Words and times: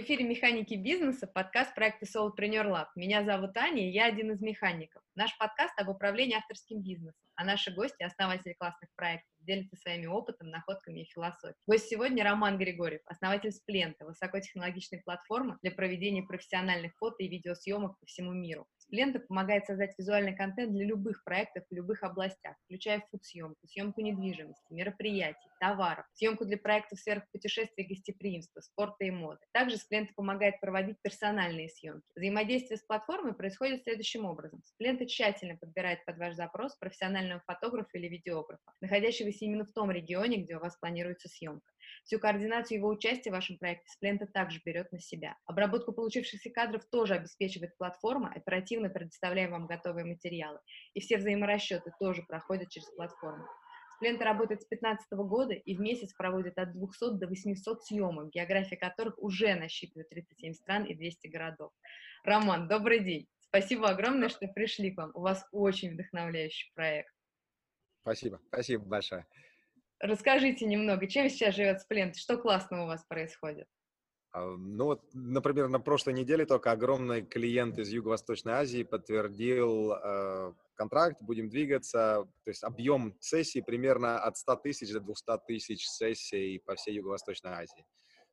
В 0.00 0.02
эфире 0.02 0.24
«Механики 0.24 0.72
бизнеса» 0.76 1.26
подкаст 1.26 1.74
проекта 1.74 2.06
Solopreneur 2.06 2.64
Lab. 2.64 2.86
Меня 2.96 3.22
зовут 3.22 3.54
Аня, 3.58 3.86
и 3.86 3.92
я 3.92 4.06
один 4.06 4.32
из 4.32 4.40
механиков. 4.40 5.02
Наш 5.14 5.36
подкаст 5.36 5.78
об 5.78 5.90
управлении 5.90 6.38
авторским 6.38 6.80
бизнесом, 6.80 7.20
а 7.34 7.44
наши 7.44 7.70
гости– 7.70 8.02
основатели 8.04 8.54
классных 8.54 8.88
проектов, 8.96 9.28
делятся 9.40 9.76
своими 9.76 10.06
опытом, 10.06 10.48
находками 10.48 11.00
и 11.00 11.04
философией. 11.04 11.54
Гость 11.66 11.88
сегодня 11.88 12.24
Роман 12.24 12.56
Григорьев, 12.56 13.02
основатель 13.04 13.52
Сплента, 13.52 14.06
высокотехнологичной 14.06 15.02
платформы 15.04 15.58
для 15.60 15.70
проведения 15.70 16.22
профессиональных 16.22 16.94
фото 16.96 17.22
и 17.22 17.28
видеосъемок 17.28 18.00
по 18.00 18.06
всему 18.06 18.32
миру. 18.32 18.66
Сплента 18.90 19.20
помогает 19.20 19.66
создать 19.66 19.96
визуальный 19.96 20.34
контент 20.34 20.72
для 20.72 20.84
любых 20.84 21.22
проектов 21.22 21.62
в 21.70 21.72
любых 21.72 22.02
областях, 22.02 22.56
включая 22.64 23.00
фуд-съемку, 23.08 23.68
съемку 23.68 24.00
недвижимости, 24.00 24.72
мероприятий, 24.72 25.48
товаров, 25.60 26.04
съемку 26.14 26.44
для 26.44 26.58
проектов 26.58 26.98
в 26.98 27.00
сферах 27.00 27.22
путешествий 27.30 27.86
гостеприимства, 27.86 28.60
спорта 28.62 29.04
и 29.04 29.12
моды. 29.12 29.38
Также 29.52 29.76
Сплента 29.76 30.12
помогает 30.16 30.60
проводить 30.60 30.96
персональные 31.02 31.68
съемки. 31.68 32.04
Взаимодействие 32.16 32.78
с 32.78 32.82
платформой 32.82 33.34
происходит 33.34 33.84
следующим 33.84 34.24
образом. 34.24 34.60
Сплента 34.64 35.06
тщательно 35.06 35.56
подбирает 35.56 36.04
под 36.04 36.18
ваш 36.18 36.34
запрос 36.34 36.74
профессионального 36.74 37.40
фотографа 37.46 37.96
или 37.96 38.08
видеографа, 38.08 38.72
находящегося 38.80 39.44
именно 39.44 39.66
в 39.66 39.72
том 39.72 39.92
регионе, 39.92 40.38
где 40.38 40.56
у 40.56 40.60
вас 40.60 40.76
планируется 40.76 41.28
съемка. 41.28 41.70
Всю 42.04 42.18
координацию 42.18 42.78
его 42.78 42.88
участия 42.88 43.30
в 43.30 43.34
вашем 43.34 43.58
проекте 43.58 43.88
Сплента 43.88 44.26
также 44.26 44.60
берет 44.64 44.90
на 44.92 45.00
себя. 45.00 45.36
Обработку 45.46 45.92
получившихся 45.92 46.50
кадров 46.50 46.84
тоже 46.90 47.14
обеспечивает 47.14 47.76
платформа, 47.78 48.32
оперативно 48.34 48.88
предоставляя 48.88 49.48
вам 49.48 49.66
готовые 49.66 50.04
материалы. 50.04 50.58
И 50.94 51.00
все 51.00 51.18
взаиморасчеты 51.18 51.92
тоже 51.98 52.22
проходят 52.22 52.68
через 52.70 52.88
платформу. 52.90 53.46
Сплента 54.00 54.24
работает 54.24 54.62
с 54.62 54.68
2015 54.68 55.12
года 55.28 55.52
и 55.52 55.76
в 55.76 55.80
месяц 55.80 56.14
проводит 56.14 56.56
от 56.56 56.72
200 56.72 57.18
до 57.18 57.26
800 57.26 57.84
съемок, 57.84 58.30
география 58.30 58.76
которых 58.76 59.18
уже 59.18 59.54
насчитывает 59.54 60.08
37 60.08 60.54
стран 60.54 60.84
и 60.84 60.94
200 60.94 61.26
городов. 61.26 61.70
Роман, 62.24 62.66
добрый 62.66 63.04
день. 63.04 63.26
Спасибо 63.40 63.90
огромное, 63.90 64.30
что 64.30 64.48
пришли 64.48 64.92
к 64.92 64.96
вам. 64.96 65.10
У 65.12 65.20
вас 65.20 65.46
очень 65.52 65.92
вдохновляющий 65.92 66.70
проект. 66.74 67.12
Спасибо, 68.00 68.40
спасибо 68.48 68.84
большое. 68.84 69.26
Расскажите 70.00 70.64
немного, 70.64 71.06
чем 71.06 71.28
сейчас 71.28 71.54
живет 71.54 71.82
Сплент, 71.82 72.16
что 72.16 72.38
классного 72.38 72.84
у 72.84 72.86
вас 72.86 73.04
происходит? 73.04 73.66
А, 74.32 74.46
ну 74.46 74.84
вот, 74.86 75.02
например, 75.12 75.68
на 75.68 75.78
прошлой 75.78 76.14
неделе 76.14 76.46
только 76.46 76.72
огромный 76.72 77.22
клиент 77.22 77.78
из 77.78 77.90
Юго-Восточной 77.90 78.54
Азии 78.54 78.82
подтвердил 78.82 79.92
э, 79.92 80.54
контракт, 80.74 81.20
будем 81.20 81.50
двигаться. 81.50 82.26
То 82.44 82.50
есть 82.50 82.64
объем 82.64 83.14
сессий 83.20 83.60
примерно 83.60 84.18
от 84.18 84.38
100 84.38 84.56
тысяч 84.56 84.90
до 84.92 85.00
200 85.00 85.38
тысяч 85.46 85.86
сессий 85.86 86.62
по 86.64 86.76
всей 86.76 86.94
Юго-Восточной 86.94 87.50
Азии. 87.50 87.84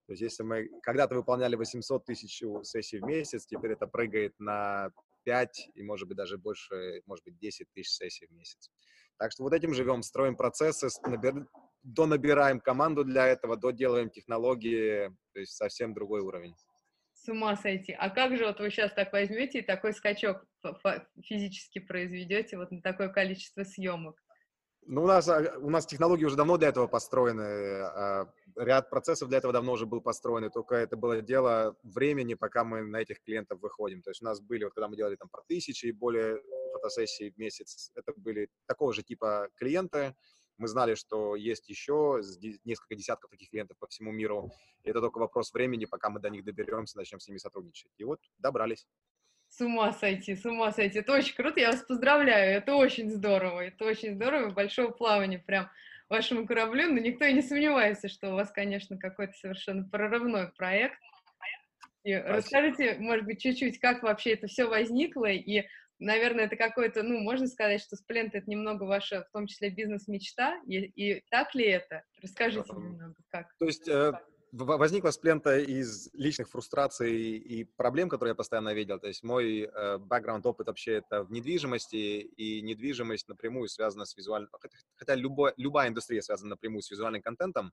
То 0.05 0.13
есть 0.13 0.21
если 0.21 0.43
мы 0.43 0.69
когда-то 0.83 1.15
выполняли 1.15 1.57
800 1.57 2.05
тысяч 2.05 2.41
сессий 2.63 2.99
в 2.99 3.03
месяц, 3.03 3.45
теперь 3.45 3.73
это 3.73 3.87
прыгает 3.87 4.33
на 4.39 4.91
5 5.25 5.71
и, 5.75 5.83
может 5.83 6.07
быть, 6.07 6.15
даже 6.15 6.37
больше, 6.37 7.01
может 7.05 7.25
быть, 7.25 7.37
10 7.37 7.67
тысяч 7.73 7.91
сессий 7.91 8.27
в 8.27 8.31
месяц. 8.31 8.71
Так 9.17 9.31
что 9.31 9.43
вот 9.43 9.53
этим 9.53 9.73
живем, 9.73 10.03
строим 10.03 10.35
процессы, 10.35 10.87
набир... 11.05 11.47
донабираем 11.83 12.59
команду 12.59 13.03
для 13.03 13.27
этого, 13.27 13.57
доделаем 13.57 14.09
технологии, 14.09 15.09
то 15.33 15.39
есть 15.39 15.55
совсем 15.55 15.93
другой 15.93 16.21
уровень. 16.21 16.53
С 17.13 17.27
ума 17.29 17.55
сойти. 17.55 17.93
А 17.93 18.09
как 18.09 18.37
же 18.37 18.45
вот 18.45 18.59
вы 18.59 18.69
сейчас 18.69 18.93
так 18.93 19.11
возьмете 19.11 19.59
и 19.59 19.65
такой 19.65 19.93
скачок 19.93 20.45
физически 21.23 21.79
произведете 21.79 22.57
вот 22.57 22.71
на 22.71 22.81
такое 22.81 23.09
количество 23.09 23.63
съемок? 23.63 24.15
Ну, 24.89 25.03
у 25.03 25.07
нас, 25.07 25.27
а, 25.27 25.57
у 25.59 25.69
нас 25.69 25.85
технологии 25.85 26.23
уже 26.23 26.37
давно 26.37 26.57
для 26.57 26.69
этого 26.69 26.87
построены, 26.87 27.41
а, 27.41 28.31
ряд 28.55 28.89
процессов 28.89 29.27
для 29.27 29.39
этого 29.39 29.51
давно 29.51 29.73
уже 29.73 29.85
был 29.85 29.99
построен, 29.99 30.49
только 30.49 30.75
это 30.75 30.95
было 30.95 31.21
дело 31.21 31.75
времени, 31.83 32.35
пока 32.35 32.63
мы 32.63 32.83
на 32.83 33.01
этих 33.01 33.21
клиентов 33.21 33.59
выходим. 33.59 34.01
То 34.01 34.11
есть 34.11 34.21
у 34.21 34.25
нас 34.25 34.39
были, 34.39 34.63
вот 34.63 34.73
когда 34.73 34.87
мы 34.87 34.95
делали 34.95 35.17
там 35.17 35.27
по 35.27 35.43
тысяче 35.45 35.89
и 35.89 35.91
более 35.91 36.41
фотосессий 36.71 37.31
в 37.31 37.37
месяц, 37.37 37.91
это 37.95 38.13
были 38.15 38.49
такого 38.67 38.93
же 38.93 39.03
типа 39.03 39.49
клиенты, 39.55 40.15
мы 40.57 40.67
знали, 40.67 40.95
что 40.95 41.35
есть 41.35 41.69
еще 41.69 42.19
несколько 42.65 42.95
десятков 42.95 43.29
таких 43.29 43.49
клиентов 43.49 43.77
по 43.77 43.87
всему 43.87 44.11
миру. 44.11 44.51
И 44.83 44.89
это 44.89 45.01
только 45.01 45.19
вопрос 45.19 45.53
времени, 45.53 45.85
пока 45.85 46.09
мы 46.09 46.19
до 46.19 46.29
них 46.29 46.43
доберемся, 46.43 46.97
начнем 46.97 47.19
с 47.19 47.27
ними 47.27 47.37
сотрудничать. 47.37 47.91
И 47.97 48.03
вот 48.03 48.19
добрались. 48.39 48.87
С 49.49 49.61
ума 49.61 49.93
сойти, 49.93 50.35
с 50.35 50.45
ума 50.45 50.71
сойти. 50.71 50.99
Это 50.99 51.13
очень 51.13 51.35
круто, 51.35 51.59
я 51.59 51.71
вас 51.71 51.83
поздравляю. 51.83 52.57
Это 52.57 52.75
очень 52.75 53.11
здорово, 53.11 53.67
это 53.67 53.85
очень 53.85 54.15
здорово. 54.15 54.49
Большого 54.49 54.91
плавания 54.91 55.39
прям 55.39 55.69
вашему 56.09 56.47
кораблю, 56.47 56.91
но 56.91 56.99
никто 56.99 57.25
и 57.25 57.33
не 57.33 57.41
сомневается, 57.41 58.07
что 58.07 58.31
у 58.31 58.33
вас, 58.33 58.51
конечно, 58.51 58.97
какой-то 58.97 59.33
совершенно 59.33 59.87
прорывной 59.87 60.51
проект. 60.53 60.99
И 62.03 62.15
расскажите, 62.15 62.95
может 62.99 63.25
быть, 63.25 63.41
чуть-чуть, 63.41 63.79
как 63.79 64.01
вообще 64.01 64.31
это 64.33 64.47
все 64.47 64.65
возникло, 64.65 65.29
и, 65.29 65.67
наверное, 65.99 66.45
это 66.45 66.55
какой-то, 66.55 67.03
ну, 67.03 67.19
можно 67.19 67.47
сказать, 67.47 67.81
что 67.81 67.95
Сплент— 67.95 68.33
это 68.35 68.49
немного 68.49 68.83
ваша, 68.83 69.23
в 69.23 69.31
том 69.31 69.47
числе, 69.47 69.69
бизнес-мечта, 69.69 70.61
и, 70.67 70.85
и 70.85 71.23
так 71.29 71.55
ли 71.55 71.65
это? 71.65 72.03
Расскажите 72.21 72.71
немного, 72.73 73.15
как. 73.29 73.47
То 73.57 73.65
есть 73.65 73.87
э, 73.87 74.13
возникла 74.51 75.11
сплента 75.11 75.57
из 75.57 76.09
личных 76.13 76.49
фрустраций 76.49 77.37
и 77.37 77.63
проблем, 77.63 78.09
которые 78.09 78.31
я 78.31 78.35
постоянно 78.35 78.73
видел. 78.73 78.99
То 78.99 79.07
есть 79.07 79.23
мой 79.23 79.61
э, 79.61 79.97
бэкграунд, 79.97 80.45
опыт 80.45 80.67
вообще 80.67 80.93
это 80.93 81.23
в 81.23 81.31
недвижимости, 81.31 81.95
и 81.95 82.61
недвижимость 82.61 83.27
напрямую 83.27 83.67
связана 83.67 84.05
с 84.05 84.15
визуальным... 84.15 84.49
Хотя 84.95 85.15
любой, 85.15 85.53
любая 85.57 85.89
индустрия 85.89 86.21
связана 86.21 86.51
напрямую 86.51 86.81
с 86.81 86.91
визуальным 86.91 87.21
контентом. 87.21 87.71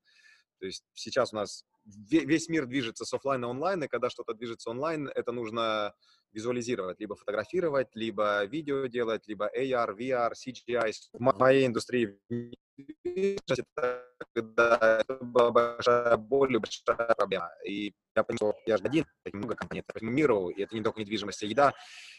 То 0.60 0.66
есть 0.66 0.84
сейчас 0.94 1.32
у 1.32 1.36
нас 1.36 1.64
весь 1.84 2.48
мир 2.48 2.66
движется 2.66 3.04
с 3.04 3.12
офлайн 3.12 3.40
на 3.40 3.48
онлайн, 3.48 3.84
и 3.84 3.88
когда 3.88 4.08
что-то 4.08 4.34
движется 4.34 4.70
онлайн, 4.70 5.08
это 5.08 5.32
нужно 5.32 5.94
визуализировать, 6.34 7.00
либо 7.00 7.16
фотографировать, 7.16 7.88
либо 7.94 8.44
видео 8.44 8.86
делать, 8.86 9.26
либо 9.26 9.50
AR, 9.56 9.96
VR, 9.96 10.32
CGI. 10.32 10.92
В 11.12 11.38
моей 11.38 11.66
индустрии 11.66 12.18
когда 14.34 15.00
это 15.00 15.18
была 15.20 15.50
большая 15.50 16.16
боль, 16.16 16.58
большая 16.58 17.14
проблема. 17.14 17.50
И 17.66 17.92
я 18.16 18.24
понял, 18.24 18.36
что 18.38 18.54
я 18.66 18.76
же 18.76 18.84
один, 18.84 19.06
много 19.32 19.54
компаний 19.54 19.82
по 19.82 19.98
всему 19.98 20.50
и 20.50 20.62
это 20.62 20.74
не 20.74 20.82
только 20.82 21.00
недвижимость, 21.00 21.42
а 21.42 21.46
еда. 21.46 21.74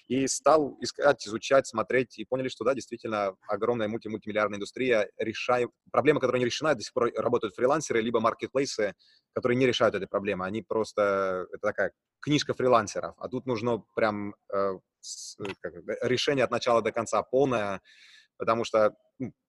И 0.08 0.28
стал 0.28 0.78
искать, 0.82 1.26
изучать, 1.28 1.68
смотреть, 1.68 2.20
и 2.20 2.26
поняли, 2.26 2.48
что 2.48 2.64
да, 2.64 2.74
действительно, 2.74 3.36
огромная 3.48 3.88
мульти 3.88 4.08
мультимиллиардная 4.08 4.58
индустрия 4.58 5.10
решает... 5.18 5.70
Проблема, 5.92 6.20
которая 6.20 6.40
не 6.40 6.46
решена, 6.46 6.76
до 6.76 6.82
сих 6.82 6.94
пор 6.94 7.12
работают 7.16 7.56
фрилансеры, 7.56 8.02
либо 8.02 8.20
маркетплейсы, 8.20 8.94
которые 9.34 9.58
не 9.58 9.66
решают 9.66 9.96
этой 9.96 10.08
проблемы. 10.08 10.46
Они 10.46 10.62
просто... 10.62 11.48
Это 11.52 11.62
такая 11.62 11.92
книжка 12.22 12.54
фрилансеров. 12.54 13.16
А 13.18 13.28
тут 13.28 13.46
нужно 13.46 13.84
прям 13.96 14.36
э, 14.54 14.74
как, 15.62 15.74
решение 16.04 16.44
от 16.44 16.52
начала 16.52 16.82
до 16.82 16.92
конца 16.92 17.22
полное, 17.24 17.82
потому 18.38 18.64
что 18.64 18.96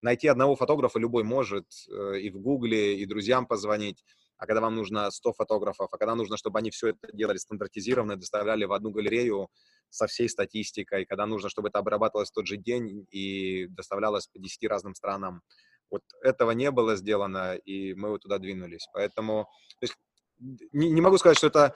найти 0.03 0.28
одного 0.28 0.56
фотографа 0.56 0.99
любой 0.99 1.25
может 1.25 1.66
э, 1.88 2.21
и 2.21 2.31
в 2.31 2.38
Гугле, 2.38 2.99
и 2.99 3.06
друзьям 3.06 3.47
позвонить, 3.47 4.04
а 4.38 4.47
когда 4.47 4.60
вам 4.60 4.75
нужно 4.75 5.10
100 5.10 5.32
фотографов, 5.32 5.88
а 5.93 5.99
когда 5.99 6.15
нужно, 6.15 6.37
чтобы 6.37 6.59
они 6.59 6.71
все 6.71 6.88
это 6.88 7.09
делали 7.12 7.38
стандартизированно, 7.38 8.16
доставляли 8.16 8.65
в 8.65 8.72
одну 8.72 8.91
галерею 8.91 9.49
со 9.88 10.06
всей 10.06 10.28
статистикой, 10.28 11.06
когда 11.06 11.26
нужно, 11.26 11.49
чтобы 11.49 11.69
это 11.69 11.78
обрабатывалось 11.78 12.31
в 12.31 12.34
тот 12.34 12.47
же 12.47 12.56
день 12.56 13.06
и 13.10 13.66
доставлялось 13.69 14.26
по 14.26 14.38
10 14.38 14.69
разным 14.69 14.94
странам. 14.94 15.43
Вот 15.91 16.03
этого 16.22 16.50
не 16.50 16.71
было 16.71 16.97
сделано, 16.97 17.55
и 17.55 17.94
мы 17.94 18.10
вот 18.10 18.22
туда 18.22 18.38
двинулись. 18.38 18.88
Поэтому 18.93 19.49
то 19.81 19.84
есть, 19.84 19.94
не, 20.38 20.91
не 20.91 21.00
могу 21.00 21.16
сказать, 21.19 21.38
что 21.38 21.47
это 21.47 21.75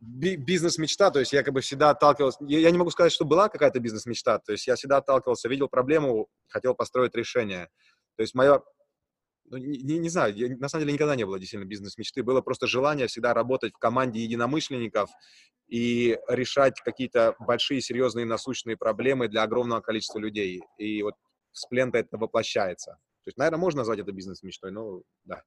бизнес-мечта, 0.00 1.10
то 1.10 1.20
есть 1.20 1.32
я 1.32 1.42
как 1.42 1.54
бы 1.54 1.60
всегда 1.60 1.90
отталкивался, 1.90 2.38
я, 2.46 2.70
не 2.70 2.78
могу 2.78 2.90
сказать, 2.90 3.12
что 3.12 3.24
была 3.24 3.48
какая-то 3.48 3.80
бизнес-мечта, 3.80 4.38
то 4.38 4.52
есть 4.52 4.66
я 4.66 4.76
всегда 4.76 4.98
отталкивался, 4.98 5.48
видел 5.48 5.68
проблему, 5.68 6.28
хотел 6.48 6.74
построить 6.74 7.14
решение. 7.14 7.68
То 8.16 8.22
есть 8.22 8.34
мое, 8.34 8.62
ну, 9.46 9.56
не, 9.56 9.98
не 9.98 10.08
знаю, 10.08 10.34
я, 10.34 10.56
на 10.56 10.68
самом 10.68 10.84
деле 10.84 10.94
никогда 10.94 11.16
не 11.16 11.24
было 11.24 11.38
действительно 11.38 11.68
бизнес-мечты, 11.68 12.22
было 12.22 12.40
просто 12.40 12.66
желание 12.66 13.06
всегда 13.06 13.34
работать 13.34 13.72
в 13.74 13.78
команде 13.78 14.20
единомышленников 14.20 15.10
и 15.68 16.18
решать 16.28 16.80
какие-то 16.80 17.34
большие, 17.38 17.80
серьезные, 17.80 18.26
насущные 18.26 18.76
проблемы 18.76 19.28
для 19.28 19.42
огромного 19.42 19.80
количества 19.80 20.18
людей. 20.18 20.62
И 20.78 21.02
вот 21.02 21.14
с 21.52 21.66
Плента 21.66 21.98
это 21.98 22.18
воплощается. 22.18 22.98
То 23.24 23.28
есть, 23.28 23.38
наверное, 23.38 23.58
можно 23.58 23.78
назвать 23.78 24.00
это 24.00 24.12
бизнес-мечтой, 24.12 24.70
но 24.70 25.02
да. 25.24 25.42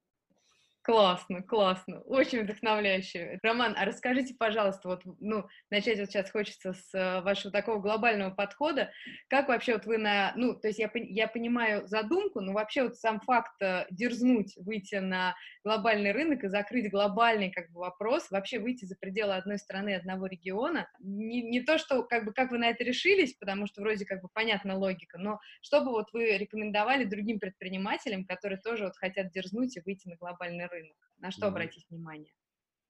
Классно, 0.88 1.44
классно, 1.44 2.00
очень 2.04 2.44
вдохновляюще. 2.44 3.40
Роман, 3.44 3.76
а 3.78 3.84
расскажите, 3.84 4.34
пожалуйста, 4.40 4.88
вот, 4.88 5.02
ну, 5.20 5.46
начать 5.70 6.00
вот 6.00 6.08
сейчас 6.10 6.32
хочется 6.32 6.72
с 6.72 6.94
э, 6.94 7.20
вашего 7.24 7.52
такого 7.52 7.82
глобального 7.82 8.34
подхода, 8.34 8.90
как 9.28 9.50
вообще 9.50 9.74
вот 9.74 9.86
вы 9.86 9.98
на, 9.98 10.32
ну, 10.38 10.56
то 10.58 10.70
есть 10.70 10.80
я, 10.80 10.90
я 10.94 11.28
понимаю 11.28 11.86
задумку, 11.90 12.40
но 12.40 12.54
вообще 12.54 12.84
вот 12.84 12.96
сам 12.96 13.20
факт 13.20 13.62
э, 13.62 13.86
дерзнуть 13.92 14.56
выйти 14.56 14.96
на 14.96 15.36
глобальный 15.66 16.14
рынок 16.14 16.46
и 16.46 16.48
закрыть 16.48 16.90
глобальный 16.90 17.52
как 17.52 17.70
бы 17.72 17.82
вопрос, 17.82 18.32
вообще 18.32 18.58
выйти 18.60 18.86
за 18.86 18.96
пределы 18.96 19.34
одной 19.36 19.58
страны, 19.58 19.94
одного 19.94 20.28
региона, 20.28 20.88
не, 21.02 21.42
не 21.42 21.60
то, 21.60 21.78
что 21.80 22.04
как 22.04 22.24
бы 22.24 22.32
как 22.32 22.52
вы 22.52 22.60
на 22.60 22.70
это 22.70 22.86
решились, 22.86 23.34
потому 23.34 23.68
что 23.68 23.82
вроде 23.82 24.06
как 24.06 24.22
бы 24.22 24.30
понятна 24.34 24.78
логика, 24.78 25.18
но 25.18 25.42
чтобы 25.62 25.92
вот 25.92 26.14
вы 26.14 26.38
рекомендовали 26.38 27.04
другим 27.04 27.42
предпринимателям, 27.42 28.24
которые 28.24 28.62
тоже 28.62 28.86
вот 28.86 28.96
хотят 28.96 29.32
дерзнуть 29.32 29.76
и 29.76 29.82
выйти 29.82 30.08
на 30.08 30.16
глобальный 30.16 30.68
рынок, 30.68 30.77
на 31.18 31.32
что 31.32 31.46
mm-hmm. 31.46 31.50
обратить 31.50 31.90
внимание? 31.90 32.34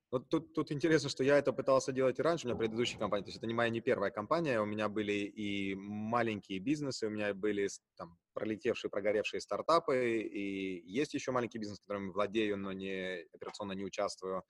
Вот 0.10 0.30
тут, 0.30 0.54
тут 0.54 0.72
интересно, 0.72 1.10
что 1.10 1.24
я 1.24 1.38
это 1.38 1.51
пытался 1.51 1.92
делать 1.92 2.18
и 2.18 2.22
раньше, 2.22 2.48
у 2.48 2.50
меня 2.50 2.57
предыдущая 2.57 2.98
компания, 2.98 3.25
то 3.25 3.30
есть 3.30 3.39
это 3.39 3.48
не 3.48 3.54
моя 3.54 3.69
не 3.69 3.81
первая 3.81 4.10
компания, 4.10 4.62
у 4.62 4.66
меня 4.66 4.88
были 4.88 5.12
и 5.12 5.75
маленькие 5.75 6.60
бизнесы, 6.60 7.07
у 7.07 7.10
меня 7.10 7.34
были 7.34 7.68
там 7.98 8.18
пролетевшие, 8.34 8.89
прогоревшие 8.89 9.42
стартапы, 9.42 10.19
и 10.22 10.81
есть 10.89 11.13
еще 11.13 11.31
маленький 11.31 11.57
бизнес, 11.57 11.80
которым 11.80 12.13
владею, 12.13 12.57
но 12.57 12.72
не 12.72 13.25
операционно 13.34 13.74
не 13.74 13.84
участвую. 13.84 14.44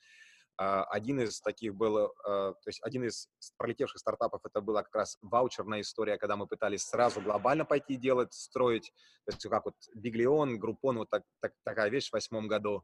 А, 0.59 0.83
один 0.85 1.21
из 1.21 1.39
таких 1.41 1.75
был, 1.75 1.97
э, 1.97 2.09
то 2.25 2.67
есть 2.67 2.79
один 2.83 3.03
из 3.05 3.27
пролетевших 3.57 3.99
стартапов, 3.99 4.41
это 4.43 4.59
была 4.61 4.83
как 4.83 4.95
раз 4.95 5.17
ваучерная 5.21 5.81
история, 5.81 6.17
когда 6.17 6.35
мы 6.35 6.47
пытались 6.47 6.83
сразу 6.83 7.19
глобально 7.21 7.65
пойти 7.65 7.95
делать, 7.95 8.33
строить, 8.33 8.91
то 9.25 9.31
есть 9.31 9.47
как 9.47 9.65
вот 9.65 9.75
Биглион, 9.95 10.59
Группон, 10.59 10.97
вот 10.97 11.09
так, 11.09 11.23
так, 11.41 11.53
такая 11.63 11.89
вещь 11.89 12.09
в 12.09 12.13
восьмом 12.13 12.47
году. 12.47 12.83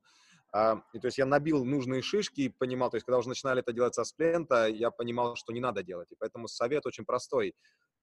А, 0.53 0.83
и 0.94 1.00
то 1.00 1.07
есть 1.07 1.17
я 1.17 1.25
набил 1.25 1.65
нужные 1.65 2.03
шишки 2.03 2.41
и 2.41 2.50
понимал, 2.50 2.91
то 2.91 2.95
есть 2.95 3.05
когда 3.05 3.17
уже 3.17 3.27
начинали 3.27 3.61
это 3.61 3.73
делать 3.73 3.95
со 3.95 4.03
сплента, 4.03 4.67
я 4.67 4.91
понимал, 4.91 5.35
что 5.35 5.51
не 5.51 5.59
надо 5.59 5.81
делать. 5.81 6.11
И 6.11 6.15
поэтому 6.17 6.47
совет 6.47 6.85
очень 6.85 7.05
простой. 7.05 7.55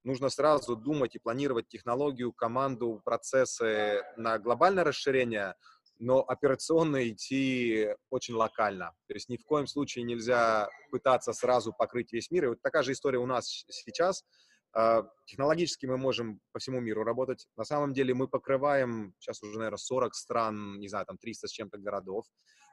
Нужно 0.02 0.30
сразу 0.30 0.74
думать 0.74 1.14
и 1.14 1.20
планировать 1.20 1.68
технологию, 1.68 2.32
команду, 2.32 3.00
процессы 3.04 4.02
на 4.16 4.38
глобальное 4.38 4.82
расширение, 4.82 5.54
но 6.00 6.24
операционно 6.26 7.08
идти 7.08 7.94
очень 8.08 8.34
локально. 8.34 8.94
То 9.06 9.14
есть 9.14 9.28
ни 9.28 9.36
в 9.36 9.44
коем 9.44 9.68
случае 9.68 10.04
нельзя 10.04 10.68
пытаться 10.90 11.32
сразу 11.32 11.72
покрыть 11.72 12.12
весь 12.12 12.30
мир. 12.32 12.44
И 12.46 12.48
вот 12.48 12.62
такая 12.62 12.82
же 12.82 12.92
история 12.92 13.18
у 13.18 13.26
нас 13.26 13.64
сейчас. 13.68 14.24
А, 14.72 15.04
технологически 15.26 15.86
мы 15.86 15.96
можем 15.96 16.40
по 16.52 16.58
всему 16.58 16.80
миру 16.80 17.02
работать. 17.02 17.46
На 17.56 17.64
самом 17.64 17.92
деле 17.92 18.14
мы 18.14 18.28
покрываем 18.28 19.14
сейчас 19.18 19.42
уже, 19.42 19.58
наверное, 19.58 19.78
40 19.78 20.14
стран, 20.14 20.78
не 20.78 20.88
знаю, 20.88 21.06
там 21.06 21.18
300 21.18 21.48
с 21.48 21.50
чем-то 21.50 21.78
городов. 21.78 22.26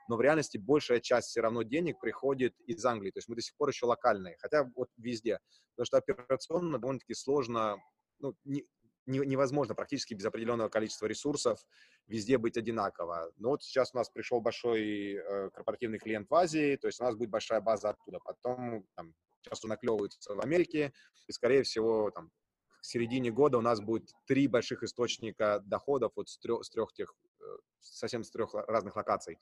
Но 0.10 0.16
в 0.16 0.22
реальности 0.22 0.58
большая 0.58 1.00
часть 1.00 1.30
все 1.30 1.42
равно 1.42 1.64
денег 1.64 2.00
приходит 2.00 2.56
из 2.66 2.84
Англии. 2.86 3.12
То 3.12 3.18
есть 3.18 3.28
мы 3.28 3.36
до 3.36 3.42
сих 3.42 3.56
пор 3.58 3.70
еще 3.70 3.86
локальные, 3.86 4.38
хотя 4.40 4.70
вот 4.76 4.90
везде. 4.98 5.40
Потому 5.76 5.86
что 5.86 5.98
операционно 5.98 6.80
довольно-таки 6.80 7.14
сложно, 7.14 7.78
ну, 8.20 8.36
не, 8.46 8.66
не, 9.08 9.20
невозможно 9.20 9.76
практически 9.76 10.14
без 10.14 10.26
определенного 10.26 10.70
количества 10.70 11.08
ресурсов 11.08 11.60
везде 12.08 12.38
быть 12.38 12.58
одинаково. 12.58 13.32
Но 13.38 13.50
вот 13.50 13.64
сейчас 13.64 13.94
у 13.94 13.98
нас 13.98 14.10
пришел 14.10 14.40
большой 14.40 15.16
э, 15.16 15.50
корпоративный 15.50 16.00
клиент 16.00 16.30
в 16.30 16.36
Азии, 16.36 16.78
то 16.78 16.88
есть 16.88 17.02
у 17.02 17.04
нас 17.04 17.16
будет 17.16 17.30
большая 17.30 17.62
база 17.62 17.90
оттуда. 17.90 18.20
Потом 18.24 18.86
там, 18.96 19.14
часто 19.42 19.68
наклевываются 19.68 20.36
в 20.36 20.40
Америке, 20.42 20.94
и, 21.28 21.32
скорее 21.32 21.64
всего, 21.64 22.12
там, 22.12 22.32
к 22.80 22.86
середине 22.86 23.32
года 23.32 23.58
у 23.58 23.62
нас 23.62 23.82
будет 23.82 24.12
три 24.26 24.48
больших 24.48 24.84
источника 24.84 25.62
доходов 25.66 26.14
вот 26.16 26.30
с 26.30 26.38
трех, 26.38 26.64
с 26.64 26.70
трех 26.70 26.94
тех, 26.94 27.14
э, 27.42 27.44
совсем 27.80 28.24
с 28.24 28.32
трех 28.32 28.54
разных 28.54 28.96
локаций. 28.96 29.40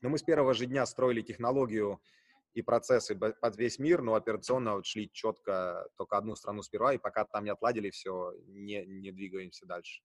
Но 0.00 0.08
мы 0.08 0.18
с 0.18 0.22
первого 0.22 0.54
же 0.54 0.66
дня 0.66 0.86
строили 0.86 1.22
технологию 1.22 2.00
и 2.54 2.62
процессы 2.62 3.14
под 3.14 3.56
весь 3.56 3.78
мир, 3.78 4.02
но 4.02 4.14
операционно 4.14 4.74
вот 4.74 4.86
шли 4.86 5.10
четко 5.10 5.88
только 5.96 6.18
одну 6.18 6.36
страну 6.36 6.62
сперва, 6.62 6.94
и 6.94 6.98
пока 6.98 7.24
там 7.24 7.44
не 7.44 7.50
отладили 7.50 7.90
все, 7.90 8.32
не, 8.46 8.84
не 8.84 9.10
двигаемся 9.10 9.66
дальше. 9.66 10.02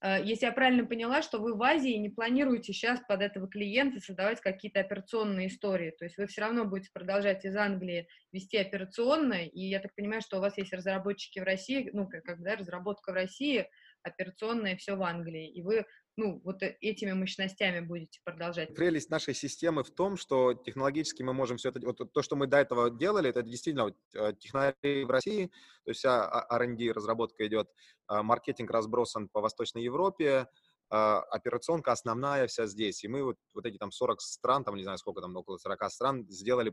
Э, 0.00 0.22
если 0.22 0.46
я 0.46 0.52
правильно 0.52 0.84
поняла, 0.86 1.22
что 1.22 1.38
вы 1.38 1.54
в 1.54 1.62
Азии 1.62 1.96
не 1.96 2.08
планируете 2.08 2.72
сейчас 2.72 3.00
под 3.00 3.20
этого 3.22 3.48
клиента 3.48 4.00
создавать 4.00 4.40
какие-то 4.40 4.80
операционные 4.80 5.48
истории, 5.48 5.90
то 5.90 6.04
есть 6.04 6.16
вы 6.18 6.26
все 6.26 6.42
равно 6.42 6.64
будете 6.64 6.90
продолжать 6.92 7.44
из 7.44 7.56
Англии 7.56 8.08
вести 8.32 8.56
операционно, 8.56 9.44
и 9.44 9.60
я 9.60 9.80
так 9.80 9.94
понимаю, 9.94 10.22
что 10.22 10.38
у 10.38 10.40
вас 10.40 10.56
есть 10.58 10.72
разработчики 10.72 11.40
в 11.40 11.44
России, 11.44 11.90
ну, 11.92 12.08
как 12.08 12.42
да, 12.42 12.56
разработка 12.56 13.10
в 13.12 13.14
России, 13.14 13.68
операционная 14.02 14.76
все 14.76 14.94
в 14.94 15.02
Англии, 15.02 15.48
и 15.48 15.62
вы 15.62 15.84
ну, 16.16 16.40
вот 16.44 16.62
э, 16.62 16.76
этими 16.80 17.12
мощностями 17.12 17.80
будете 17.80 18.20
продолжать? 18.24 18.74
Прелесть 18.74 19.08
нашей 19.08 19.34
системы 19.34 19.84
в 19.84 19.90
том, 19.90 20.16
что 20.16 20.52
технологически 20.52 21.22
мы 21.22 21.32
можем 21.32 21.58
все 21.58 21.68
это... 21.68 21.80
Вот 21.80 22.12
то, 22.12 22.22
что 22.22 22.34
мы 22.34 22.48
до 22.48 22.58
этого 22.58 22.90
делали, 22.90 23.30
это 23.30 23.42
действительно 23.42 23.84
вот, 23.84 23.96
э, 24.14 24.32
технологии 24.38 25.04
в 25.04 25.10
России, 25.10 25.46
то 25.84 25.90
есть 25.90 26.00
вся 26.00 26.28
R&D, 26.50 26.92
разработка 26.92 27.46
идет, 27.46 27.70
а, 28.08 28.22
маркетинг 28.22 28.70
разбросан 28.70 29.28
по 29.28 29.40
Восточной 29.40 29.84
Европе, 29.84 30.48
а, 30.90 31.20
операционка 31.20 31.92
основная 31.92 32.46
вся 32.48 32.66
здесь. 32.66 33.04
И 33.04 33.08
мы 33.08 33.22
вот, 33.22 33.36
вот 33.54 33.66
эти 33.66 33.76
там 33.76 33.92
40 33.92 34.20
стран, 34.20 34.64
там 34.64 34.74
не 34.74 34.82
знаю 34.82 34.98
сколько 34.98 35.20
там, 35.20 35.36
около 35.36 35.58
40 35.58 35.90
стран 35.90 36.26
сделали, 36.28 36.72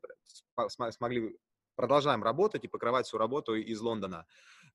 смогли 0.69 1.37
продолжаем 1.75 2.23
работать 2.23 2.63
и 2.63 2.67
покрывать 2.67 3.05
всю 3.05 3.17
работу 3.17 3.55
из 3.55 3.79
Лондона. 3.81 4.25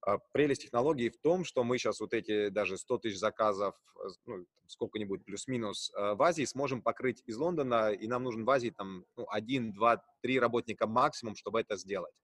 А, 0.02 0.18
прелесть 0.32 0.62
технологии 0.62 1.10
в 1.10 1.18
том, 1.18 1.44
что 1.44 1.62
мы 1.62 1.76
сейчас 1.76 2.00
вот 2.00 2.14
эти 2.14 2.48
даже 2.48 2.78
100 2.78 2.98
тысяч 2.98 3.18
заказов, 3.18 3.74
э, 3.96 4.08
ну, 4.26 4.46
сколько-нибудь 4.66 5.24
плюс-минус 5.24 5.92
э, 5.94 6.14
в 6.14 6.22
Азии 6.22 6.44
сможем 6.44 6.80
покрыть 6.80 7.22
из 7.26 7.36
Лондона, 7.36 7.92
и 7.92 8.06
нам 8.06 8.22
нужен 8.22 8.44
в 8.44 8.50
Азии 8.50 8.70
там 8.70 9.04
ну, 9.16 9.26
один, 9.28 9.72
два, 9.72 10.02
три 10.22 10.38
работника 10.40 10.86
максимум, 10.86 11.36
чтобы 11.36 11.60
это 11.60 11.76
сделать 11.76 12.14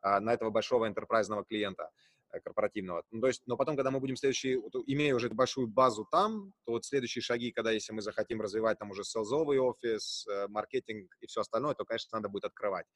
а, 0.00 0.20
на 0.20 0.32
этого 0.32 0.48
большого 0.48 0.88
enterprise 0.88 1.28
клиента 1.46 1.90
э, 2.32 2.40
корпоративного. 2.40 3.04
Ну, 3.10 3.20
то 3.20 3.26
есть, 3.26 3.42
но 3.46 3.58
потом, 3.58 3.76
когда 3.76 3.90
мы 3.90 4.00
будем 4.00 4.16
следующий, 4.16 4.56
вот, 4.56 4.72
имея 4.86 5.14
уже 5.14 5.28
большую 5.28 5.66
базу 5.66 6.06
там, 6.10 6.54
то 6.64 6.72
вот 6.72 6.86
следующие 6.86 7.20
шаги, 7.20 7.52
когда 7.52 7.72
если 7.72 7.92
мы 7.92 8.00
захотим 8.00 8.40
развивать 8.40 8.78
там 8.78 8.90
уже 8.90 9.04
селзовый 9.04 9.58
офис, 9.58 10.26
маркетинг 10.48 11.14
и 11.20 11.26
все 11.26 11.42
остальное, 11.42 11.74
то, 11.74 11.84
конечно, 11.84 12.16
надо 12.16 12.30
будет 12.30 12.44
открывать. 12.44 12.86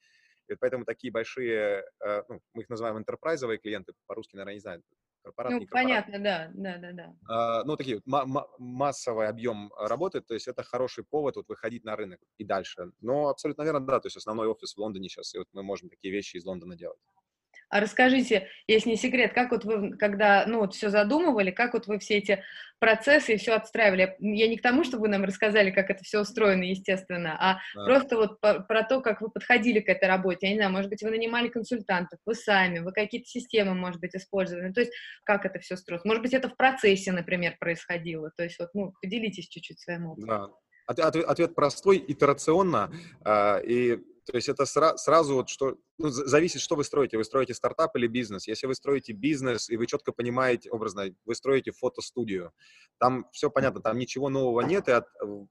И 0.47 0.55
поэтому 0.55 0.85
такие 0.85 1.11
большие, 1.11 1.83
э, 2.05 2.23
ну, 2.27 2.41
мы 2.53 2.63
их 2.63 2.69
называем 2.69 2.97
enterprise 2.97 3.57
клиенты, 3.57 3.93
по-русски, 4.07 4.35
наверное, 4.35 4.55
не 4.55 4.59
знаю, 4.59 4.83
корпорат, 5.23 5.53
ну, 5.53 5.67
понятно, 5.71 6.19
да, 6.19 6.51
да, 6.53 6.77
да, 6.77 6.91
да. 6.91 7.15
А, 7.29 7.63
ну, 7.63 7.77
такие, 7.77 8.01
массовый 8.05 9.27
объем 9.27 9.71
работы, 9.77 10.21
то 10.21 10.33
есть 10.33 10.47
это 10.47 10.63
хороший 10.63 11.03
повод 11.03 11.37
вот 11.37 11.47
выходить 11.47 11.83
на 11.85 11.95
рынок 11.95 12.19
и 12.37 12.43
дальше. 12.43 12.91
Но 12.99 13.29
абсолютно 13.29 13.63
верно, 13.63 13.79
да, 13.85 13.99
то 13.99 14.07
есть 14.07 14.17
основной 14.17 14.47
офис 14.47 14.75
в 14.75 14.77
Лондоне 14.79 15.09
сейчас, 15.09 15.33
и 15.33 15.37
вот 15.37 15.47
мы 15.53 15.63
можем 15.63 15.89
такие 15.89 16.13
вещи 16.13 16.37
из 16.37 16.45
Лондона 16.45 16.75
делать. 16.75 16.99
А 17.73 17.79
расскажите, 17.79 18.49
если 18.67 18.91
не 18.91 18.97
секрет, 18.97 19.33
как 19.33 19.49
вот 19.49 19.65
вы, 19.65 19.97
когда, 19.97 20.45
ну, 20.45 20.59
вот 20.59 20.75
все 20.75 20.91
задумывали, 20.91 21.49
как 21.49 21.73
вот 21.73 21.87
вы 21.87 21.97
все 21.97 22.19
эти 22.19 22.43
процессы 22.77 23.33
и 23.33 23.37
все 23.37 23.53
отстраивали? 23.53 24.15
Я 24.19 24.47
не 24.47 24.57
к 24.57 24.61
тому, 24.61 24.83
чтобы 24.83 25.01
вы 25.01 25.07
нам 25.07 25.23
рассказали, 25.23 25.71
как 25.71 25.89
это 25.89 26.03
все 26.03 26.19
устроено, 26.21 26.61
естественно, 26.61 27.35
а 27.39 27.57
да. 27.73 27.85
просто 27.85 28.15
вот 28.15 28.39
по, 28.39 28.59
про 28.59 28.83
то, 28.83 29.01
как 29.01 29.21
вы 29.21 29.31
подходили 29.31 29.79
к 29.79 29.89
этой 29.89 30.07
работе. 30.07 30.45
Я 30.45 30.51
не 30.51 30.59
знаю, 30.59 30.71
может 30.71 30.91
быть, 30.91 31.01
вы 31.01 31.09
нанимали 31.09 31.47
консультантов, 31.47 32.19
вы 32.27 32.35
сами, 32.35 32.77
вы 32.77 32.91
какие-то 32.91 33.27
системы, 33.27 33.73
может 33.73 33.99
быть, 33.99 34.15
использовали. 34.15 34.71
То 34.71 34.81
есть, 34.81 34.93
как 35.23 35.43
это 35.43 35.57
все 35.57 35.75
строилось? 35.75 36.05
Может 36.05 36.21
быть, 36.21 36.35
это 36.35 36.49
в 36.49 36.55
процессе, 36.55 37.11
например, 37.11 37.57
происходило. 37.59 38.29
То 38.37 38.43
есть, 38.43 38.59
вот, 38.59 38.69
ну, 38.75 38.93
поделитесь 39.01 39.47
чуть-чуть 39.47 39.79
своим 39.79 40.11
опытом. 40.11 40.27
Да. 40.27 40.47
Ответ, 40.85 41.25
ответ 41.25 41.55
простой, 41.55 42.03
итерационно, 42.07 42.91
э, 43.25 43.65
и 43.65 43.99
то 44.25 44.35
есть 44.35 44.49
это 44.49 44.63
сра- 44.63 44.95
сразу 44.97 45.35
вот 45.35 45.49
что, 45.49 45.77
ну, 45.97 46.09
зависит, 46.09 46.61
что 46.61 46.75
вы 46.75 46.83
строите. 46.83 47.17
Вы 47.17 47.23
строите 47.23 47.53
стартап 47.53 47.95
или 47.95 48.07
бизнес. 48.07 48.47
Если 48.47 48.67
вы 48.67 48.75
строите 48.75 49.13
бизнес, 49.13 49.69
и 49.69 49.77
вы 49.77 49.85
четко 49.85 50.11
понимаете, 50.11 50.69
образно, 50.69 51.13
вы 51.25 51.35
строите 51.35 51.71
фотостудию, 51.71 52.51
там 52.99 53.27
все 53.31 53.49
понятно, 53.49 53.81
там 53.81 53.97
ничего 53.97 54.29
нового 54.29 54.61
нет, 54.61 54.87
и 54.87 54.91
от, 54.91 55.07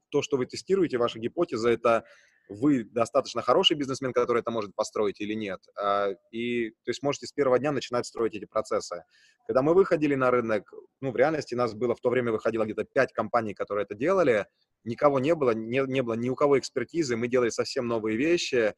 то, 0.09 0.21
что 0.21 0.37
вы 0.37 0.45
тестируете, 0.45 0.97
ваша 0.97 1.19
гипотеза, 1.19 1.69
это 1.69 2.03
вы 2.49 2.83
достаточно 2.83 3.41
хороший 3.41 3.77
бизнесмен, 3.77 4.11
который 4.11 4.41
это 4.41 4.51
может 4.51 4.75
построить 4.75 5.21
или 5.21 5.33
нет. 5.33 5.61
А, 5.79 6.09
и, 6.31 6.71
то 6.71 6.89
есть, 6.89 7.01
можете 7.01 7.27
с 7.27 7.31
первого 7.31 7.59
дня 7.59 7.71
начинать 7.71 8.05
строить 8.05 8.35
эти 8.35 8.45
процессы. 8.45 9.03
Когда 9.47 9.61
мы 9.61 9.73
выходили 9.73 10.15
на 10.15 10.31
рынок, 10.31 10.71
ну, 10.99 11.11
в 11.11 11.15
реальности 11.15 11.55
нас 11.55 11.73
было, 11.73 11.95
в 11.95 12.01
то 12.01 12.09
время 12.09 12.31
выходило 12.31 12.65
где-то 12.65 12.85
пять 12.85 13.13
компаний, 13.13 13.53
которые 13.53 13.85
это 13.85 13.95
делали, 13.95 14.45
никого 14.83 15.19
не 15.19 15.35
было, 15.35 15.51
не, 15.51 15.83
не 15.87 16.01
было 16.01 16.13
ни 16.13 16.29
у 16.29 16.35
кого 16.35 16.59
экспертизы, 16.59 17.15
мы 17.15 17.27
делали 17.27 17.49
совсем 17.49 17.87
новые 17.87 18.17
вещи, 18.17 18.73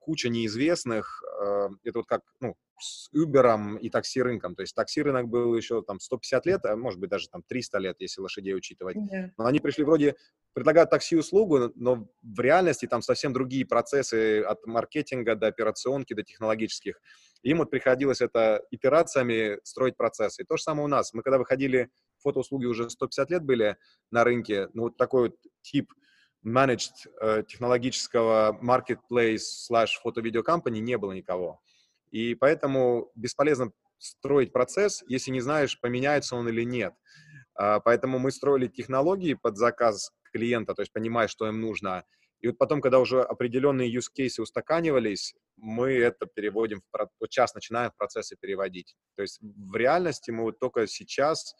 куча 0.00 0.28
неизвестных, 0.28 1.22
э, 1.40 1.68
это 1.84 1.98
вот 1.98 2.06
как, 2.06 2.22
ну, 2.40 2.56
с 2.80 3.10
Uber 3.12 3.78
и 3.80 3.90
такси-рынком, 3.90 4.54
то 4.54 4.62
есть 4.62 4.74
такси-рынок 4.74 5.26
был 5.28 5.54
еще 5.56 5.82
там 5.82 5.98
150 5.98 6.46
лет, 6.46 6.64
а 6.64 6.76
может 6.76 7.00
быть 7.00 7.10
даже 7.10 7.28
там 7.28 7.42
300 7.42 7.78
лет, 7.78 7.96
если 7.98 8.20
лошадей 8.20 8.54
учитывать, 8.54 8.96
yeah. 8.96 9.30
но 9.36 9.46
они 9.46 9.58
пришли 9.58 9.82
вроде, 9.82 10.14
предлагают 10.52 10.90
такси-услугу, 10.90 11.72
но 11.74 12.08
в 12.22 12.40
реальности 12.40 12.86
там 12.86 13.02
совсем 13.02 13.32
другие 13.32 13.66
процессы 13.66 14.42
от 14.42 14.64
маркетинга 14.66 15.34
до 15.34 15.48
операционки, 15.48 16.14
до 16.14 16.22
технологических, 16.22 17.00
им 17.42 17.58
вот 17.58 17.70
приходилось 17.70 18.20
это 18.20 18.62
итерациями 18.70 19.58
строить 19.62 19.96
процессы. 19.96 20.42
И 20.42 20.44
то 20.44 20.56
же 20.56 20.62
самое 20.62 20.84
у 20.84 20.88
нас, 20.88 21.12
мы 21.14 21.22
когда 21.22 21.38
выходили 21.38 21.90
фотоуслуги 22.18 22.66
уже 22.66 22.90
150 22.90 23.30
лет 23.30 23.44
были 23.44 23.76
на 24.10 24.24
рынке, 24.24 24.68
но 24.72 24.84
вот 24.84 24.96
такой 24.96 25.28
вот 25.28 25.36
тип 25.62 25.92
managed 26.44 27.08
э, 27.20 27.42
технологического 27.46 28.58
marketplace 28.62 29.42
slash 29.70 29.98
фото-видео 30.02 30.42
company 30.42 30.78
не 30.78 30.96
было 30.96 31.12
никого. 31.12 31.60
И 32.10 32.34
поэтому 32.34 33.10
бесполезно 33.14 33.72
строить 33.98 34.52
процесс, 34.52 35.02
если 35.08 35.30
не 35.30 35.40
знаешь, 35.40 35.78
поменяется 35.80 36.36
он 36.36 36.48
или 36.48 36.62
нет. 36.62 36.94
А, 37.54 37.80
поэтому 37.80 38.18
мы 38.18 38.30
строили 38.30 38.68
технологии 38.68 39.34
под 39.34 39.56
заказ 39.56 40.12
клиента, 40.32 40.74
то 40.74 40.82
есть 40.82 40.92
понимая, 40.92 41.28
что 41.28 41.48
им 41.48 41.60
нужно. 41.60 42.04
И 42.40 42.46
вот 42.46 42.56
потом, 42.56 42.80
когда 42.80 43.00
уже 43.00 43.20
определенные 43.20 43.92
use 43.92 44.06
cases 44.16 44.40
устаканивались, 44.40 45.34
мы 45.56 45.90
это 45.90 46.26
переводим, 46.26 46.82
в, 46.92 47.08
вот 47.20 47.32
сейчас 47.32 47.54
начинаем 47.54 47.90
процессы 47.96 48.36
переводить. 48.40 48.94
То 49.16 49.22
есть 49.22 49.40
в 49.40 49.74
реальности 49.74 50.30
мы 50.30 50.44
вот 50.44 50.60
только 50.60 50.86
сейчас 50.86 51.52
э, 51.52 51.56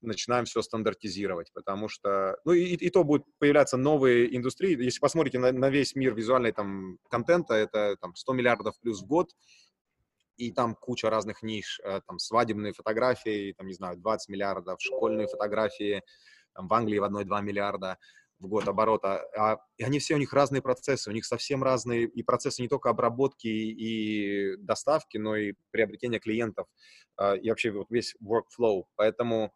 начинаем 0.00 0.44
все 0.44 0.62
стандартизировать, 0.62 1.52
потому 1.52 1.88
что, 1.88 2.38
ну 2.44 2.52
и, 2.52 2.74
и 2.74 2.90
то 2.90 3.04
будут 3.04 3.26
появляться 3.38 3.76
новые 3.76 4.36
индустрии. 4.36 4.80
Если 4.82 5.00
посмотрите 5.00 5.38
на, 5.38 5.50
на 5.50 5.70
весь 5.70 5.94
мир 5.96 6.14
визуальной 6.14 6.52
там 6.52 6.98
контента, 7.10 7.54
это 7.54 7.96
там 8.00 8.14
100 8.14 8.32
миллиардов 8.32 8.78
плюс 8.80 9.02
в 9.02 9.06
год, 9.06 9.30
и 10.36 10.52
там 10.52 10.74
куча 10.76 11.10
разных 11.10 11.42
ниш, 11.42 11.80
э, 11.82 12.00
там 12.06 12.18
свадебные 12.18 12.72
фотографии, 12.72 13.52
там, 13.52 13.66
не 13.66 13.74
знаю, 13.74 13.98
20 13.98 14.28
миллиардов, 14.28 14.80
школьные 14.80 15.26
фотографии, 15.26 16.02
там, 16.54 16.68
в 16.68 16.74
Англии 16.74 16.98
в 16.98 17.04
одной 17.04 17.24
2 17.24 17.40
миллиарда 17.40 17.98
в 18.38 18.46
год 18.46 18.68
оборота, 18.68 19.24
а, 19.36 19.58
и 19.76 19.84
они 19.84 19.98
все, 19.98 20.14
у 20.14 20.18
них 20.18 20.32
разные 20.32 20.62
процессы, 20.62 21.10
у 21.10 21.12
них 21.12 21.24
совсем 21.24 21.62
разные 21.62 22.04
и 22.04 22.22
процессы 22.22 22.62
не 22.62 22.68
только 22.68 22.90
обработки 22.90 23.48
и 23.48 24.56
доставки, 24.58 25.18
но 25.18 25.36
и 25.36 25.54
приобретения 25.70 26.20
клиентов, 26.20 26.66
а, 27.16 27.34
и 27.34 27.48
вообще 27.48 27.70
вот 27.70 27.90
весь 27.90 28.14
workflow. 28.22 28.84
Поэтому 28.96 29.52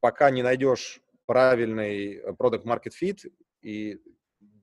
пока 0.00 0.30
не 0.30 0.42
найдешь 0.42 1.00
правильный 1.26 2.20
product 2.36 2.64
market 2.64 2.92
fit, 3.00 3.30
и 3.62 4.00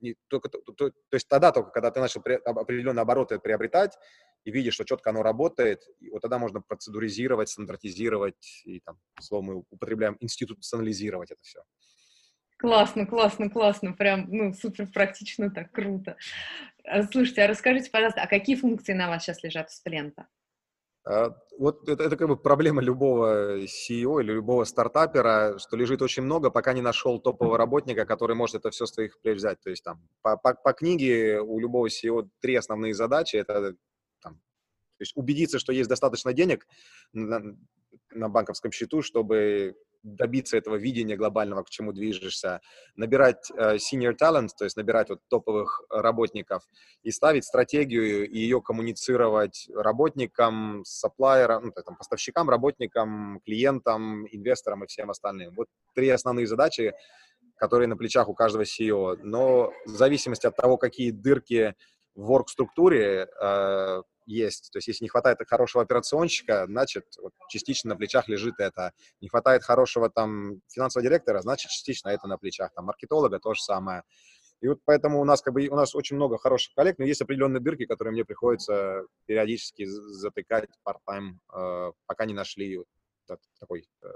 не, 0.00 0.16
только, 0.28 0.48
то, 0.48 0.58
то, 0.60 0.90
то 0.90 0.92
есть 1.12 1.28
тогда 1.28 1.52
только, 1.52 1.70
когда 1.70 1.90
ты 1.90 2.00
начал 2.00 2.20
при, 2.20 2.34
определенные 2.34 3.02
обороты 3.02 3.38
приобретать, 3.38 3.96
и 4.44 4.50
видишь, 4.50 4.74
что 4.74 4.84
четко 4.84 5.10
оно 5.10 5.22
работает, 5.22 5.82
и 6.00 6.10
вот 6.10 6.22
тогда 6.22 6.38
можно 6.38 6.60
процедуризировать, 6.60 7.48
стандартизировать, 7.48 8.62
и 8.64 8.80
там, 8.80 8.98
слово 9.20 9.42
мы 9.42 9.64
употребляем, 9.70 10.16
институционализировать 10.20 11.30
это 11.30 11.40
все. 11.42 11.62
Классно, 12.58 13.06
классно, 13.06 13.50
классно, 13.50 13.92
прям, 13.92 14.26
ну, 14.28 14.54
супер 14.54 14.86
практично, 14.86 15.50
так 15.50 15.70
круто. 15.72 16.16
А, 16.84 17.02
слушайте, 17.02 17.42
а 17.42 17.48
расскажите, 17.48 17.90
пожалуйста, 17.90 18.22
а 18.22 18.26
какие 18.26 18.56
функции 18.56 18.94
на 18.94 19.08
вас 19.08 19.24
сейчас 19.24 19.42
лежат 19.42 19.70
в 19.70 19.74
Сплента? 19.74 20.26
А, 21.04 21.36
вот 21.58 21.88
это, 21.88 22.02
это 22.02 22.16
как 22.16 22.28
бы 22.28 22.36
проблема 22.36 22.82
любого 22.82 23.60
CEO 23.64 24.20
или 24.20 24.32
любого 24.32 24.64
стартапера, 24.64 25.58
что 25.58 25.76
лежит 25.76 26.00
очень 26.02 26.22
много, 26.22 26.50
пока 26.50 26.72
не 26.72 26.80
нашел 26.82 27.20
топового 27.20 27.58
работника, 27.58 28.06
который 28.06 28.34
может 28.34 28.56
это 28.56 28.70
все 28.70 28.86
с 28.86 28.92
твоих 28.92 29.20
плеч 29.20 29.36
взять. 29.36 29.60
То 29.60 29.70
есть 29.70 29.84
там 29.84 30.08
по, 30.22 30.36
по, 30.36 30.54
по 30.54 30.72
книге 30.72 31.40
у 31.40 31.60
любого 31.60 31.88
CEO 31.88 32.28
три 32.40 32.56
основные 32.56 32.94
задачи. 32.94 33.36
Это 33.36 33.76
там, 34.20 34.34
то 34.34 35.02
есть 35.02 35.12
убедиться, 35.14 35.58
что 35.58 35.72
есть 35.72 35.88
достаточно 35.88 36.32
денег 36.32 36.66
на, 37.12 37.56
на 38.10 38.28
банковском 38.28 38.72
счету, 38.72 39.02
чтобы 39.02 39.76
добиться 40.02 40.56
этого 40.56 40.76
видения 40.76 41.16
глобального, 41.16 41.62
к 41.62 41.70
чему 41.70 41.92
движешься, 41.92 42.60
набирать 42.96 43.50
э, 43.56 43.76
senior 43.76 44.14
talent, 44.20 44.48
то 44.56 44.64
есть 44.64 44.76
набирать 44.76 45.10
вот 45.10 45.20
топовых 45.28 45.82
работников 45.90 46.62
и 47.02 47.10
ставить 47.10 47.44
стратегию 47.44 48.28
и 48.28 48.38
ее 48.38 48.60
коммуницировать 48.60 49.68
работникам, 49.74 50.82
сапплайерам, 50.84 51.66
ну, 51.66 51.72
там, 51.72 51.96
поставщикам, 51.96 52.48
работникам, 52.50 53.40
клиентам, 53.44 54.26
инвесторам 54.26 54.84
и 54.84 54.86
всем 54.86 55.10
остальным. 55.10 55.54
Вот 55.54 55.68
три 55.94 56.08
основные 56.08 56.46
задачи, 56.46 56.94
которые 57.56 57.88
на 57.88 57.96
плечах 57.96 58.28
у 58.28 58.34
каждого 58.34 58.62
CEO. 58.62 59.16
Но 59.22 59.72
в 59.86 59.90
зависимости 59.90 60.46
от 60.46 60.56
того, 60.56 60.76
какие 60.76 61.10
дырки 61.10 61.74
в 62.14 62.30
work-структуре 62.30 63.28
э, 63.40 64.02
есть. 64.26 64.70
То 64.72 64.78
есть 64.78 64.88
если 64.88 65.04
не 65.04 65.08
хватает 65.08 65.38
хорошего 65.46 65.82
операционщика, 65.82 66.66
значит, 66.66 67.06
вот, 67.20 67.32
частично 67.48 67.90
на 67.90 67.96
плечах 67.96 68.28
лежит 68.28 68.58
это. 68.58 68.92
Не 69.20 69.28
хватает 69.28 69.62
хорошего 69.62 70.10
там 70.10 70.60
финансового 70.68 71.08
директора, 71.08 71.40
значит, 71.40 71.70
частично 71.70 72.10
это 72.10 72.26
на 72.26 72.36
плечах. 72.36 72.72
Там 72.74 72.86
маркетолога 72.86 73.38
то 73.38 73.54
же 73.54 73.62
самое. 73.62 74.02
И 74.60 74.68
вот 74.68 74.80
поэтому 74.84 75.20
у 75.20 75.24
нас 75.24 75.42
как 75.42 75.54
бы 75.54 75.68
у 75.68 75.76
нас 75.76 75.94
очень 75.94 76.16
много 76.16 76.38
хороших 76.38 76.74
коллег, 76.74 76.98
но 76.98 77.04
есть 77.04 77.20
определенные 77.20 77.60
дырки, 77.60 77.84
которые 77.84 78.12
мне 78.12 78.24
приходится 78.24 79.02
периодически 79.26 79.84
затыкать 79.84 80.70
part-time, 80.84 81.34
э, 81.54 81.92
пока 82.06 82.24
не 82.24 82.34
нашли 82.34 82.78
вот 82.78 82.86
такой 83.60 83.86
э, 84.02 84.08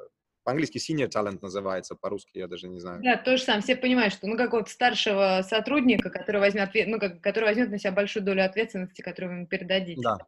по-английски 0.50 0.78
senior 0.78 1.08
talent 1.08 1.38
называется, 1.42 1.94
по-русски 1.94 2.38
я 2.38 2.48
даже 2.48 2.66
не 2.68 2.80
знаю. 2.80 3.00
Да, 3.04 3.16
то 3.16 3.36
же 3.36 3.42
самое. 3.44 3.62
Все 3.62 3.76
понимают, 3.76 4.12
что 4.12 4.26
ну 4.26 4.36
какого-то 4.36 4.68
старшего 4.68 5.42
сотрудника, 5.48 6.10
который 6.10 6.40
возьмет, 6.40 6.70
ну, 6.88 6.98
как, 6.98 7.20
который 7.20 7.44
возьмет 7.44 7.70
на 7.70 7.78
себя 7.78 7.92
большую 7.92 8.24
долю 8.24 8.44
ответственности, 8.44 9.00
которую 9.00 9.30
вы 9.30 9.36
ему 9.38 9.46
передадите. 9.46 10.00
Да. 10.02 10.18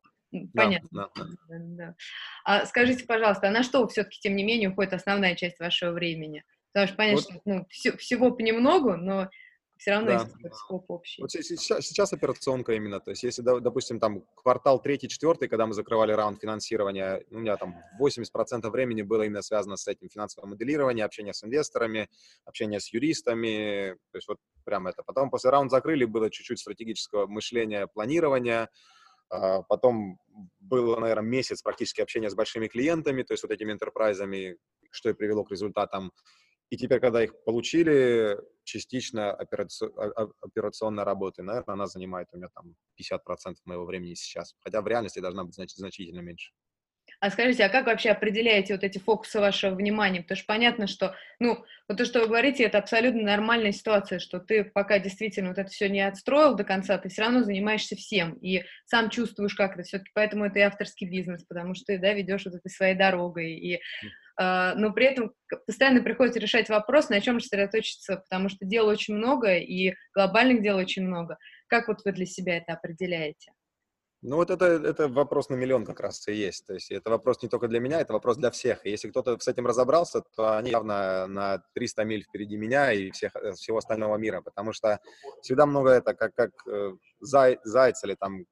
Понятно. 0.55 0.89
Да, 0.93 1.09
да, 1.17 1.25
да. 1.49 1.57
да. 1.59 1.95
А 2.45 2.67
скажите, 2.67 3.05
пожалуйста, 3.05 3.49
а 3.49 3.51
на 3.51 3.65
что 3.65 3.87
все-таки, 3.89 4.21
тем 4.21 4.37
не 4.37 4.45
менее, 4.45 4.71
уходит 4.71 4.93
основная 4.93 5.35
часть 5.35 5.59
вашего 5.59 5.91
времени? 5.91 6.45
Потому 6.73 6.87
что 6.87 6.97
понятно, 6.97 7.17
вот. 7.17 7.33
что 7.33 7.41
ну, 7.45 7.67
все, 7.69 7.97
всего 7.97 8.31
понемногу, 8.31 8.97
но 8.97 9.29
все 9.83 9.91
равно 9.91 10.07
да. 10.07 10.13
есть 10.15 10.55
скоп 10.55 10.89
общий. 10.93 11.21
Вот 11.21 11.33
сейчас, 11.33 11.85
сейчас 11.85 12.13
операционка 12.13 12.73
именно, 12.75 13.01
то 13.01 13.11
есть 13.11 13.25
если, 13.25 13.43
допустим, 13.43 13.99
там 13.99 14.25
квартал 14.37 14.81
третий, 14.81 15.09
четвертый, 15.09 15.49
когда 15.49 15.67
мы 15.67 15.75
закрывали 15.75 16.13
раунд 16.13 16.41
финансирования, 16.41 17.25
у 17.31 17.41
меня 17.41 17.57
там 17.57 17.75
80% 18.01 18.71
времени 18.71 19.03
было 19.03 19.23
именно 19.23 19.43
связано 19.43 19.77
с 19.77 19.89
этим 19.89 20.09
финансовым 20.09 20.51
моделированием, 20.51 21.05
общение 21.05 21.35
с 21.35 21.43
инвесторами, 21.43 22.09
общение 22.45 22.79
с 22.79 22.93
юристами, 22.93 23.97
то 24.13 24.19
есть 24.19 24.29
вот 24.29 24.39
прям 24.65 24.87
это. 24.87 25.03
Потом 25.03 25.31
после 25.31 25.51
раунда 25.51 25.71
закрыли, 25.71 26.05
было 26.05 26.31
чуть-чуть 26.31 26.61
стратегического 26.61 27.27
мышления, 27.27 27.89
планирования, 27.89 28.71
а, 29.31 29.63
потом 29.63 30.21
было, 30.61 31.01
наверное, 31.01 31.29
месяц 31.29 31.61
практически 31.61 32.01
общения 32.01 32.31
с 32.31 32.37
большими 32.37 32.69
клиентами, 32.69 33.25
то 33.25 33.33
есть 33.33 33.43
вот 33.43 33.51
этими 33.51 33.73
интерпрайзами, 33.73 34.59
что 34.93 35.11
и 35.11 35.13
привело 35.13 35.43
к 35.43 35.51
результатам 35.51 36.13
и 36.73 36.77
теперь, 36.79 37.01
когда 37.01 37.23
их 37.23 37.35
получили, 37.45 38.39
частично 38.65 39.31
операционная 39.31 41.05
работа, 41.05 41.43
наверное, 41.43 41.75
она 41.75 41.87
занимает 41.87 42.29
у 42.33 42.39
меня 42.39 42.49
там 42.49 42.77
50% 42.99 43.57
моего 43.67 43.85
времени 43.85 44.15
сейчас. 44.15 44.55
Хотя 44.59 44.81
в 44.81 44.87
реальности 44.87 45.21
должна 45.21 45.45
быть 45.45 45.55
значит, 45.55 45.77
значительно 45.77 46.21
меньше. 46.21 46.53
А 47.21 47.29
скажите, 47.29 47.65
а 47.65 47.69
как 47.69 47.85
вообще 47.85 48.09
определяете 48.09 48.73
вот 48.73 48.85
эти 48.85 48.97
фокусы 48.97 49.39
вашего 49.39 49.75
внимания? 49.75 50.23
Потому 50.23 50.37
что 50.37 50.47
понятно, 50.47 50.87
что, 50.87 51.15
ну, 51.41 51.63
вот 51.89 51.99
то, 51.99 52.07
что 52.07 52.21
вы 52.21 52.29
говорите, 52.29 52.65
это 52.65 52.79
абсолютно 52.79 53.21
нормальная 53.21 53.73
ситуация, 53.73 54.19
что 54.19 54.41
ты 54.41 54.65
пока 54.65 54.99
действительно 54.99 55.51
вот 55.51 55.59
это 55.59 55.69
все 55.69 55.91
не 55.91 56.01
отстроил 56.01 56.55
до 56.55 56.65
конца, 56.65 56.97
ты 56.97 57.11
все 57.11 57.21
равно 57.21 57.43
занимаешься 57.43 57.97
всем 57.97 58.33
и 58.39 58.65
сам 58.87 59.11
чувствуешь, 59.11 59.55
как 59.55 59.75
это 59.75 59.83
все-таки, 59.83 60.11
поэтому 60.15 60.47
это 60.47 60.59
и 60.59 60.63
авторский 60.63 61.07
бизнес, 61.07 61.45
потому 61.45 61.75
что 61.75 61.85
ты, 61.89 61.99
да, 61.99 62.15
ведешь 62.15 62.47
вот 62.47 62.55
этой 62.55 62.71
своей 62.71 62.95
дорогой, 62.95 63.53
и 63.53 63.83
но 64.39 64.93
при 64.93 65.07
этом 65.07 65.33
постоянно 65.67 66.03
приходится 66.03 66.41
решать 66.41 66.69
вопрос, 66.69 67.09
на 67.09 67.21
чем 67.21 67.41
сосредоточиться, 67.41 68.17
потому 68.17 68.49
что 68.49 68.65
дел 68.65 68.87
очень 68.87 69.15
много, 69.15 69.57
и 69.57 69.95
глобальных 70.15 70.63
дел 70.63 70.77
очень 70.77 71.07
много. 71.07 71.39
Как 71.69 71.89
вот 71.89 72.05
вы 72.05 72.13
для 72.13 72.27
себя 72.27 72.57
это 72.57 72.73
определяете? 72.73 73.53
Ну 74.25 74.37
вот 74.37 74.51
это, 74.51 74.67
это 74.67 75.09
вопрос 75.09 75.49
на 75.49 75.57
миллион 75.57 75.85
как 75.85 75.99
раз 75.99 76.29
и 76.29 76.33
есть. 76.33 76.65
То 76.65 76.75
есть 76.75 76.93
это 76.93 77.11
вопрос 77.11 77.43
не 77.43 77.49
только 77.49 77.67
для 77.67 77.81
меня, 77.81 78.01
это 78.01 78.13
вопрос 78.13 78.37
для 78.37 78.53
всех. 78.53 78.87
И 78.87 78.91
если 78.91 79.11
кто-то 79.11 79.37
с 79.37 79.49
этим 79.49 79.67
разобрался, 79.67 80.23
то 80.37 80.57
они 80.57 80.71
явно 80.71 81.27
на 81.27 81.65
300 81.75 82.05
миль 82.05 82.23
впереди 82.23 82.57
меня 82.57 82.93
и 82.93 83.11
всех, 83.11 83.35
э, 83.35 83.53
всего 83.55 83.79
остального 83.79 84.17
мира, 84.19 84.41
потому 84.41 84.73
что 84.73 85.01
всегда 85.43 85.67
много 85.67 85.91
это 85.91 86.15
как, 86.15 86.35
как 86.37 86.51
э, 86.69 86.93
зай, 87.21 87.59
зайц 87.65 88.05
или 88.05 88.15
там... 88.15 88.45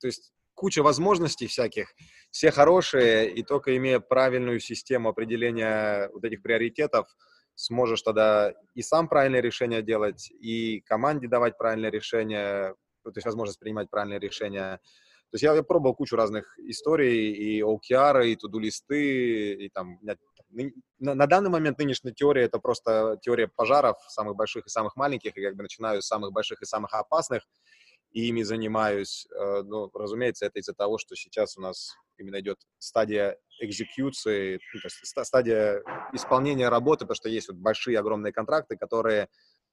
То 0.00 0.06
есть 0.06 0.32
куча 0.54 0.82
возможностей 0.82 1.46
всяких, 1.46 1.94
все 2.30 2.50
хорошие, 2.50 3.30
и 3.30 3.42
только 3.42 3.76
имея 3.76 4.00
правильную 4.00 4.60
систему 4.60 5.08
определения 5.08 6.08
вот 6.12 6.24
этих 6.24 6.42
приоритетов, 6.42 7.06
сможешь 7.54 8.02
тогда 8.02 8.52
и 8.74 8.82
сам 8.82 9.08
правильное 9.08 9.40
решение 9.40 9.82
делать, 9.82 10.30
и 10.30 10.80
команде 10.80 11.28
давать 11.28 11.58
правильное 11.58 11.90
решение, 11.90 12.74
то 13.02 13.12
есть 13.14 13.26
возможность 13.26 13.60
принимать 13.60 13.90
правильные 13.90 14.18
решения. 14.18 14.80
То 15.30 15.36
есть 15.36 15.42
я, 15.42 15.54
я 15.54 15.62
пробовал 15.62 15.94
кучу 15.94 16.16
разных 16.16 16.58
историй, 16.58 17.32
и 17.32 17.60
OKR, 17.60 18.26
и 18.26 18.36
туду-листы, 18.36 19.54
и 19.54 19.68
там... 19.68 19.98
На, 20.02 21.14
на 21.14 21.26
данный 21.26 21.50
момент 21.50 21.78
нынешняя 21.78 22.14
теория— 22.14 22.42
это 22.44 22.60
просто 22.60 23.18
теория 23.20 23.48
пожаров, 23.48 23.96
самых 24.08 24.36
больших 24.36 24.66
и 24.66 24.70
самых 24.70 24.94
маленьких, 24.94 25.36
и 25.36 25.42
как 25.42 25.56
бы 25.56 25.64
начинаю 25.64 26.00
с 26.00 26.06
самых 26.06 26.32
больших 26.32 26.62
и 26.62 26.64
самых 26.64 26.94
опасных, 26.94 27.42
и 28.14 28.28
ими 28.28 28.42
занимаюсь. 28.42 29.26
Э, 29.32 29.62
ну, 29.62 29.90
разумеется, 29.92 30.46
это 30.46 30.60
из-за 30.60 30.72
того, 30.72 30.98
что 30.98 31.16
сейчас 31.16 31.58
у 31.58 31.60
нас 31.60 31.94
именно 32.16 32.40
идет 32.40 32.58
стадия 32.78 33.36
экзекьюции, 33.60 34.60
ну, 34.72 34.80
то 34.80 34.86
есть 34.86 35.26
стадия 35.26 35.82
исполнения 36.12 36.68
работы, 36.68 37.00
потому 37.00 37.16
что 37.16 37.28
есть 37.28 37.48
вот 37.48 37.58
большие 37.58 37.98
огромные 37.98 38.32
контракты, 38.32 38.76
которые 38.76 39.28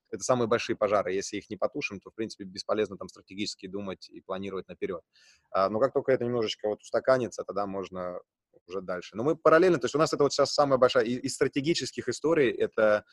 это 0.10 0.24
самые 0.24 0.48
большие 0.48 0.76
пожары. 0.76 1.14
Если 1.14 1.38
их 1.38 1.50
не 1.50 1.56
потушим, 1.56 2.00
то, 2.02 2.10
в 2.10 2.16
принципе, 2.16 2.44
бесполезно 2.44 2.98
там 2.98 3.08
стратегически 3.08 3.68
думать 3.68 4.10
и 4.10 4.22
планировать 4.22 4.68
наперед. 4.68 5.04
А, 5.52 5.70
но 5.70 5.80
как 5.80 5.94
только 5.94 6.12
это 6.12 6.26
немножечко 6.26 6.68
вот 6.68 6.82
устаканится, 6.82 7.44
тогда 7.44 7.68
можно 7.68 8.20
уже 8.68 8.82
дальше. 8.82 9.16
Но 9.16 9.24
мы 9.24 9.36
параллельно, 9.36 9.78
то 9.78 9.86
есть 9.86 9.96
у 9.96 10.00
нас 10.00 10.12
это 10.14 10.24
вот 10.24 10.34
сейчас 10.34 10.54
самая 10.54 10.80
большая, 10.80 11.06
из 11.06 11.34
стратегических 11.34 12.10
историй 12.10 12.52
это 12.52 13.06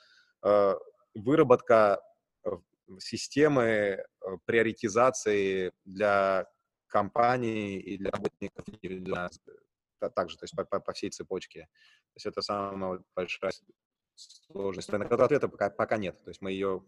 э, 0.42 0.74
выработка 1.14 2.00
системы 2.98 3.62
э, 3.62 4.04
приоритизации 4.44 5.72
для 5.84 6.46
компаний 6.88 7.78
и 7.78 7.98
для 7.98 8.10
работников, 8.10 8.64
для, 8.82 9.28
также, 10.14 10.36
то 10.36 10.44
есть 10.44 10.56
по, 10.56 10.64
по, 10.64 10.80
по 10.80 10.92
всей 10.92 11.10
цепочке. 11.10 11.60
То 11.60 12.16
есть 12.16 12.26
это 12.26 12.42
самая 12.42 13.00
большая 13.14 13.52
сложность, 14.14 14.90
на 14.90 14.98
которую 15.00 15.26
ответа 15.26 15.48
пока, 15.48 15.70
пока 15.70 15.96
нет. 15.96 16.22
То 16.24 16.30
есть 16.30 16.40
мы 16.40 16.52
ее 16.52 16.82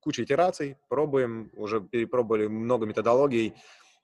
куча 0.00 0.24
итераций, 0.24 0.76
пробуем, 0.88 1.50
уже 1.54 1.80
перепробовали 1.80 2.48
много 2.48 2.86
методологий, 2.86 3.54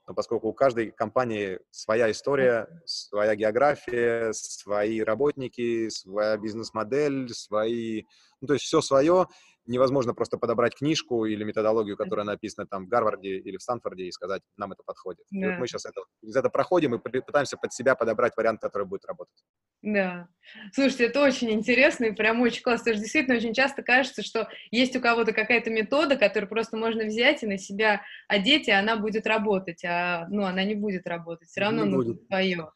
но 0.07 0.15
поскольку 0.15 0.49
у 0.49 0.55
каждой 0.55 0.91
компании 0.91 1.59
своя 1.71 2.11
история, 2.11 2.67
своя 2.87 3.35
география, 3.35 4.33
свои 4.33 5.01
работники, 5.01 5.91
своя 5.91 6.39
бизнес-модель, 6.39 7.29
свои, 7.35 8.05
ну, 8.41 8.49
то 8.49 8.55
есть 8.55 8.65
все 8.65 8.81
свое, 8.81 9.27
невозможно 9.69 10.15
просто 10.15 10.39
подобрать 10.39 10.75
книжку 10.75 11.27
или 11.27 11.45
методологию, 11.45 11.97
которая 11.97 12.27
написана 12.27 12.67
там 12.67 12.87
в 12.87 12.89
Гарварде 12.89 13.37
или 13.39 13.57
в 13.57 13.63
Стэнфорде 13.63 14.05
и 14.05 14.13
сказать, 14.13 14.43
нам 14.57 14.73
это 14.73 14.83
подходит. 14.85 15.25
Да. 15.31 15.39
И 15.39 15.51
вот 15.51 15.59
мы 15.61 15.67
сейчас 15.69 15.87
это, 15.87 16.01
из 16.23 16.35
этого 16.35 16.51
проходим 16.51 16.95
и 16.95 16.99
пытаемся 16.99 17.57
под 17.57 17.73
себя 17.73 17.95
подобрать 17.95 18.37
вариант, 18.37 18.61
который 18.61 18.87
будет 18.87 19.05
работать. 19.05 19.37
Да. 19.83 20.29
Слушайте, 20.73 21.07
это 21.07 21.23
очень 21.23 21.51
интересно 21.51 22.07
и 22.07 22.13
прям 22.13 22.41
очень 22.41 22.63
классно. 22.63 22.79
Потому 22.79 22.97
что 22.97 23.03
действительно 23.03 23.37
очень 23.37 23.55
часто 23.55 23.83
кажется, 23.83 24.23
что 24.23 24.49
есть 24.71 24.97
у 24.97 25.01
кого-то 25.01 25.33
какая-то 25.33 25.71
метода, 25.71 26.17
которую 26.17 26.49
просто 26.49 26.77
можно 26.77 27.05
взять 27.05 27.43
и 27.43 27.47
на 27.47 27.59
себя 27.59 28.03
одеть, 28.27 28.69
и 28.69 28.73
она 28.73 28.97
будет 28.97 29.27
работать, 29.27 29.85
а 29.85 30.27
ну, 30.31 30.45
она 30.45 30.65
не 30.65 30.75
будет 30.75 31.07
работать. 31.07 31.49
Все 31.49 31.61
равно 31.61 31.85
не 31.85 31.91
нужно 31.91 32.15
будет. 32.15 32.27
свое. 32.27 32.71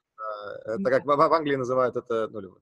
Это 0.64 0.90
как 0.90 1.04
в 1.04 1.10
Англии 1.10 1.56
называют 1.56 1.96
это, 1.96 2.28
ну, 2.28 2.58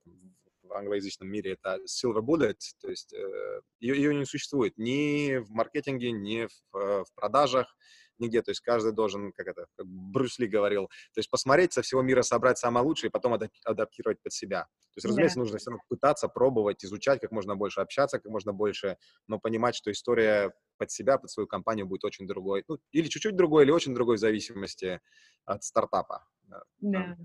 в 0.71 0.75
англоязычном 0.75 1.29
мире 1.29 1.53
это 1.53 1.79
silver 1.85 2.23
bullet, 2.23 2.59
то 2.81 2.89
есть 2.89 3.13
э, 3.13 3.61
ее, 3.81 3.97
ее 3.97 4.15
не 4.15 4.25
существует 4.25 4.79
ни 4.79 5.37
в 5.39 5.51
маркетинге, 5.51 6.13
ни 6.13 6.47
в, 6.47 6.77
э, 6.77 7.05
в 7.05 7.15
продажах, 7.15 7.75
нигде. 8.21 8.43
То 8.43 8.51
есть 8.51 8.61
каждый 8.61 8.93
должен, 8.93 9.33
как 9.33 9.49
это, 9.49 9.67
как 9.77 9.87
Брюс 9.87 10.39
Ли 10.39 10.47
говорил, 10.47 10.87
то 10.87 11.19
есть 11.19 11.31
посмотреть 11.31 11.73
со 11.73 11.83
всего 11.83 12.03
мира, 12.03 12.23
собрать 12.23 12.59
самое 12.59 12.85
лучшее 12.85 13.09
и 13.09 13.11
потом 13.11 13.37
адаптировать 13.65 14.23
под 14.23 14.33
себя. 14.33 14.63
То 14.63 14.97
есть, 14.97 15.07
разумеется, 15.07 15.39
yeah. 15.39 15.43
нужно 15.43 15.59
все 15.59 15.71
равно 15.71 15.83
пытаться, 15.89 16.29
пробовать, 16.29 16.85
изучать 16.85 17.21
как 17.21 17.33
можно 17.33 17.57
больше, 17.57 17.81
общаться 17.81 18.19
как 18.19 18.31
можно 18.31 18.53
больше, 18.53 18.97
но 19.27 19.39
понимать, 19.39 19.75
что 19.75 19.91
история 19.91 20.53
под 20.79 20.91
себя, 20.91 21.19
под 21.19 21.31
свою 21.31 21.47
компанию 21.47 21.87
будет 21.87 22.05
очень 22.05 22.27
другой. 22.27 22.65
Ну, 22.69 22.79
или 22.93 23.09
чуть-чуть 23.09 23.37
другой, 23.37 23.65
или 23.65 23.71
очень 23.71 23.95
другой 23.95 24.17
в 24.17 24.21
зависимости 24.21 25.01
от 25.45 25.65
стартапа. 25.65 26.27
Да. 26.43 26.63
Yeah. 26.83 27.17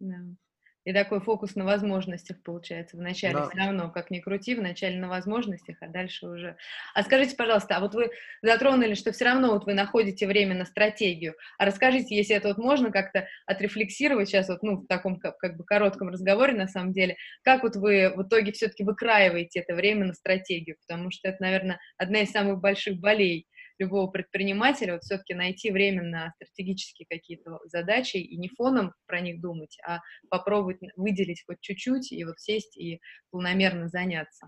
Yeah. 0.00 0.36
И 0.84 0.92
такой 0.92 1.20
фокус 1.20 1.54
на 1.54 1.64
возможностях 1.64 2.42
получается. 2.42 2.96
Вначале 2.96 3.34
да. 3.34 3.48
все 3.48 3.58
равно, 3.58 3.90
как 3.90 4.10
ни 4.10 4.18
крути, 4.18 4.54
вначале 4.54 4.98
на 4.98 5.08
возможностях, 5.08 5.76
а 5.80 5.86
дальше 5.86 6.26
уже... 6.26 6.56
А 6.94 7.02
скажите, 7.02 7.36
пожалуйста, 7.36 7.76
а 7.76 7.80
вот 7.80 7.94
вы 7.94 8.10
затронули, 8.42 8.94
что 8.94 9.12
все 9.12 9.26
равно 9.26 9.52
вот 9.52 9.64
вы 9.64 9.74
находите 9.74 10.26
время 10.26 10.56
на 10.56 10.64
стратегию. 10.64 11.34
А 11.58 11.66
расскажите, 11.66 12.16
если 12.16 12.34
это 12.34 12.48
вот 12.48 12.58
можно 12.58 12.90
как-то 12.90 13.28
отрефлексировать 13.46 14.28
сейчас 14.28 14.48
вот, 14.48 14.62
ну, 14.62 14.78
в 14.78 14.86
таком 14.86 15.20
как, 15.20 15.38
как 15.38 15.56
бы 15.56 15.64
коротком 15.64 16.08
разговоре 16.08 16.54
на 16.54 16.66
самом 16.66 16.92
деле, 16.92 17.16
как 17.42 17.62
вот 17.62 17.76
вы 17.76 18.12
в 18.14 18.22
итоге 18.22 18.52
все-таки 18.52 18.82
выкраиваете 18.82 19.60
это 19.60 19.74
время 19.74 20.06
на 20.06 20.14
стратегию? 20.14 20.76
Потому 20.86 21.10
что 21.12 21.28
это, 21.28 21.40
наверное, 21.40 21.78
одна 21.96 22.20
из 22.20 22.30
самых 22.30 22.60
больших 22.60 22.98
болей 22.98 23.46
любого 23.82 24.10
предпринимателя, 24.10 24.94
вот 24.94 25.02
все-таки 25.02 25.34
найти 25.34 25.70
время 25.70 26.02
на 26.02 26.32
стратегические 26.36 27.06
какие-то 27.08 27.58
задачи 27.64 28.16
и 28.16 28.36
не 28.36 28.48
фоном 28.48 28.92
про 29.06 29.20
них 29.20 29.40
думать, 29.40 29.76
а 29.86 29.98
попробовать 30.30 30.78
выделить 30.96 31.42
хоть 31.46 31.60
чуть-чуть 31.60 32.12
и 32.12 32.24
вот 32.24 32.38
сесть 32.38 32.76
и 32.76 33.00
полномерно 33.30 33.88
заняться. 33.88 34.46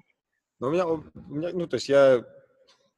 Ну, 0.60 0.68
у 0.68 0.70
меня, 0.70 0.86
у 0.86 1.02
меня, 1.28 1.50
ну, 1.52 1.66
то 1.66 1.74
есть 1.74 1.88
я, 1.88 2.24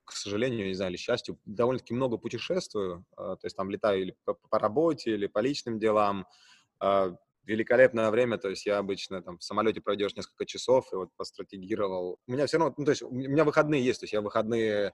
к 0.04 0.12
сожалению, 0.12 0.66
не 0.66 0.74
знаю, 0.74 0.90
или 0.90 0.98
счастью, 0.98 1.38
довольно-таки 1.44 1.94
много 1.94 2.18
путешествую, 2.18 3.04
а, 3.16 3.36
то 3.36 3.46
есть 3.46 3.56
там 3.56 3.70
летаю 3.70 4.02
или 4.02 4.16
по, 4.24 4.34
по 4.34 4.58
работе, 4.58 5.12
или 5.12 5.26
по 5.26 5.38
личным 5.38 5.78
делам, 5.78 6.26
а, 6.78 7.16
великолепное 7.44 8.10
время, 8.10 8.38
то 8.38 8.48
есть 8.50 8.66
я 8.66 8.78
обычно 8.78 9.22
там 9.22 9.38
в 9.38 9.44
самолете 9.44 9.80
пройдешь 9.80 10.16
несколько 10.16 10.44
часов 10.44 10.92
и 10.92 10.96
вот 10.96 11.10
постратегировал. 11.16 12.18
У 12.26 12.32
меня 12.32 12.46
все 12.46 12.58
равно, 12.58 12.74
ну, 12.76 12.84
то 12.84 12.90
есть 12.90 13.02
у 13.02 13.10
меня 13.10 13.44
выходные 13.44 13.84
есть, 13.84 14.00
то 14.00 14.04
есть 14.04 14.12
я 14.12 14.20
выходные 14.20 14.92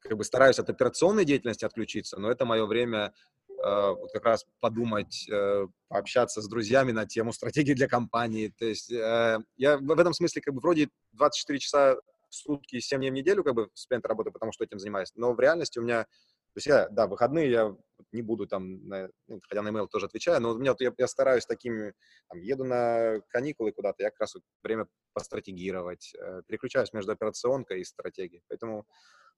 как 0.00 0.16
бы 0.16 0.24
стараюсь 0.24 0.58
от 0.58 0.70
операционной 0.70 1.24
деятельности 1.24 1.64
отключиться, 1.64 2.18
но 2.18 2.30
это 2.30 2.44
мое 2.44 2.66
время 2.66 3.12
э, 3.48 3.52
вот 3.90 4.10
как 4.12 4.24
раз 4.24 4.46
подумать, 4.60 5.28
э, 5.30 5.66
пообщаться 5.88 6.40
с 6.42 6.48
друзьями 6.48 6.92
на 6.92 7.06
тему 7.06 7.32
стратегии 7.32 7.74
для 7.74 7.88
компании. 7.88 8.52
То 8.58 8.64
есть 8.64 8.90
э, 8.90 9.38
я 9.56 9.78
в 9.78 9.98
этом 9.98 10.12
смысле 10.12 10.42
как 10.42 10.54
бы 10.54 10.60
вроде 10.60 10.88
24 11.12 11.58
часа 11.58 11.96
в 12.28 12.34
сутки, 12.34 12.80
7 12.80 12.98
дней 12.98 13.10
в 13.10 13.14
неделю 13.14 13.44
как 13.44 13.54
бы 13.54 13.68
с 13.74 13.86
работы, 13.90 14.30
потому 14.30 14.52
что 14.52 14.64
этим 14.64 14.78
занимаюсь, 14.78 15.12
но 15.14 15.32
в 15.32 15.40
реальности 15.40 15.78
у 15.78 15.82
меня 15.82 16.06
то 16.52 16.58
есть 16.58 16.66
я, 16.66 16.88
да, 16.88 17.06
выходные 17.06 17.48
я 17.48 17.76
не 18.10 18.22
буду 18.22 18.48
там, 18.48 18.84
на, 18.88 19.08
ну, 19.28 19.40
хотя 19.48 19.62
на 19.62 19.68
email 19.68 19.86
тоже 19.86 20.06
отвечаю, 20.06 20.40
но 20.40 20.50
у 20.50 20.58
меня, 20.58 20.74
я, 20.80 20.92
я 20.98 21.06
стараюсь 21.06 21.46
такими, 21.46 21.94
там, 22.28 22.40
еду 22.40 22.64
на 22.64 23.20
каникулы 23.28 23.70
куда-то, 23.70 24.02
я 24.02 24.10
как 24.10 24.20
раз 24.20 24.34
время 24.64 24.88
постратегировать, 25.12 26.12
э, 26.18 26.42
переключаюсь 26.48 26.92
между 26.92 27.12
операционкой 27.12 27.80
и 27.80 27.84
стратегией. 27.84 28.42
Поэтому 28.48 28.84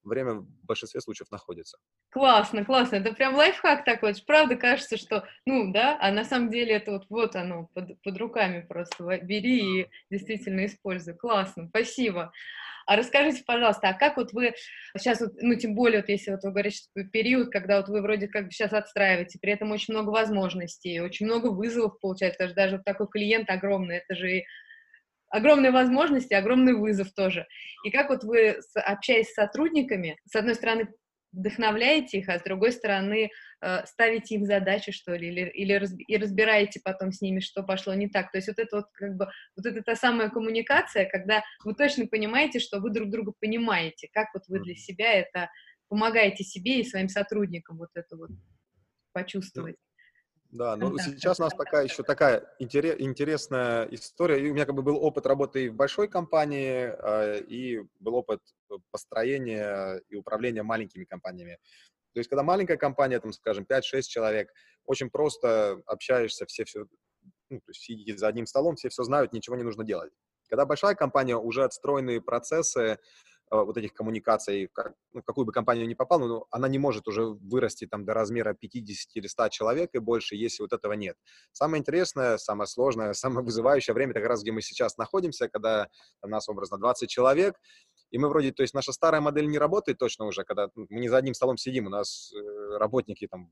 время 0.04 0.34
в 0.34 0.46
большинстве 0.64 1.00
случаев 1.00 1.30
находится. 1.30 1.78
Классно, 2.10 2.64
классно. 2.64 2.96
Это 2.96 3.14
прям 3.14 3.34
лайфхак 3.34 3.84
такой. 3.84 4.14
Правда 4.26 4.56
кажется, 4.56 4.96
что, 4.96 5.26
ну, 5.46 5.72
да, 5.72 5.98
а 6.00 6.10
на 6.10 6.24
самом 6.24 6.50
деле 6.50 6.74
это 6.74 6.92
вот, 6.92 7.06
вот 7.08 7.36
оно, 7.36 7.68
под, 7.74 8.00
под 8.02 8.16
руками 8.18 8.64
просто. 8.68 9.18
Бери 9.18 9.82
и 9.82 9.88
действительно 10.10 10.66
используй. 10.66 11.14
Классно, 11.14 11.68
спасибо. 11.68 12.32
А 12.86 12.96
расскажите, 12.96 13.44
пожалуйста, 13.46 13.88
а 13.88 13.94
как 13.94 14.16
вот 14.16 14.32
вы 14.32 14.54
сейчас, 14.98 15.20
вот, 15.20 15.34
ну, 15.40 15.54
тем 15.54 15.74
более, 15.74 16.00
вот 16.00 16.08
если 16.08 16.32
вот 16.32 16.42
вы 16.42 16.50
говорите, 16.50 16.78
что 16.78 17.04
период, 17.04 17.50
когда 17.50 17.78
вот 17.78 17.88
вы 17.88 18.02
вроде 18.02 18.28
как 18.28 18.46
бы 18.46 18.50
сейчас 18.50 18.72
отстраиваете, 18.72 19.38
при 19.40 19.52
этом 19.52 19.70
очень 19.70 19.94
много 19.94 20.10
возможностей, 20.10 21.00
очень 21.00 21.26
много 21.26 21.48
вызовов 21.48 22.00
получается, 22.00 22.40
даже, 22.40 22.54
даже 22.54 22.76
вот 22.76 22.84
такой 22.84 23.08
клиент 23.08 23.48
огромный, 23.50 23.98
это 23.98 24.14
же 24.14 24.38
и 24.38 24.44
огромные 25.32 25.72
возможности, 25.72 26.34
огромный 26.34 26.74
вызов 26.74 27.12
тоже. 27.14 27.46
И 27.84 27.90
как 27.90 28.10
вот 28.10 28.22
вы, 28.22 28.60
общаясь 28.74 29.30
с 29.30 29.34
сотрудниками, 29.34 30.18
с 30.26 30.36
одной 30.36 30.54
стороны, 30.54 30.88
вдохновляете 31.32 32.18
их, 32.18 32.28
а 32.28 32.38
с 32.38 32.42
другой 32.42 32.72
стороны, 32.72 33.30
э, 33.62 33.86
ставите 33.86 34.34
им 34.34 34.44
задачи, 34.44 34.92
что 34.92 35.14
ли, 35.14 35.28
или, 35.28 35.48
или 35.48 35.86
и 36.06 36.16
разбираете 36.18 36.80
потом 36.84 37.10
с 37.10 37.22
ними, 37.22 37.40
что 37.40 37.62
пошло 37.62 37.94
не 37.94 38.08
так. 38.08 38.30
То 38.30 38.38
есть 38.38 38.48
вот 38.48 38.58
это 38.58 38.76
вот 38.76 38.86
как 38.92 39.16
бы, 39.16 39.28
вот 39.56 39.64
это 39.64 39.82
та 39.82 39.96
самая 39.96 40.28
коммуникация, 40.28 41.06
когда 41.06 41.42
вы 41.64 41.74
точно 41.74 42.06
понимаете, 42.06 42.58
что 42.58 42.80
вы 42.80 42.90
друг 42.90 43.10
друга 43.10 43.32
понимаете, 43.40 44.10
как 44.12 44.28
вот 44.34 44.42
вы 44.48 44.60
для 44.60 44.74
себя 44.74 45.10
это 45.14 45.50
помогаете 45.88 46.44
себе 46.44 46.80
и 46.80 46.84
своим 46.84 47.08
сотрудникам 47.08 47.78
вот 47.78 47.90
это 47.94 48.16
вот 48.16 48.30
почувствовать. 49.14 49.76
Да, 50.52 50.76
но 50.76 50.90
да, 50.90 51.02
сейчас 51.02 51.40
у 51.40 51.44
нас 51.44 51.54
такая 51.54 51.84
еще 51.84 52.02
такая 52.02 52.46
интересная 52.58 53.84
история. 53.90 54.38
И 54.38 54.50
у 54.50 54.54
меня 54.54 54.66
как 54.66 54.74
бы 54.74 54.82
был 54.82 55.02
опыт 55.02 55.24
работы 55.26 55.64
и 55.64 55.68
в 55.70 55.74
большой 55.74 56.08
компании, 56.08 56.92
а, 56.98 57.38
и 57.38 57.82
был 58.00 58.16
опыт 58.16 58.40
построения 58.90 60.02
и 60.10 60.14
управления 60.14 60.62
маленькими 60.62 61.04
компаниями. 61.04 61.58
То 62.12 62.20
есть, 62.20 62.28
когда 62.28 62.42
маленькая 62.42 62.76
компания, 62.76 63.18
там, 63.18 63.32
скажем, 63.32 63.64
5-6 63.64 64.02
человек, 64.02 64.52
очень 64.84 65.08
просто 65.08 65.80
общаешься, 65.86 66.44
все 66.44 66.64
все, 66.66 66.84
ну, 67.48 67.58
то 67.58 67.70
есть 67.70 67.80
сидите 67.80 68.18
за 68.18 68.28
одним 68.28 68.44
столом, 68.44 68.76
все 68.76 68.90
все 68.90 69.04
знают, 69.04 69.32
ничего 69.32 69.56
не 69.56 69.62
нужно 69.62 69.84
делать. 69.84 70.12
Когда 70.50 70.66
большая 70.66 70.94
компания, 70.94 71.36
уже 71.36 71.64
отстроенные 71.64 72.20
процессы, 72.20 72.80
Э, 72.80 72.96
вот 73.52 73.76
этих 73.76 73.92
коммуникаций, 73.92 74.68
как, 74.72 74.94
ну, 75.12 75.22
какую 75.22 75.44
бы 75.44 75.52
компанию 75.52 75.86
ни 75.86 75.94
попал, 75.94 76.20
но 76.20 76.46
она 76.50 76.68
не 76.68 76.78
может 76.78 77.06
уже 77.06 77.24
вырасти 77.24 77.86
там 77.86 78.04
до 78.04 78.14
размера 78.14 78.54
50 78.54 79.10
или 79.14 79.26
100 79.26 79.48
человек 79.50 79.90
и 79.92 79.98
больше, 79.98 80.36
если 80.36 80.62
вот 80.62 80.72
этого 80.72 80.94
нет. 80.94 81.16
Самое 81.52 81.80
интересное, 81.80 82.38
самое 82.38 82.66
сложное, 82.66 83.12
самое 83.12 83.44
вызывающее 83.44 83.94
время, 83.94 84.12
это 84.12 84.20
как 84.20 84.30
раз 84.30 84.42
где 84.42 84.52
мы 84.52 84.62
сейчас 84.62 84.96
находимся, 84.96 85.48
когда 85.48 85.88
у 86.22 86.28
нас 86.28 86.48
образно 86.48 86.78
20 86.78 87.08
человек, 87.08 87.56
и 88.10 88.18
мы 88.18 88.28
вроде, 88.28 88.52
то 88.52 88.62
есть 88.62 88.74
наша 88.74 88.92
старая 88.92 89.20
модель 89.20 89.46
не 89.48 89.58
работает 89.58 89.98
точно 89.98 90.26
уже, 90.26 90.44
когда 90.44 90.68
ну, 90.74 90.86
мы 90.88 91.00
не 91.00 91.08
за 91.08 91.18
одним 91.18 91.34
столом 91.34 91.56
сидим, 91.56 91.86
у 91.86 91.90
нас 91.90 92.32
э, 92.34 92.78
работники 92.78 93.26
там 93.26 93.50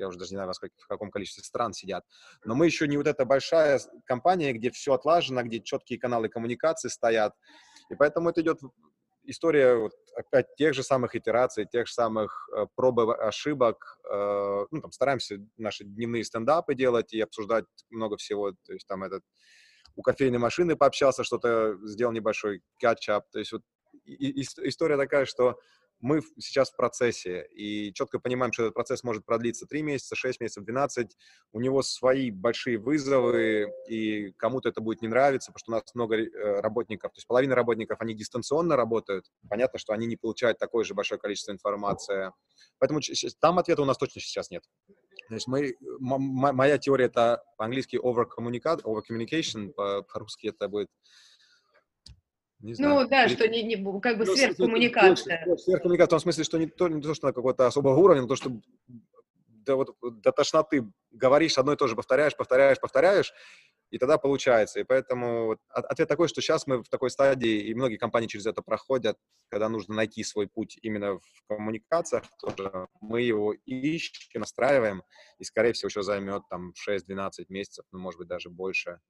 я 0.00 0.08
уже 0.08 0.18
даже 0.18 0.30
не 0.30 0.36
знаю, 0.36 0.50
в 0.52 0.86
каком 0.88 1.10
количестве 1.10 1.44
стран 1.44 1.74
сидят. 1.74 2.04
Но 2.44 2.54
мы 2.54 2.64
еще 2.64 2.88
не 2.88 2.96
вот 2.96 3.06
эта 3.06 3.26
большая 3.26 3.78
компания, 4.06 4.54
где 4.54 4.70
все 4.70 4.94
отлажено, 4.94 5.42
где 5.42 5.60
четкие 5.60 5.98
каналы 5.98 6.30
коммуникации 6.30 6.88
стоят. 6.88 7.34
И 7.90 7.94
поэтому 7.94 8.30
это 8.30 8.40
идет 8.40 8.60
история 9.30 9.76
вот, 9.76 9.92
опять 10.14 10.54
тех 10.56 10.74
же 10.74 10.82
самых 10.82 11.14
итераций, 11.14 11.66
тех 11.66 11.86
же 11.86 11.92
самых 11.92 12.48
э, 12.56 12.66
проб 12.74 13.00
ошибок. 13.00 13.98
Э, 14.10 14.66
ну, 14.70 14.80
там 14.80 14.92
стараемся 14.92 15.38
наши 15.56 15.84
дневные 15.84 16.24
стендапы 16.24 16.74
делать 16.74 17.12
и 17.12 17.20
обсуждать 17.20 17.64
много 17.90 18.16
всего. 18.16 18.52
То 18.64 18.72
есть 18.72 18.86
там 18.86 19.02
этот 19.02 19.22
у 19.96 20.02
кофейной 20.02 20.38
машины 20.38 20.76
пообщался, 20.76 21.24
что-то 21.24 21.76
сделал 21.86 22.12
небольшой 22.12 22.62
catch-up. 22.82 23.22
То 23.32 23.38
есть 23.38 23.52
вот 23.52 23.62
и, 24.04 24.42
и, 24.42 24.42
история 24.42 24.96
такая, 24.96 25.24
что 25.24 25.58
мы 26.00 26.22
сейчас 26.38 26.70
в 26.70 26.76
процессе 26.76 27.46
и 27.52 27.92
четко 27.92 28.18
понимаем, 28.18 28.52
что 28.52 28.64
этот 28.64 28.74
процесс 28.74 29.04
может 29.04 29.24
продлиться 29.24 29.66
3 29.66 29.82
месяца, 29.82 30.16
6 30.16 30.40
месяцев, 30.40 30.64
12. 30.64 31.16
У 31.52 31.60
него 31.60 31.82
свои 31.82 32.30
большие 32.30 32.78
вызовы, 32.78 33.70
и 33.88 34.32
кому-то 34.32 34.68
это 34.68 34.80
будет 34.80 35.02
не 35.02 35.08
нравиться, 35.08 35.52
потому 35.52 35.58
что 35.58 35.72
у 35.72 35.74
нас 35.74 35.94
много 35.94 36.16
э, 36.16 36.60
работников, 36.60 37.12
то 37.12 37.18
есть 37.18 37.26
половина 37.26 37.54
работников, 37.54 38.00
они 38.00 38.14
дистанционно 38.14 38.76
работают. 38.76 39.26
Понятно, 39.48 39.78
что 39.78 39.92
они 39.92 40.06
не 40.06 40.16
получают 40.16 40.58
такое 40.58 40.84
же 40.84 40.94
большое 40.94 41.20
количество 41.20 41.52
информации. 41.52 42.32
Поэтому 42.78 43.00
там 43.40 43.58
ответа 43.58 43.82
у 43.82 43.86
нас 43.86 43.98
точно 43.98 44.20
сейчас 44.20 44.50
нет. 44.50 44.64
То 45.28 45.34
есть 45.34 45.46
мы, 45.46 45.76
моя 46.00 46.78
теория 46.78 47.04
это 47.04 47.42
по-английски 47.56 47.96
over 47.96 48.26
communication, 48.26 49.72
по-русски 49.72 50.48
это 50.48 50.68
будет 50.68 50.88
не 52.60 52.74
знаю. 52.74 53.00
Ну 53.00 53.08
да, 53.08 53.28
что 53.28 53.48
не, 53.48 53.62
не, 53.62 53.76
как 54.00 54.18
бы 54.18 54.24
ну, 54.24 54.36
сверхкоммуникация. 54.36 55.56
Сверхкоммуникация 55.56 56.06
в 56.06 56.10
том 56.10 56.20
смысле, 56.20 56.44
что 56.44 56.58
не 56.58 56.66
то, 56.66 56.88
не 56.88 57.00
то, 57.00 57.14
что 57.14 57.26
на 57.26 57.32
какого-то 57.32 57.66
особого 57.66 57.96
уровня, 57.96 58.22
но 58.22 58.28
то, 58.28 58.36
что 58.36 58.50
до, 59.48 59.76
вот, 59.76 59.96
до 60.02 60.32
тошноты 60.32 60.84
говоришь 61.10 61.58
одно 61.58 61.72
и 61.72 61.76
то 61.76 61.86
же, 61.86 61.96
повторяешь, 61.96 62.36
повторяешь, 62.36 62.80
повторяешь, 62.80 63.32
и 63.90 63.98
тогда 63.98 64.18
получается. 64.18 64.80
И 64.80 64.84
поэтому 64.84 65.58
ответ 65.68 66.08
такой, 66.08 66.28
что 66.28 66.40
сейчас 66.40 66.66
мы 66.66 66.82
в 66.82 66.88
такой 66.88 67.10
стадии, 67.10 67.60
и 67.60 67.74
многие 67.74 67.96
компании 67.96 68.28
через 68.28 68.46
это 68.46 68.62
проходят, 68.62 69.16
когда 69.48 69.68
нужно 69.68 69.94
найти 69.94 70.22
свой 70.22 70.46
путь 70.46 70.78
именно 70.82 71.18
в 71.18 71.42
коммуникациях, 71.48 72.24
тоже 72.40 72.88
мы 73.00 73.22
его 73.22 73.52
ищем, 73.52 74.40
настраиваем, 74.40 75.02
и, 75.38 75.44
скорее 75.44 75.72
всего, 75.72 75.88
еще 75.88 76.02
займет 76.02 76.42
там 76.48 76.72
6-12 76.88 77.46
месяцев, 77.48 77.84
ну, 77.92 77.98
может 77.98 78.18
быть, 78.18 78.28
даже 78.28 78.48
больше, 78.48 79.00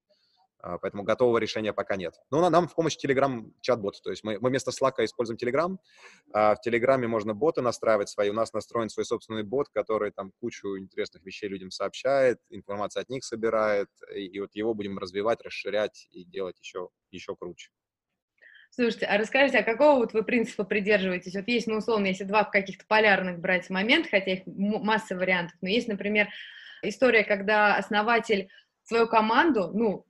поэтому 0.62 1.02
готового 1.02 1.38
решения 1.38 1.72
пока 1.72 1.96
нет. 1.96 2.14
Но 2.30 2.48
нам 2.48 2.68
в 2.68 2.74
помощь 2.74 2.96
Telegram 2.96 3.50
чат-бот. 3.60 4.02
То 4.02 4.10
есть 4.10 4.24
мы, 4.24 4.38
мы 4.40 4.50
вместо 4.50 4.70
Slack 4.70 5.04
используем 5.04 5.38
Telegram. 5.38 5.76
А 6.32 6.54
в 6.54 6.60
Телеграме 6.60 7.06
можно 7.06 7.34
боты 7.34 7.62
настраивать 7.62 8.08
свои. 8.08 8.30
У 8.30 8.34
нас 8.34 8.52
настроен 8.52 8.88
свой 8.88 9.04
собственный 9.04 9.42
бот, 9.42 9.68
который 9.68 10.10
там 10.10 10.32
кучу 10.40 10.78
интересных 10.78 11.24
вещей 11.24 11.48
людям 11.48 11.70
сообщает, 11.70 12.38
информацию 12.50 13.02
от 13.02 13.08
них 13.08 13.24
собирает. 13.24 13.88
И, 14.14 14.26
и 14.26 14.40
вот 14.40 14.50
его 14.54 14.74
будем 14.74 14.98
развивать, 14.98 15.42
расширять 15.42 16.08
и 16.10 16.24
делать 16.24 16.58
еще, 16.60 16.88
еще 17.10 17.36
круче. 17.36 17.70
Слушайте, 18.72 19.06
а 19.06 19.18
расскажите, 19.18 19.58
а 19.58 19.62
какого 19.64 19.98
вот 19.98 20.12
вы 20.12 20.22
принципа 20.22 20.62
придерживаетесь? 20.62 21.34
Вот 21.34 21.48
есть, 21.48 21.66
ну, 21.66 21.78
условно, 21.78 22.06
если 22.06 22.22
два 22.22 22.44
каких-то 22.44 22.84
полярных 22.86 23.40
брать 23.40 23.68
момента, 23.68 24.08
хотя 24.08 24.34
их 24.34 24.42
масса 24.46 25.16
вариантов, 25.16 25.56
но 25.60 25.68
есть, 25.68 25.88
например, 25.88 26.28
история, 26.82 27.24
когда 27.24 27.76
основатель 27.76 28.48
свою 28.84 29.08
команду, 29.08 29.70
ну, 29.74 30.06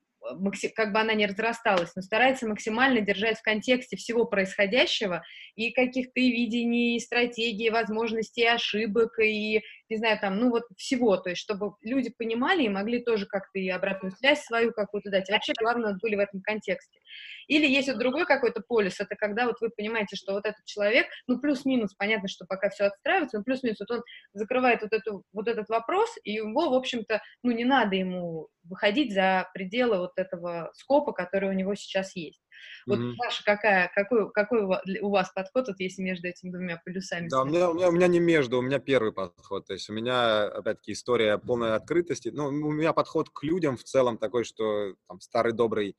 как 0.74 0.92
бы 0.92 1.00
она 1.00 1.14
не 1.14 1.26
разрасталась, 1.26 1.94
но 1.96 2.02
старается 2.02 2.46
максимально 2.46 3.00
держать 3.00 3.38
в 3.38 3.42
контексте 3.42 3.96
всего 3.96 4.26
происходящего 4.26 5.22
и 5.56 5.72
каких-то 5.72 6.20
видений, 6.20 7.00
стратегий, 7.00 7.70
возможностей, 7.70 8.46
ошибок 8.46 9.18
и, 9.18 9.62
не 9.90 9.96
знаю, 9.96 10.18
там, 10.20 10.38
ну 10.38 10.50
вот 10.50 10.64
всего, 10.76 11.16
то 11.16 11.30
есть 11.30 11.42
чтобы 11.42 11.74
люди 11.82 12.10
понимали 12.16 12.62
и 12.62 12.68
могли 12.68 13.02
тоже 13.02 13.26
как-то 13.26 13.58
и 13.58 13.68
обратную 13.68 14.12
связь 14.12 14.44
свою 14.44 14.72
какую-то 14.72 15.10
дать. 15.10 15.28
И 15.28 15.32
вообще, 15.32 15.52
главное, 15.60 15.98
были 16.00 16.16
в 16.16 16.20
этом 16.20 16.40
контексте. 16.40 17.00
Или 17.48 17.66
есть 17.66 17.88
вот 17.88 17.98
другой 17.98 18.24
какой-то 18.26 18.62
полюс, 18.66 19.00
это 19.00 19.16
когда 19.16 19.46
вот 19.46 19.60
вы 19.60 19.70
понимаете, 19.70 20.16
что 20.16 20.32
вот 20.32 20.46
этот 20.46 20.64
человек, 20.64 21.06
ну 21.26 21.40
плюс-минус, 21.40 21.94
понятно, 21.94 22.28
что 22.28 22.46
пока 22.46 22.70
все 22.70 22.84
отстраивается, 22.84 23.38
но 23.38 23.44
плюс-минус, 23.44 23.80
вот 23.80 23.90
он 23.90 24.02
закрывает 24.32 24.82
вот, 24.82 24.92
эту, 24.92 25.24
вот 25.32 25.48
этот 25.48 25.68
вопрос, 25.68 26.10
и 26.22 26.32
его, 26.32 26.70
в 26.70 26.74
общем-то, 26.74 27.20
ну 27.42 27.50
не 27.50 27.64
надо 27.64 27.96
ему 27.96 28.48
выходить 28.62 29.12
за 29.12 29.48
пределы 29.54 29.98
вот 29.98 30.12
этого 30.16 30.70
скопа, 30.74 31.12
который 31.12 31.48
у 31.48 31.54
него 31.54 31.74
сейчас 31.74 32.14
есть. 32.14 32.40
Вот, 32.86 32.98
mm-hmm. 32.98 33.14
Саша, 33.22 33.44
какая, 33.44 33.90
какой, 33.94 34.30
какой 34.32 34.62
у 34.62 35.10
вас 35.10 35.30
подход, 35.34 35.68
вот 35.68 35.80
если 35.80 36.02
между 36.02 36.28
этими 36.28 36.50
двумя 36.50 36.80
полюсами? 36.84 37.28
Да, 37.28 37.42
у 37.42 37.44
меня, 37.44 37.70
у, 37.70 37.74
меня, 37.74 37.88
у 37.88 37.92
меня 37.92 38.06
не 38.06 38.20
между, 38.20 38.58
у 38.58 38.62
меня 38.62 38.78
первый 38.78 39.12
подход. 39.12 39.66
То 39.66 39.74
есть 39.74 39.88
у 39.90 39.92
меня, 39.92 40.44
опять-таки, 40.44 40.92
история 40.92 41.38
полной 41.38 41.74
открытости. 41.74 42.28
Ну, 42.28 42.46
у 42.46 42.72
меня 42.72 42.92
подход 42.92 43.30
к 43.30 43.42
людям 43.42 43.76
в 43.76 43.84
целом 43.84 44.18
такой, 44.18 44.44
что 44.44 44.94
там 45.08 45.20
старый 45.20 45.52
добрый 45.52 45.96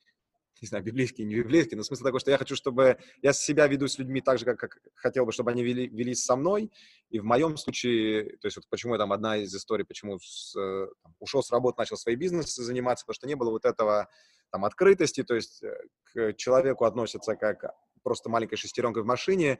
не 0.61 0.67
знаю, 0.67 0.83
библейский, 0.83 1.25
не 1.25 1.35
библейский, 1.35 1.75
но 1.75 1.81
смысл 1.81 2.03
такой, 2.03 2.19
что 2.19 2.29
я 2.29 2.37
хочу, 2.37 2.55
чтобы 2.55 2.99
я 3.23 3.33
себя 3.33 3.65
веду 3.65 3.87
с 3.87 3.97
людьми 3.97 4.21
так 4.21 4.37
же, 4.37 4.45
как, 4.45 4.59
как 4.59 4.77
хотел 4.93 5.25
бы, 5.25 5.31
чтобы 5.31 5.49
они 5.49 5.63
вели, 5.63 5.87
велись 5.87 6.23
со 6.23 6.35
мной. 6.35 6.71
И 7.09 7.19
в 7.19 7.25
моем 7.25 7.57
случае, 7.57 8.37
то 8.37 8.45
есть 8.45 8.57
вот 8.57 8.67
почему 8.69 8.95
там 8.97 9.11
одна 9.11 9.37
из 9.37 9.53
историй, 9.55 9.85
почему 9.85 10.19
с, 10.19 10.55
э, 10.55 10.87
там, 11.01 11.15
ушел 11.19 11.41
с 11.41 11.51
работы, 11.51 11.79
начал 11.79 11.97
свои 11.97 12.15
бизнесы 12.15 12.61
заниматься, 12.61 13.05
потому 13.05 13.15
что 13.15 13.27
не 13.27 13.35
было 13.35 13.49
вот 13.49 13.65
этого 13.65 14.07
там 14.51 14.65
открытости, 14.65 15.23
то 15.23 15.35
есть 15.35 15.63
э, 15.63 15.73
к 16.03 16.33
человеку 16.33 16.85
относятся 16.85 17.35
как 17.35 17.73
просто 18.03 18.29
маленькой 18.29 18.57
шестеренкой 18.57 19.03
в 19.03 19.05
машине, 19.05 19.59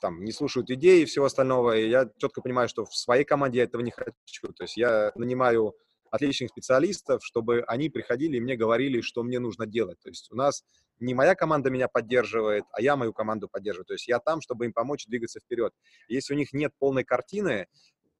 там, 0.00 0.22
не 0.24 0.32
слушают 0.32 0.70
идеи 0.70 1.02
и 1.02 1.04
всего 1.04 1.26
остального, 1.26 1.76
и 1.76 1.88
я 1.88 2.10
четко 2.18 2.42
понимаю, 2.42 2.68
что 2.68 2.84
в 2.84 2.94
своей 2.94 3.24
команде 3.24 3.58
я 3.58 3.64
этого 3.64 3.82
не 3.82 3.90
хочу, 3.90 4.52
то 4.52 4.64
есть 4.64 4.76
я 4.76 5.12
нанимаю 5.14 5.74
отличных 6.10 6.50
специалистов, 6.50 7.24
чтобы 7.24 7.64
они 7.66 7.90
приходили 7.90 8.36
и 8.36 8.40
мне 8.40 8.56
говорили, 8.56 9.00
что 9.00 9.24
мне 9.24 9.40
нужно 9.40 9.66
делать. 9.66 9.98
То 10.00 10.10
есть 10.10 10.30
у 10.30 10.36
нас 10.36 10.62
не 11.00 11.12
моя 11.12 11.34
команда 11.34 11.70
меня 11.70 11.88
поддерживает, 11.88 12.64
а 12.70 12.80
я 12.80 12.94
мою 12.96 13.12
команду 13.12 13.48
поддерживаю. 13.48 13.86
То 13.86 13.94
есть 13.94 14.06
я 14.06 14.20
там, 14.20 14.40
чтобы 14.40 14.66
им 14.66 14.72
помочь 14.72 15.06
двигаться 15.06 15.40
вперед. 15.40 15.72
Если 16.06 16.32
у 16.32 16.36
них 16.36 16.52
нет 16.52 16.72
полной 16.78 17.02
картины, 17.02 17.66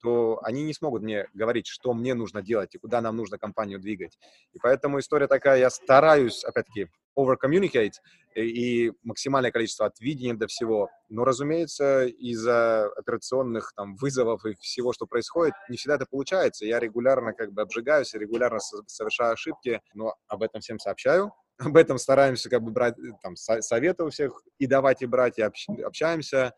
то 0.05 0.39
они 0.43 0.65
не 0.65 0.75
смогут 0.75 1.03
мне 1.03 1.29
говорить, 1.33 1.67
что 1.67 1.95
мне 1.95 2.13
нужно 2.13 2.43
делать 2.43 2.75
и 2.75 2.79
куда 2.79 3.01
нам 3.01 3.17
нужно 3.17 3.39
компанию 3.39 3.81
двигать. 3.81 4.19
И 4.53 4.59
поэтому 4.59 4.99
история 4.99 5.27
такая, 5.29 5.59
я 5.59 5.71
стараюсь, 5.71 6.45
опять-таки, 6.45 6.89
over-communicate 7.19 7.95
и 8.37 8.93
максимальное 9.03 9.51
количество 9.51 9.87
от 9.87 9.99
видения 10.01 10.35
до 10.35 10.47
всего. 10.47 10.91
Но, 11.09 11.25
разумеется, 11.25 12.05
из-за 12.05 12.91
операционных 12.97 13.73
там 13.75 13.97
вызовов 13.97 14.45
и 14.45 14.55
всего, 14.61 14.93
что 14.93 15.07
происходит, 15.07 15.55
не 15.71 15.79
всегда 15.79 15.95
это 15.95 16.05
получается. 16.05 16.67
Я 16.67 16.81
регулярно 16.81 17.33
как 17.33 17.55
бы 17.55 17.63
обжигаюсь, 17.63 18.13
регулярно 18.13 18.59
совершаю 18.87 19.33
ошибки, 19.33 19.81
но 19.95 20.17
об 20.29 20.43
этом 20.43 20.61
всем 20.61 20.79
сообщаю. 20.79 21.33
Об 21.59 21.77
этом 21.77 21.99
стараемся 21.99 22.51
как 22.51 22.63
бы 22.63 22.73
брать 22.73 22.97
там 23.23 23.37
советы 23.37 24.03
у 24.03 24.11
всех 24.11 24.43
и 24.59 24.67
давать, 24.67 25.03
и 25.03 25.07
брать, 25.07 25.39
и 25.39 25.43
общаемся. 25.43 26.53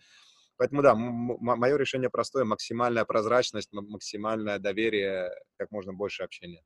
Поэтому, 0.59 0.83
да, 0.83 0.95
мое 0.95 1.77
решение 1.77 2.11
простое, 2.11 2.45
максимальная 2.45 3.05
прозрачность, 3.05 3.69
максимальное 3.73 4.59
доверие, 4.59 5.31
как 5.57 5.71
можно 5.71 5.93
больше 5.93 6.23
общения. 6.23 6.63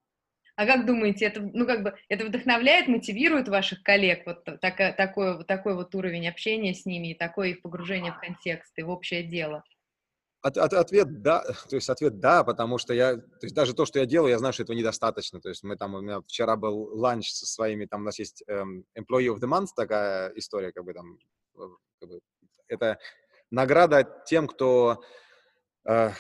А 0.56 0.66
как 0.66 0.84
думаете, 0.86 1.24
это, 1.24 1.40
ну, 1.40 1.66
как 1.66 1.82
бы, 1.82 1.94
это 2.08 2.26
вдохновляет, 2.26 2.86
мотивирует 2.86 3.48
ваших 3.48 3.82
коллег, 3.82 4.26
вот 4.26 4.44
так, 4.60 4.96
такой, 4.96 5.38
вот 5.38 5.46
такой 5.46 5.74
вот 5.74 5.94
уровень 5.94 6.28
общения 6.28 6.74
с 6.74 6.84
ними 6.84 7.12
и 7.12 7.14
такое 7.14 7.48
их 7.48 7.62
погружение 7.62 8.12
в 8.12 8.18
контекст 8.18 8.78
и 8.78 8.82
в 8.82 8.90
общее 8.90 9.22
дело? 9.22 9.64
От, 10.42 10.56
от, 10.56 10.72
ответ 10.72 11.22
да, 11.22 11.42
то 11.68 11.76
есть 11.76 11.88
ответ 11.90 12.18
да, 12.18 12.44
потому 12.44 12.78
что 12.78 12.94
я, 12.94 13.16
то 13.16 13.42
есть 13.42 13.54
даже 13.54 13.74
то, 13.74 13.84
что 13.84 13.98
я 13.98 14.06
делаю, 14.06 14.30
я 14.30 14.38
знаю, 14.38 14.52
что 14.52 14.62
этого 14.62 14.76
недостаточно. 14.76 15.40
То 15.40 15.48
есть 15.48 15.62
мы 15.62 15.76
там, 15.76 15.94
у 15.94 16.00
меня 16.00 16.20
вчера 16.22 16.56
был 16.56 16.96
ланч 16.98 17.30
со 17.30 17.46
своими, 17.46 17.86
там 17.86 18.02
у 18.02 18.04
нас 18.04 18.18
есть 18.18 18.42
эм, 18.46 18.84
Employee 18.98 19.34
of 19.34 19.40
the 19.40 19.48
Month 19.48 19.68
такая 19.76 20.30
история, 20.36 20.72
как 20.72 20.84
бы 20.84 20.94
там, 20.94 21.18
э, 21.56 21.60
как 22.00 22.08
бы, 22.08 22.20
это 22.68 22.98
награда 23.50 24.22
тем, 24.26 24.46
кто 24.46 25.02
э, 25.88 26.10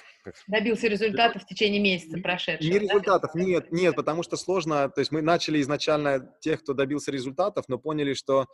добился 0.46 0.88
результатов 0.88 1.42
в 1.42 1.46
течение 1.46 1.80
месяца 1.80 2.18
прошедшего. 2.18 2.70
Не 2.72 2.78
результатов, 2.78 3.30
да? 3.34 3.40
нет, 3.40 3.72
нет, 3.72 3.96
потому 3.96 4.22
что 4.22 4.36
сложно. 4.36 4.88
То 4.88 5.00
есть 5.00 5.12
мы 5.12 5.22
начали 5.22 5.60
изначально 5.60 6.34
тех, 6.40 6.62
кто 6.62 6.74
добился 6.74 7.10
результатов, 7.10 7.66
но 7.68 7.78
поняли, 7.78 8.14
что 8.14 8.46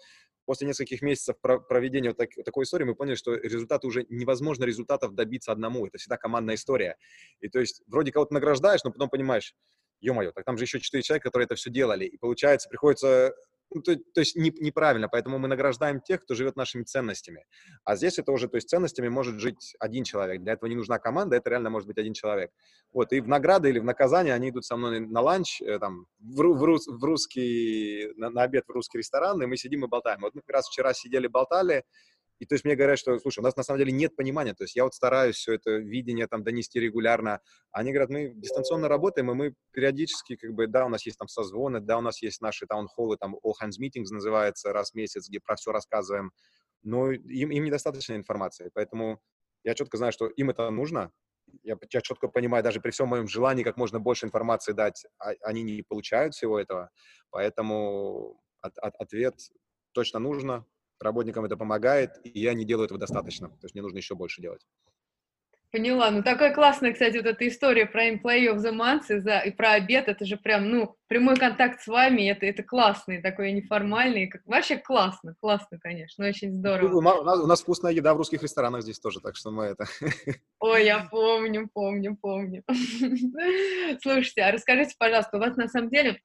после 0.44 0.66
нескольких 0.68 1.02
месяцев 1.02 1.36
проведения 1.40 2.10
вот 2.10 2.18
так, 2.18 2.30
такой 2.44 2.64
истории 2.64 2.84
мы 2.84 2.94
поняли, 2.94 3.16
что 3.16 3.34
результаты 3.34 3.86
уже 3.86 4.06
невозможно 4.08 4.64
результатов 4.64 5.14
добиться 5.14 5.52
одному. 5.52 5.86
Это 5.86 5.98
всегда 5.98 6.16
командная 6.16 6.54
история. 6.54 6.96
И 7.40 7.48
то 7.48 7.58
есть 7.58 7.82
вроде 7.86 8.12
кого-то 8.12 8.34
награждаешь, 8.34 8.84
но 8.84 8.92
потом 8.92 9.10
понимаешь, 9.10 9.54
ё-моё, 10.00 10.32
так 10.32 10.44
там 10.44 10.56
же 10.56 10.64
еще 10.64 10.80
четыре 10.80 11.02
человека, 11.02 11.24
которые 11.28 11.46
это 11.46 11.56
все 11.56 11.70
делали. 11.70 12.04
И 12.04 12.16
получается, 12.16 12.68
приходится 12.68 13.34
ну, 13.74 13.82
то, 13.82 13.96
то 13.96 14.20
есть 14.20 14.36
не, 14.36 14.50
неправильно, 14.60 15.08
поэтому 15.08 15.38
мы 15.38 15.48
награждаем 15.48 16.00
тех, 16.00 16.22
кто 16.22 16.34
живет 16.34 16.56
нашими 16.56 16.82
ценностями. 16.84 17.44
А 17.84 17.96
здесь 17.96 18.18
это 18.18 18.32
уже, 18.32 18.48
то 18.48 18.56
есть 18.56 18.68
ценностями 18.68 19.08
может 19.08 19.40
жить 19.40 19.74
один 19.80 20.04
человек. 20.04 20.42
Для 20.42 20.52
этого 20.52 20.68
не 20.68 20.76
нужна 20.76 20.98
команда, 20.98 21.36
это 21.36 21.50
реально 21.50 21.70
может 21.70 21.88
быть 21.88 21.98
один 21.98 22.14
человек. 22.14 22.50
Вот, 22.92 23.12
и 23.12 23.20
в 23.20 23.28
награды 23.28 23.68
или 23.68 23.78
в 23.78 23.84
наказание 23.84 24.34
они 24.34 24.50
идут 24.50 24.64
со 24.64 24.76
мной 24.76 25.00
на 25.00 25.20
ланч, 25.20 25.60
э, 25.62 25.78
там, 25.78 26.06
в, 26.18 26.42
в, 26.42 26.98
в 26.98 27.04
русский, 27.04 28.12
на, 28.16 28.30
на 28.30 28.42
обед 28.42 28.64
в 28.66 28.70
русский 28.70 28.98
ресторан, 28.98 29.42
и 29.42 29.46
мы 29.46 29.56
сидим 29.56 29.84
и 29.84 29.88
болтаем. 29.88 30.20
Вот 30.20 30.34
мы 30.34 30.42
как 30.42 30.56
раз 30.56 30.68
вчера 30.68 30.94
сидели, 30.94 31.26
болтали, 31.26 31.84
и 32.38 32.46
то 32.46 32.54
есть 32.54 32.64
мне 32.64 32.76
говорят, 32.76 32.98
что, 32.98 33.18
слушай, 33.18 33.40
у 33.40 33.42
нас 33.42 33.56
на 33.56 33.62
самом 33.62 33.78
деле 33.78 33.92
нет 33.92 34.14
понимания, 34.14 34.54
то 34.54 34.64
есть 34.64 34.76
я 34.76 34.84
вот 34.84 34.94
стараюсь 34.94 35.36
все 35.36 35.54
это 35.54 35.70
видение 35.76 36.26
там 36.26 36.44
донести 36.44 36.78
регулярно. 36.78 37.40
Они 37.72 37.92
говорят, 37.92 38.10
мы 38.10 38.32
дистанционно 38.34 38.88
работаем, 38.88 39.30
и 39.30 39.34
мы 39.34 39.54
периодически, 39.72 40.36
как 40.36 40.52
бы, 40.52 40.66
да, 40.66 40.86
у 40.86 40.88
нас 40.88 41.06
есть 41.06 41.18
там 41.18 41.28
созвоны, 41.28 41.80
да, 41.80 41.98
у 41.98 42.02
нас 42.02 42.22
есть 42.22 42.40
наши 42.40 42.66
таунхоллы, 42.66 43.16
там 43.16 43.36
all 43.36 43.52
hands 43.62 43.80
meetings 43.80 44.10
называется 44.10 44.72
раз 44.72 44.90
в 44.92 44.94
месяц, 44.94 45.28
где 45.28 45.40
про 45.40 45.56
все 45.56 45.72
рассказываем, 45.72 46.32
но 46.82 47.10
им, 47.10 47.50
им 47.50 47.64
недостаточно 47.64 48.14
информации, 48.14 48.70
поэтому 48.74 49.20
я 49.64 49.74
четко 49.74 49.96
знаю, 49.96 50.12
что 50.12 50.26
им 50.26 50.50
это 50.50 50.70
нужно, 50.70 51.12
я, 51.62 51.76
я 51.90 52.00
четко 52.00 52.28
понимаю, 52.28 52.62
даже 52.62 52.80
при 52.80 52.90
всем 52.90 53.08
моем 53.08 53.28
желании 53.28 53.62
как 53.62 53.76
можно 53.76 54.00
больше 54.00 54.26
информации 54.26 54.72
дать, 54.72 55.06
а, 55.18 55.32
они 55.42 55.62
не 55.62 55.82
получают 55.82 56.34
всего 56.34 56.58
этого, 56.58 56.90
поэтому 57.30 58.40
от, 58.60 58.76
от, 58.78 58.94
ответ 58.96 59.34
точно 59.92 60.18
нужно, 60.18 60.66
работникам 61.00 61.44
это 61.44 61.56
помогает, 61.56 62.12
и 62.24 62.40
я 62.40 62.54
не 62.54 62.64
делаю 62.64 62.86
этого 62.86 63.00
достаточно. 63.00 63.48
То 63.48 63.64
есть 63.64 63.74
мне 63.74 63.82
нужно 63.82 63.98
еще 63.98 64.14
больше 64.14 64.40
делать. 64.40 64.66
Поняла. 65.72 66.10
Ну, 66.10 66.22
такая 66.22 66.54
классная, 66.54 66.92
кстати, 66.92 67.16
вот 67.16 67.26
эта 67.26 67.46
история 67.46 67.86
про 67.86 68.08
Employee 68.08 68.54
of 68.54 68.58
the 68.58 68.72
Month 68.72 69.14
и, 69.14 69.18
за, 69.18 69.40
и 69.40 69.50
про 69.50 69.72
обед. 69.72 70.08
Это 70.08 70.24
же 70.24 70.36
прям, 70.36 70.70
ну, 70.70 70.96
прямой 71.08 71.36
контакт 71.36 71.82
с 71.82 71.86
вами. 71.88 72.30
Это, 72.30 72.46
это 72.46 72.62
классный, 72.62 73.20
такой 73.20 73.52
неформальный. 73.52 74.28
Как, 74.28 74.42
вообще 74.46 74.78
классно, 74.78 75.34
классно, 75.40 75.78
конечно. 75.80 76.26
Очень 76.26 76.52
здорово. 76.52 76.96
У 76.96 77.00
нас, 77.00 77.40
у 77.40 77.46
нас 77.46 77.60
вкусная 77.60 77.92
еда 77.92 78.14
в 78.14 78.16
русских 78.16 78.42
ресторанах 78.42 78.82
здесь 78.82 79.00
тоже, 79.00 79.20
так 79.20 79.36
что 79.36 79.50
мы 79.50 79.64
это... 79.64 79.86
Ой, 80.60 80.84
я 80.84 81.08
помню, 81.10 81.68
помню, 81.72 82.16
помню. 82.18 82.62
Слушайте, 84.00 84.42
а 84.42 84.52
расскажите, 84.52 84.94
пожалуйста, 84.98 85.36
у 85.36 85.40
вас 85.40 85.56
на 85.56 85.68
самом 85.68 85.90
деле 85.90 86.20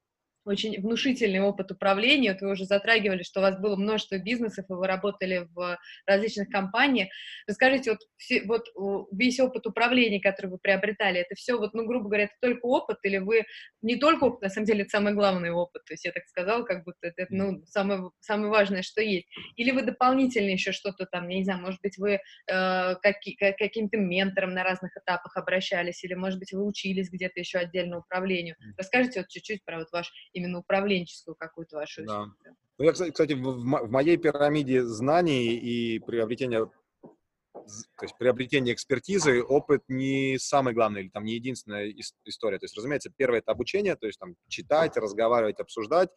очень 0.46 0.82
внушительный 0.82 1.42
опыт 1.42 1.72
управления. 1.72 2.34
Вот 2.34 2.42
вы 2.42 2.52
уже 2.52 2.66
затрагивали, 2.66 3.24
что 3.24 3.40
у 3.40 3.44
вас 3.44 3.60
было 3.60 3.76
множество 3.76 4.18
бизнесов, 4.18 4.66
и 4.70 4.74
вы 4.74 4.88
работали 4.88 5.48
в 5.54 5.78
различных 6.06 6.50
компаниях. 6.50 7.10
Расскажите, 7.48 7.92
вот, 7.92 8.00
все, 8.18 8.44
вот 8.44 8.66
весь 9.12 9.40
опыт 9.40 9.68
управления, 9.68 10.20
который 10.20 10.48
вы 10.48 10.58
приобретали, 10.58 11.22
это 11.22 11.36
все, 11.36 11.58
вот, 11.58 11.74
ну, 11.74 11.86
грубо 11.86 12.06
говоря, 12.06 12.24
это 12.26 12.34
только 12.42 12.66
опыт, 12.66 12.98
или 13.04 13.18
вы 13.18 13.46
не 13.82 13.96
только 13.96 14.26
опыт, 14.26 14.42
на 14.42 14.50
самом 14.50 14.66
деле, 14.66 14.82
это 14.82 14.90
самый 14.90 15.14
главный 15.14 15.52
опыт, 15.52 15.84
то 15.86 15.94
есть 15.94 16.06
я 16.06 16.12
так 16.12 16.28
сказала, 16.28 16.64
как 16.64 16.84
будто 16.84 17.08
это, 17.08 17.26
ну, 17.30 17.64
самое, 17.66 18.10
самое 18.20 18.50
важное, 18.50 18.82
что 18.82 19.02
есть. 19.02 19.28
Или 19.56 19.72
вы 19.72 19.84
дополнительно 19.84 20.50
еще 20.50 20.72
что-то 20.72 21.06
там, 21.06 21.28
я 21.30 21.38
не 21.38 21.44
знаю, 21.44 21.62
может 21.62 21.82
быть, 21.82 21.98
вы 21.98 22.20
э, 22.48 22.96
каки, 23.02 23.36
каким-то 23.36 23.98
ментором 23.98 24.54
на 24.54 24.64
разных 24.64 24.96
этапах 24.98 25.38
обращались, 25.38 26.04
или, 26.04 26.14
может 26.14 26.40
быть, 26.40 26.52
вы 26.52 26.66
учились 26.66 27.10
где-то 27.10 27.40
еще 27.40 27.60
отдельно 27.60 28.00
управлению. 28.00 28.56
Расскажите 28.78 29.22
вот 29.22 29.30
чуть-чуть 29.30 29.64
про 29.66 29.80
вот 29.80 29.92
ваш 29.92 30.12
именно 30.34 30.60
управленческую 30.60 31.36
какую-то 31.36 31.78
вашу 31.78 32.06
да. 32.06 32.26
Ну, 32.78 32.86
я, 32.86 32.94
кстати, 32.94 33.34
в, 33.34 33.44
в 33.44 33.92
моей 33.92 34.18
пирамиде 34.18 34.84
знаний 34.84 35.56
и 35.56 36.00
приобретения 36.00 36.68
то 37.54 38.06
есть 38.06 38.18
приобретение 38.18 38.74
экспертизы, 38.74 39.44
опыт 39.44 39.84
не 39.88 40.38
самый 40.40 40.74
главный 40.74 41.02
или 41.02 41.10
там 41.10 41.26
не 41.26 41.34
единственная 41.34 41.94
история. 42.26 42.58
То 42.58 42.66
есть, 42.66 42.76
разумеется, 42.76 43.12
первое 43.16 43.40
это 43.40 43.52
обучение, 43.52 43.96
то 43.96 44.08
есть 44.08 44.20
там 44.20 44.36
читать, 44.48 44.98
разговаривать, 44.98 45.60
обсуждать. 45.60 46.10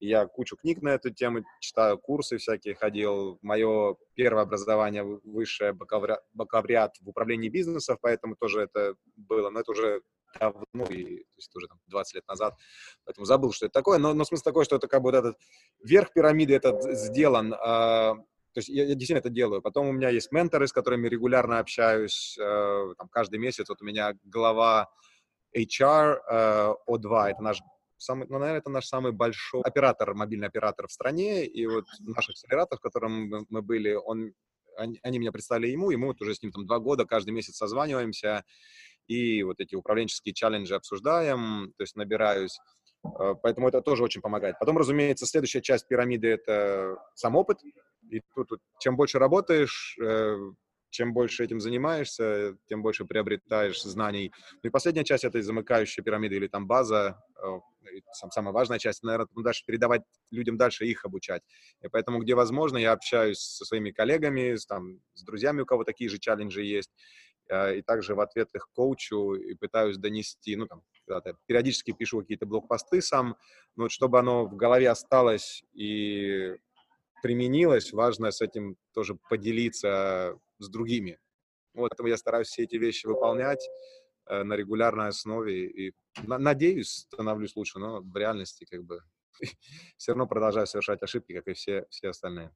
Я 0.00 0.26
кучу 0.26 0.56
книг 0.56 0.82
на 0.82 0.90
эту 0.90 1.10
тему 1.10 1.44
читаю, 1.60 1.98
курсы 1.98 2.36
всякие 2.36 2.74
ходил. 2.74 3.38
Мое 3.42 3.96
первое 4.14 4.42
образование 4.42 5.02
высшее 5.02 5.72
бакалавриат 5.72 6.96
в 7.00 7.08
управлении 7.08 7.48
бизнесом, 7.48 7.98
поэтому 8.00 8.36
тоже 8.36 8.62
это 8.62 8.94
было, 9.16 9.50
но 9.50 9.60
это 9.60 9.72
уже 9.72 10.02
давно, 10.38 10.84
и, 10.90 11.18
то 11.18 11.36
есть 11.36 11.56
уже 11.56 11.66
там, 11.66 11.78
20 11.88 12.14
лет 12.14 12.28
назад, 12.28 12.54
поэтому 13.04 13.24
забыл, 13.24 13.52
что 13.52 13.66
это 13.66 13.72
такое, 13.72 13.98
но, 13.98 14.14
но 14.14 14.24
смысл 14.24 14.42
такой, 14.44 14.64
что 14.64 14.76
это 14.76 14.88
как 14.88 15.02
бы 15.02 15.10
вот 15.10 15.16
этот 15.16 15.36
верх 15.82 16.12
пирамиды 16.12 16.54
этот 16.54 16.82
сделан, 16.98 17.54
э, 17.54 17.56
то 18.54 18.58
есть 18.58 18.68
я, 18.68 18.84
я 18.84 18.94
действительно 18.94 19.18
это 19.18 19.30
делаю. 19.30 19.62
Потом 19.62 19.88
у 19.88 19.92
меня 19.92 20.10
есть 20.10 20.30
менторы, 20.30 20.68
с 20.68 20.72
которыми 20.72 21.08
регулярно 21.08 21.58
общаюсь, 21.58 22.38
э, 22.38 22.94
там, 22.96 23.08
каждый 23.08 23.40
месяц. 23.40 23.68
Вот 23.68 23.82
у 23.82 23.84
меня 23.84 24.14
глава 24.22 24.88
HR 25.56 26.20
э, 26.30 26.74
O2, 26.88 27.30
это 27.30 27.42
наш 27.42 27.58
самый, 27.98 28.28
ну, 28.28 28.38
наверное, 28.38 28.60
это 28.60 28.70
наш 28.70 28.86
самый 28.86 29.12
большой 29.12 29.62
оператор, 29.62 30.14
мобильный 30.14 30.46
оператор 30.46 30.86
в 30.86 30.92
стране, 30.92 31.46
и 31.46 31.66
вот 31.66 31.86
наш 32.00 32.28
акселератор, 32.28 32.78
в 32.78 32.82
котором 32.82 33.46
мы 33.48 33.62
были, 33.62 33.94
он, 33.94 34.32
они, 34.76 35.00
они 35.02 35.18
меня 35.18 35.32
представили 35.32 35.68
ему, 35.68 35.90
и 35.90 35.96
мы 35.96 36.08
вот 36.08 36.20
уже 36.20 36.34
с 36.34 36.42
ним 36.42 36.52
там 36.52 36.66
два 36.66 36.78
года 36.78 37.06
каждый 37.06 37.30
месяц 37.30 37.56
созваниваемся, 37.56 38.44
и 39.06 39.42
вот 39.42 39.60
эти 39.60 39.74
управленческие 39.74 40.34
челленджи 40.34 40.74
обсуждаем, 40.74 41.72
то 41.76 41.82
есть 41.82 41.96
набираюсь. 41.96 42.58
Э, 43.04 43.34
поэтому 43.42 43.68
это 43.68 43.80
тоже 43.80 44.02
очень 44.02 44.20
помогает. 44.20 44.58
Потом, 44.58 44.78
разумеется, 44.78 45.26
следующая 45.26 45.62
часть 45.62 45.86
пирамиды— 45.88 46.28
это 46.28 46.96
сам 47.14 47.36
опыт. 47.36 47.58
И 48.10 48.20
тут, 48.34 48.60
чем 48.80 48.96
больше 48.96 49.18
работаешь, 49.18 49.96
э, 50.02 50.36
чем 50.94 51.12
больше 51.12 51.44
этим 51.44 51.60
занимаешься, 51.60 52.56
тем 52.66 52.82
больше 52.82 53.04
приобретаешь 53.04 53.82
знаний. 53.82 54.32
Ну 54.62 54.68
и 54.68 54.70
последняя 54.70 55.04
часть 55.04 55.24
этой 55.24 55.42
замыкающей 55.42 56.04
пирамиды 56.04 56.36
или 56.36 56.46
там 56.46 56.68
база, 56.68 57.20
э, 57.42 58.00
самая 58.30 58.52
важная 58.52 58.78
часть, 58.78 59.02
наверное, 59.02 59.26
дальше 59.42 59.64
передавать 59.66 60.02
людям 60.30 60.56
дальше, 60.56 60.86
их 60.86 61.04
обучать. 61.04 61.42
И 61.82 61.88
поэтому, 61.88 62.20
где 62.20 62.34
возможно, 62.36 62.78
я 62.78 62.92
общаюсь 62.92 63.38
со 63.40 63.64
своими 63.64 63.90
коллегами, 63.90 64.54
с, 64.54 64.66
там, 64.66 65.00
с 65.14 65.24
друзьями, 65.24 65.62
у 65.62 65.66
кого 65.66 65.82
такие 65.84 66.08
же 66.08 66.18
челленджи 66.18 66.62
есть, 66.62 66.90
и 67.50 67.82
также 67.82 68.14
в 68.14 68.20
ответ 68.20 68.48
их 68.54 68.68
коучу 68.72 69.34
и 69.34 69.54
пытаюсь 69.54 69.98
донести, 69.98 70.56
ну, 70.56 70.66
там, 70.66 70.82
периодически 71.46 71.92
пишу 71.92 72.20
какие-то 72.20 72.46
блокпосты 72.46 73.02
сам, 73.02 73.36
но 73.76 73.84
вот 73.84 73.92
чтобы 73.92 74.18
оно 74.18 74.46
в 74.46 74.56
голове 74.56 74.88
осталось 74.88 75.62
и 75.72 76.56
применилось, 77.22 77.92
важно 77.92 78.30
с 78.30 78.40
этим 78.40 78.76
тоже 78.92 79.16
поделиться 79.28 80.38
с 80.58 80.68
другими. 80.68 81.18
Вот, 81.74 81.90
поэтому 81.90 82.08
я 82.08 82.16
стараюсь 82.16 82.48
все 82.48 82.64
эти 82.64 82.76
вещи 82.76 83.06
выполнять 83.06 83.66
э, 84.26 84.42
на 84.42 84.54
регулярной 84.54 85.08
основе 85.08 85.66
и, 85.66 85.92
надеюсь, 86.26 87.06
становлюсь 87.10 87.56
лучше, 87.56 87.78
но 87.78 88.00
в 88.00 88.16
реальности 88.16 88.64
как 88.70 88.84
бы 88.84 89.00
все 89.96 90.12
равно 90.12 90.26
продолжаю 90.26 90.66
совершать 90.66 91.02
ошибки, 91.02 91.32
как 91.32 91.48
и 91.48 91.54
все, 91.54 91.86
все 91.90 92.10
остальные. 92.10 92.52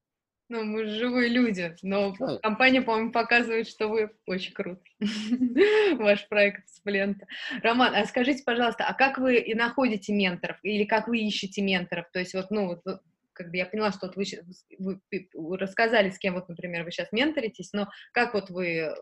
Ну, 0.51 0.65
мы 0.65 0.87
живые 0.87 1.29
люди, 1.29 1.77
но 1.83 2.15
да. 2.19 2.39
компания, 2.39 2.81
по-моему, 2.81 3.13
показывает, 3.13 3.69
что 3.69 3.89
вы 3.89 4.11
очень 4.27 4.55
круто. 4.55 4.83
Ваш 5.99 6.27
проект 6.29 6.67
Сплента. 6.71 7.27
Роман, 7.63 7.95
а 7.95 8.07
скажите, 8.07 8.43
пожалуйста, 8.45 8.85
а 8.85 8.95
как 8.95 9.19
вы 9.19 9.39
и 9.39 9.55
находите 9.55 10.15
менторов? 10.15 10.57
Или 10.63 10.85
как 10.85 11.07
вы 11.07 11.19
ищете 11.19 11.61
менторов? 11.61 12.07
То 12.13 12.19
есть 12.19 12.33
вот, 12.33 12.51
ну, 12.51 12.67
вот, 12.67 12.83
как 13.35 13.51
бы 13.51 13.59
я 13.59 13.67
поняла, 13.67 13.93
что 13.93 14.07
вот 14.07 14.17
вы, 14.17 14.25
вы, 14.79 15.01
вы 15.35 15.59
рассказали, 15.59 16.09
с 16.09 16.19
кем 16.19 16.35
вот, 16.35 16.49
например, 16.49 16.85
вы 16.85 16.93
сейчас 16.93 17.13
менторитесь, 17.13 17.75
но 17.75 17.89
как 18.13 18.33
вот 18.33 18.49
вы 18.49 18.95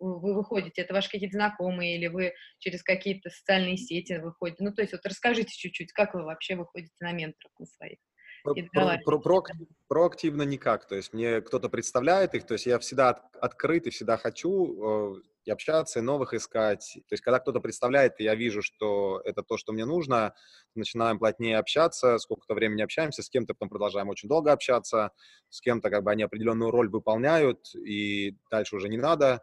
вы 0.00 0.34
выходите, 0.34 0.82
это 0.82 0.92
ваши 0.92 1.10
какие-то 1.10 1.36
знакомые, 1.36 1.96
или 1.96 2.08
вы 2.08 2.34
через 2.58 2.82
какие-то 2.82 3.30
социальные 3.30 3.76
сети 3.76 4.14
выходите? 4.14 4.64
Ну, 4.64 4.72
то 4.72 4.82
есть 4.82 4.92
вот 4.92 5.06
расскажите 5.06 5.54
чуть-чуть, 5.56 5.92
как 5.92 6.14
вы 6.14 6.24
вообще 6.24 6.56
выходите 6.56 6.94
на 7.00 7.12
менторов 7.12 7.52
на 7.58 7.66
своих? 7.66 7.98
Про, 8.44 8.98
про, 9.04 9.18
про, 9.18 9.42
проактивно 9.88 10.42
никак, 10.42 10.86
то 10.86 10.94
есть 10.94 11.14
мне 11.14 11.40
кто-то 11.40 11.70
представляет 11.70 12.34
их, 12.34 12.46
то 12.46 12.52
есть 12.52 12.66
я 12.66 12.78
всегда 12.78 13.08
от, 13.10 13.36
открыт 13.40 13.86
и 13.86 13.90
всегда 13.90 14.18
хочу 14.18 15.14
э, 15.16 15.22
и 15.46 15.50
общаться, 15.50 15.98
и 15.98 16.02
новых 16.02 16.34
искать. 16.34 16.98
То 17.08 17.14
есть 17.14 17.22
когда 17.22 17.38
кто-то 17.38 17.60
представляет, 17.60 18.20
и 18.20 18.24
я 18.24 18.34
вижу, 18.34 18.62
что 18.62 19.20
это 19.24 19.42
то, 19.42 19.56
что 19.56 19.72
мне 19.72 19.84
нужно, 19.84 20.34
начинаем 20.74 21.18
плотнее 21.18 21.58
общаться, 21.58 22.18
сколько-то 22.18 22.54
времени 22.54 22.82
общаемся, 22.82 23.22
с 23.22 23.30
кем-то 23.30 23.54
потом 23.54 23.70
продолжаем 23.70 24.08
очень 24.08 24.28
долго 24.28 24.52
общаться, 24.52 25.12
с 25.48 25.60
кем-то 25.60 25.90
как 25.90 26.02
бы 26.02 26.10
они 26.10 26.22
определенную 26.22 26.70
роль 26.70 26.90
выполняют, 26.90 27.74
и 27.74 28.36
дальше 28.50 28.76
уже 28.76 28.88
не 28.88 28.98
надо. 28.98 29.42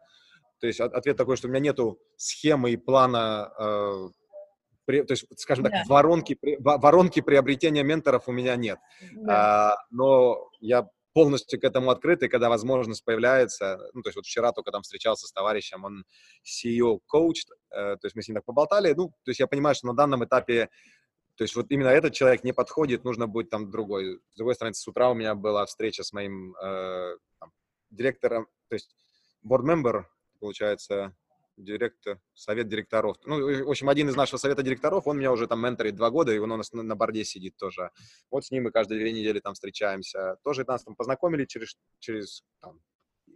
То 0.60 0.68
есть 0.68 0.80
ответ 0.80 1.18
такой, 1.18 1.38
что 1.38 1.48
у 1.48 1.50
меня 1.50 1.60
нету 1.60 2.00
схемы 2.18 2.72
и 2.72 2.78
плана 2.78 3.52
э, 3.58 4.10
то 4.86 4.94
есть, 5.10 5.26
скажем 5.38 5.66
так, 5.66 5.74
да. 5.74 5.84
воронки, 5.88 6.38
воронки 6.60 7.22
приобретения 7.22 7.84
менторов 7.84 8.28
у 8.28 8.32
меня 8.32 8.56
нет. 8.56 8.80
Да. 9.14 9.74
А, 9.74 9.76
но 9.90 10.50
я 10.60 10.88
полностью 11.14 11.60
к 11.60 11.64
этому 11.64 11.92
открыт, 11.92 12.24
и 12.24 12.28
когда 12.28 12.50
возможность 12.50 13.04
появляется, 13.04 13.78
ну, 13.94 14.02
то 14.02 14.10
есть 14.10 14.16
вот 14.16 14.26
вчера 14.26 14.52
только 14.52 14.72
там 14.72 14.82
встречался 14.82 15.28
с 15.28 15.32
товарищем, 15.32 15.84
он 15.84 16.06
CEO-коуч, 16.46 17.44
э, 17.72 17.98
то 17.98 18.06
есть 18.06 18.16
мы 18.16 18.22
с 18.22 18.28
ним 18.28 18.36
так 18.36 18.46
поболтали, 18.46 18.94
ну, 18.94 19.10
то 19.10 19.30
есть 19.30 19.40
я 19.40 19.48
понимаю, 19.48 19.76
что 19.76 19.88
на 19.88 19.94
данном 19.94 20.24
этапе, 20.24 20.70
то 21.36 21.44
есть 21.44 21.56
вот 21.56 21.68
именно 21.70 21.90
этот 21.90 22.14
человек 22.14 22.44
не 22.44 22.54
подходит, 22.54 23.04
нужно 23.04 23.28
будет 23.28 23.50
там 23.50 23.72
другой. 23.72 24.20
С 24.32 24.38
другой 24.38 24.56
стороны, 24.56 24.74
с 24.74 24.88
утра 24.88 25.10
у 25.10 25.14
меня 25.14 25.36
была 25.36 25.66
встреча 25.66 26.04
с 26.04 26.14
моим 26.14 26.56
э, 26.56 27.18
там, 27.40 27.52
директором, 27.90 28.48
то 28.70 28.76
есть 28.76 28.96
board 29.46 29.64
member, 29.64 30.06
получается, 30.40 31.14
директор, 31.58 32.20
совет 32.34 32.68
директоров. 32.68 33.18
Ну, 33.26 33.66
в 33.66 33.70
общем, 33.70 33.90
один 33.90 34.10
из 34.10 34.16
нашего 34.16 34.38
совета 34.38 34.64
директоров, 34.64 35.08
он 35.08 35.18
меня 35.18 35.32
уже 35.32 35.48
там 35.48 35.62
менторит 35.62 35.96
два 35.96 36.10
года, 36.10 36.32
и 36.32 36.38
он 36.38 36.52
у 36.52 36.58
нас 36.58 36.72
на, 36.72 36.84
на 36.84 36.96
борде 36.96 37.24
сидит 37.24 37.56
тоже. 37.58 37.92
Вот 38.30 38.46
с 38.46 38.52
ним 38.52 38.64
мы 38.64 38.72
каждые 38.72 39.00
две 39.00 39.12
недели 39.12 39.40
там 39.40 39.54
встречаемся. 39.54 40.38
Тоже 40.44 40.64
нас 40.68 40.84
там 40.84 40.96
познакомили 40.96 41.46
через, 41.46 41.78
через 42.00 42.44
там, 42.62 42.80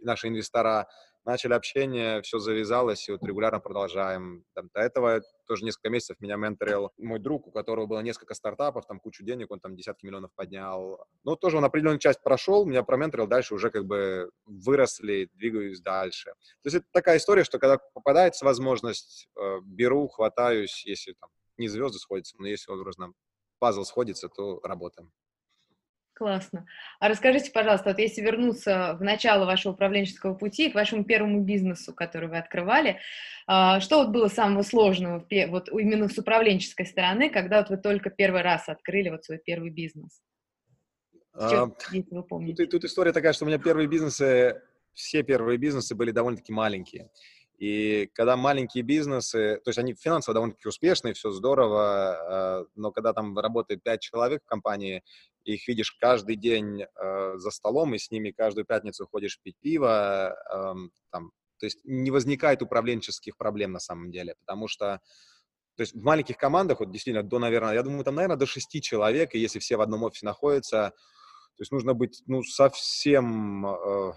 наши 0.02 0.28
инвестора 0.28 0.88
начали 1.26 1.52
общение, 1.52 2.22
все 2.22 2.38
завязалось, 2.38 3.08
и 3.08 3.12
вот 3.12 3.22
регулярно 3.24 3.60
продолжаем. 3.60 4.44
Там, 4.54 4.70
до 4.72 4.80
этого 4.80 5.22
тоже 5.46 5.64
несколько 5.64 5.90
месяцев 5.90 6.16
меня 6.20 6.36
менторил 6.36 6.92
мой 6.96 7.18
друг, 7.18 7.48
у 7.48 7.50
которого 7.50 7.86
было 7.86 8.00
несколько 8.00 8.34
стартапов, 8.34 8.86
там 8.86 9.00
кучу 9.00 9.24
денег, 9.24 9.50
он 9.50 9.60
там 9.60 9.76
десятки 9.76 10.06
миллионов 10.06 10.30
поднял. 10.34 11.04
Ну, 11.24 11.36
тоже 11.36 11.58
он 11.58 11.64
определенную 11.64 11.98
часть 11.98 12.22
прошел, 12.22 12.64
меня 12.64 12.82
променторил, 12.82 13.26
дальше 13.26 13.54
уже 13.54 13.70
как 13.70 13.84
бы 13.84 14.30
выросли, 14.46 15.28
двигаюсь 15.34 15.80
дальше. 15.80 16.30
То 16.62 16.66
есть 16.66 16.76
это 16.76 16.86
такая 16.92 17.18
история, 17.18 17.44
что 17.44 17.58
когда 17.58 17.78
попадается 17.78 18.44
возможность, 18.44 19.28
э, 19.36 19.58
беру, 19.64 20.08
хватаюсь, 20.08 20.86
если 20.86 21.14
там 21.14 21.28
не 21.58 21.68
звезды 21.68 21.98
сходятся, 21.98 22.36
но 22.38 22.46
если 22.46 22.70
образно 22.70 23.12
пазл 23.58 23.84
сходится, 23.84 24.28
то 24.28 24.60
работаем. 24.62 25.10
Классно. 26.16 26.64
А 26.98 27.10
расскажите, 27.10 27.50
пожалуйста, 27.50 27.90
вот 27.90 27.98
если 27.98 28.22
вернуться 28.22 28.96
в 28.98 29.02
начало 29.02 29.44
вашего 29.44 29.74
управленческого 29.74 30.32
пути, 30.32 30.70
к 30.70 30.74
вашему 30.74 31.04
первому 31.04 31.42
бизнесу, 31.42 31.92
который 31.92 32.30
вы 32.30 32.38
открывали, 32.38 33.00
а, 33.46 33.80
что 33.80 33.98
вот 33.98 34.08
было 34.08 34.28
самого 34.28 34.62
сложного 34.62 35.26
вот 35.48 35.68
именно 35.68 36.08
с 36.08 36.16
управленческой 36.16 36.86
стороны, 36.86 37.28
когда 37.28 37.58
вот 37.58 37.68
вы 37.68 37.76
только 37.76 38.08
первый 38.08 38.40
раз 38.40 38.66
открыли 38.70 39.10
вот 39.10 39.26
свой 39.26 39.38
первый 39.44 39.68
бизнес? 39.68 40.22
А, 41.34 41.66
вы 42.10 42.22
помните. 42.22 42.62
Тут, 42.62 42.70
тут 42.70 42.84
история 42.84 43.12
такая, 43.12 43.34
что 43.34 43.44
у 43.44 43.48
меня 43.48 43.58
первые 43.58 43.86
бизнесы, 43.86 44.62
все 44.94 45.22
первые 45.22 45.58
бизнесы 45.58 45.94
были 45.94 46.12
довольно-таки 46.12 46.50
маленькие. 46.50 47.10
И 47.58 48.10
когда 48.14 48.38
маленькие 48.38 48.84
бизнесы, 48.84 49.60
то 49.62 49.68
есть 49.68 49.78
они 49.78 49.94
финансово 49.94 50.32
довольно-таки 50.32 50.66
успешные, 50.66 51.12
все 51.12 51.30
здорово, 51.30 51.82
а, 51.82 52.66
но 52.74 52.90
когда 52.90 53.12
там 53.12 53.38
работает 53.38 53.82
пять 53.82 54.00
человек 54.00 54.42
в 54.44 54.48
компании, 54.48 55.02
их 55.52 55.68
видишь 55.68 55.92
каждый 55.92 56.36
день 56.36 56.82
э, 56.82 57.32
за 57.36 57.50
столом, 57.50 57.94
и 57.94 57.98
с 57.98 58.10
ними 58.10 58.30
каждую 58.30 58.64
пятницу 58.64 59.06
ходишь 59.06 59.40
пить 59.42 59.56
пиво, 59.60 60.34
э, 60.34 60.74
там, 61.10 61.30
то 61.58 61.66
есть 61.66 61.80
не 61.84 62.10
возникает 62.10 62.62
управленческих 62.62 63.36
проблем 63.36 63.72
на 63.72 63.80
самом 63.80 64.10
деле, 64.10 64.34
потому 64.44 64.68
что 64.68 65.00
то 65.76 65.82
есть 65.82 65.94
в 65.94 66.02
маленьких 66.02 66.38
командах, 66.38 66.80
вот 66.80 66.90
действительно, 66.90 67.22
до, 67.22 67.38
наверное, 67.38 67.74
я 67.74 67.82
думаю, 67.82 68.02
там, 68.02 68.14
наверное, 68.14 68.38
до 68.38 68.46
шести 68.46 68.80
человек, 68.80 69.34
и 69.34 69.38
если 69.38 69.58
все 69.58 69.76
в 69.76 69.82
одном 69.82 70.04
офисе 70.04 70.24
находятся, 70.24 70.92
то 71.56 71.62
есть 71.62 71.70
нужно 71.70 71.94
быть, 71.94 72.22
ну, 72.26 72.42
совсем, 72.42 73.66
э, 73.66 74.12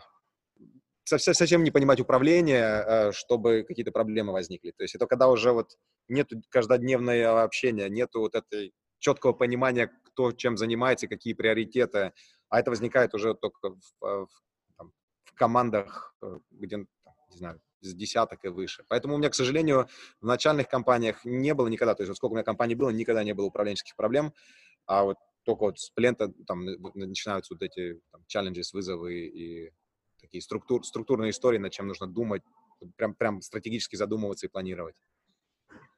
совсем, 1.04 1.34
совсем 1.34 1.64
не 1.64 1.72
понимать 1.72 2.00
управление, 2.00 2.84
э, 2.86 3.12
чтобы 3.12 3.66
какие-то 3.68 3.92
проблемы 3.92 4.32
возникли. 4.32 4.72
То 4.72 4.84
есть 4.84 4.96
это 4.96 5.06
когда 5.06 5.28
уже 5.28 5.52
вот 5.52 5.72
нет 6.08 6.30
каждодневного 6.50 7.44
общения, 7.44 7.90
нету 7.90 8.22
вот 8.22 8.36
этой 8.36 8.74
четкого 9.00 9.34
понимания, 9.34 9.92
кто 10.20 10.34
чем 10.34 10.58
занимается, 10.58 11.08
какие 11.08 11.34
приоритеты, 11.34 12.12
а 12.50 12.60
это 12.60 12.72
возникает 12.72 13.14
уже 13.14 13.36
только 13.36 13.70
в, 13.70 13.80
в, 14.02 14.28
там, 14.78 14.92
в 15.24 15.34
командах, 15.34 16.14
э, 16.22 16.40
где, 16.52 16.78
не 16.78 17.38
знаю, 17.38 17.62
с 17.80 17.94
десяток 17.94 18.44
и 18.44 18.50
выше. 18.50 18.84
Поэтому 18.90 19.16
у 19.16 19.18
меня, 19.18 19.30
к 19.30 19.36
сожалению, 19.36 19.88
в 20.20 20.26
начальных 20.26 20.68
компаниях 20.68 21.24
не 21.24 21.54
было 21.54 21.68
никогда, 21.70 21.96
то 21.96 22.04
есть 22.04 22.14
сколько 22.18 22.34
у 22.34 22.36
меня 22.36 22.44
компаний 22.44 22.76
было, 22.76 22.90
никогда 22.90 23.24
не 23.24 23.34
было 23.34 23.46
управленческих 23.46 23.96
проблем, 23.96 24.34
а 24.86 25.06
вот 25.06 25.16
только 25.46 25.62
вот 25.62 25.80
с 25.80 25.90
плента 25.92 26.34
там 26.46 26.66
начинаются 26.96 27.54
вот 27.54 27.62
эти 27.62 28.02
там, 28.12 28.22
challenges, 28.28 28.74
вызовы 28.74 29.28
и 29.28 29.72
такие 30.20 30.42
структур, 30.42 30.86
структурные 30.86 31.32
истории, 31.32 31.60
над 31.60 31.72
чем 31.72 31.88
нужно 31.88 32.08
думать, 32.08 32.42
прям, 32.98 33.16
прям 33.16 33.42
стратегически 33.42 33.96
задумываться 33.96 34.48
и 34.48 34.50
планировать. 34.50 34.96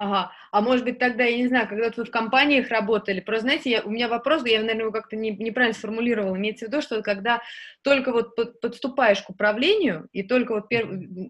Ага. 0.01 0.31
А 0.51 0.61
может 0.61 0.83
быть, 0.83 0.97
тогда, 0.97 1.25
я 1.25 1.37
не 1.37 1.47
знаю, 1.47 1.67
когда 1.67 1.91
вы 1.95 2.05
в 2.05 2.09
компаниях 2.09 2.69
работали, 2.69 3.19
просто, 3.19 3.43
знаете, 3.43 3.69
я, 3.69 3.81
у 3.83 3.91
меня 3.91 4.07
вопрос, 4.07 4.43
я, 4.47 4.59
наверное, 4.59 4.81
его 4.85 4.91
как-то 4.91 5.15
не, 5.15 5.29
неправильно 5.29 5.77
сформулировала, 5.77 6.35
имеется 6.37 6.65
в 6.65 6.69
виду, 6.69 6.81
что 6.81 7.03
когда 7.03 7.39
только 7.83 8.11
вот 8.11 8.35
под, 8.35 8.59
подступаешь 8.61 9.21
к 9.21 9.29
управлению, 9.29 10.07
и 10.11 10.23
только 10.23 10.53
вот, 10.55 10.69
перв, 10.69 10.89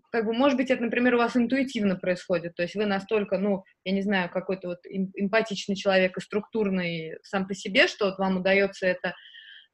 как 0.10 0.26
бы, 0.26 0.32
может 0.32 0.56
быть, 0.58 0.72
это, 0.72 0.84
например, 0.84 1.16
у 1.16 1.18
вас 1.18 1.36
интуитивно 1.36 1.98
происходит, 1.98 2.56
то 2.56 2.62
есть 2.64 2.76
вы 2.76 2.86
настолько, 2.86 3.38
ну, 3.38 3.66
я 3.84 3.92
не 3.92 4.04
знаю, 4.04 4.30
какой-то 4.30 4.70
вот 4.70 4.80
эмпатичный 4.86 5.76
человек 5.76 6.18
и 6.18 6.22
структурный 6.22 7.18
сам 7.24 7.48
по 7.50 7.54
себе, 7.54 7.88
что 7.88 8.06
вот 8.06 8.20
вам 8.20 8.38
удается 8.38 8.88
это 8.88 9.14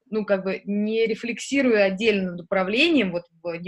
ну, 0.09 0.25
как 0.25 0.43
бы 0.43 0.61
не 0.65 1.05
рефлексируя 1.05 1.85
отдельно 1.85 2.31
над 2.31 2.41
управлением, 2.41 3.11
вот 3.11 3.23
в, 3.43 3.59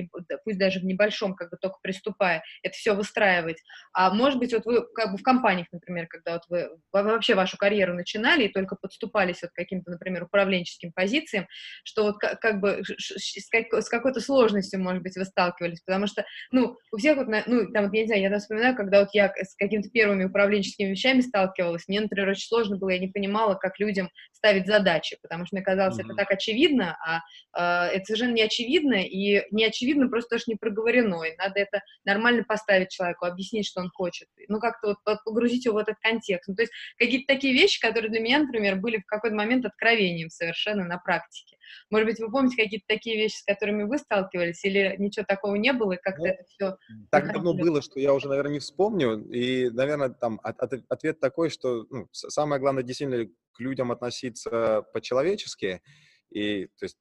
пусть 0.44 0.58
даже 0.58 0.80
в 0.80 0.86
небольшом, 0.86 1.36
как 1.36 1.50
бы 1.52 1.58
только 1.58 1.78
приступая, 1.82 2.44
это 2.64 2.76
все 2.76 2.94
выстраивать. 2.94 3.58
А 3.94 4.14
может 4.14 4.40
быть, 4.40 4.54
вот 4.54 4.66
вы 4.66 4.86
как 4.94 5.12
бы 5.12 5.18
в 5.18 5.24
компаниях, 5.24 5.68
например, 5.72 6.08
когда 6.08 6.34
вот 6.34 6.44
вы 6.50 6.70
вообще 6.92 7.36
вашу 7.36 7.58
карьеру 7.58 7.94
начинали 7.94 8.46
и 8.46 8.54
только 8.54 8.76
подступались 8.76 9.42
вот 9.42 9.52
к 9.52 9.56
каким-то, 9.56 9.92
например, 9.92 10.24
управленческим 10.24 10.92
позициям, 10.92 11.48
что 11.84 12.04
вот 12.04 12.18
как, 12.18 12.40
как 12.40 12.60
бы 12.60 12.82
с, 12.84 13.50
как, 13.50 13.74
с 13.74 13.90
какой-то 13.90 14.22
сложностью, 14.22 14.82
может 14.82 15.04
быть, 15.04 15.16
вы 15.16 15.26
сталкивались, 15.26 15.82
потому 15.82 16.08
что, 16.08 16.26
ну, 16.52 16.78
у 16.92 16.98
всех 16.98 17.18
вот, 17.18 17.28
ну, 17.28 17.72
там, 17.72 17.86
вот, 17.86 17.94
я 17.94 18.02
не 18.02 18.08
знаю, 18.08 18.22
я 18.22 18.30
там 18.30 18.40
вспоминаю, 18.40 18.76
когда 18.76 19.02
вот 19.02 19.10
я 19.14 19.32
с 19.36 19.56
какими-то 19.56 19.90
первыми 19.90 20.26
управленческими 20.26 20.90
вещами 20.90 21.22
сталкивалась, 21.22 21.88
мне, 21.88 22.02
например, 22.02 22.30
очень 22.30 22.48
сложно 22.48 22.78
было, 22.78 22.90
я 22.90 23.00
не 23.00 23.08
понимала, 23.08 23.56
как 23.56 23.80
людям 23.80 24.10
ставить 24.32 24.68
задачи, 24.68 25.18
потому 25.22 25.46
что 25.46 25.56
мне 25.56 25.64
казалось, 25.64 26.00
mm-hmm. 26.00 26.06
это 26.06 26.16
так 26.16 26.29
очевидно, 26.32 26.98
а 27.06 27.20
э, 27.90 27.96
это 27.96 28.06
совершенно 28.06 28.34
не 28.34 28.42
очевидно, 28.42 29.04
и 29.04 29.44
не 29.52 29.66
очевидно 29.66 30.08
просто 30.10 30.36
тоже 30.36 30.44
не 30.48 30.56
проговорено, 30.56 31.24
и 31.24 31.36
надо 31.38 31.60
это 31.60 31.82
нормально 32.06 32.44
поставить 32.44 32.90
человеку, 32.90 33.26
объяснить, 33.26 33.68
что 33.68 33.82
он 33.82 33.90
хочет, 33.90 34.28
ну, 34.48 34.60
как-то 34.60 34.96
вот 35.06 35.24
погрузить 35.24 35.66
его 35.66 35.76
в 35.76 35.78
этот 35.78 35.98
контекст. 36.02 36.48
Ну, 36.48 36.56
то 36.56 36.64
есть 36.64 36.74
какие-то 36.98 37.34
такие 37.34 37.54
вещи, 37.54 37.80
которые 37.80 38.10
для 38.10 38.20
меня, 38.20 38.40
например, 38.40 38.78
были 38.78 38.98
в 38.98 39.06
какой-то 39.06 39.36
момент 39.36 39.66
откровением 39.66 40.30
совершенно 40.30 40.84
на 40.86 40.98
практике. 40.98 41.58
Может 41.90 42.08
быть, 42.08 42.20
вы 42.20 42.32
помните 42.32 42.62
какие-то 42.62 42.86
такие 42.88 43.18
вещи, 43.18 43.38
с 43.38 43.44
которыми 43.44 43.84
вы 43.84 43.98
сталкивались, 43.98 44.64
или 44.66 44.96
ничего 44.98 45.26
такого 45.28 45.56
не 45.56 45.74
было, 45.74 45.94
и 45.94 45.98
как-то 46.02 46.22
ну, 46.22 46.28
это 46.28 46.44
все... 46.46 46.78
Так 47.12 47.34
давно 47.34 47.54
было, 47.54 47.82
что 47.82 48.00
я 48.00 48.14
уже, 48.14 48.28
наверное, 48.28 48.54
не 48.54 48.60
вспомню, 48.60 49.20
и, 49.32 49.70
наверное, 49.70 50.10
там 50.10 50.40
от, 50.44 50.60
от, 50.60 50.74
ответ 50.90 51.20
такой, 51.20 51.50
что 51.50 51.86
ну, 51.90 52.08
самое 52.12 52.62
главное 52.62 52.84
действительно 52.84 53.30
к 53.54 53.60
людям 53.60 53.92
относиться 53.92 54.84
по-человечески, 54.94 55.82
и, 56.30 56.68
то 56.78 56.86
есть, 56.86 56.98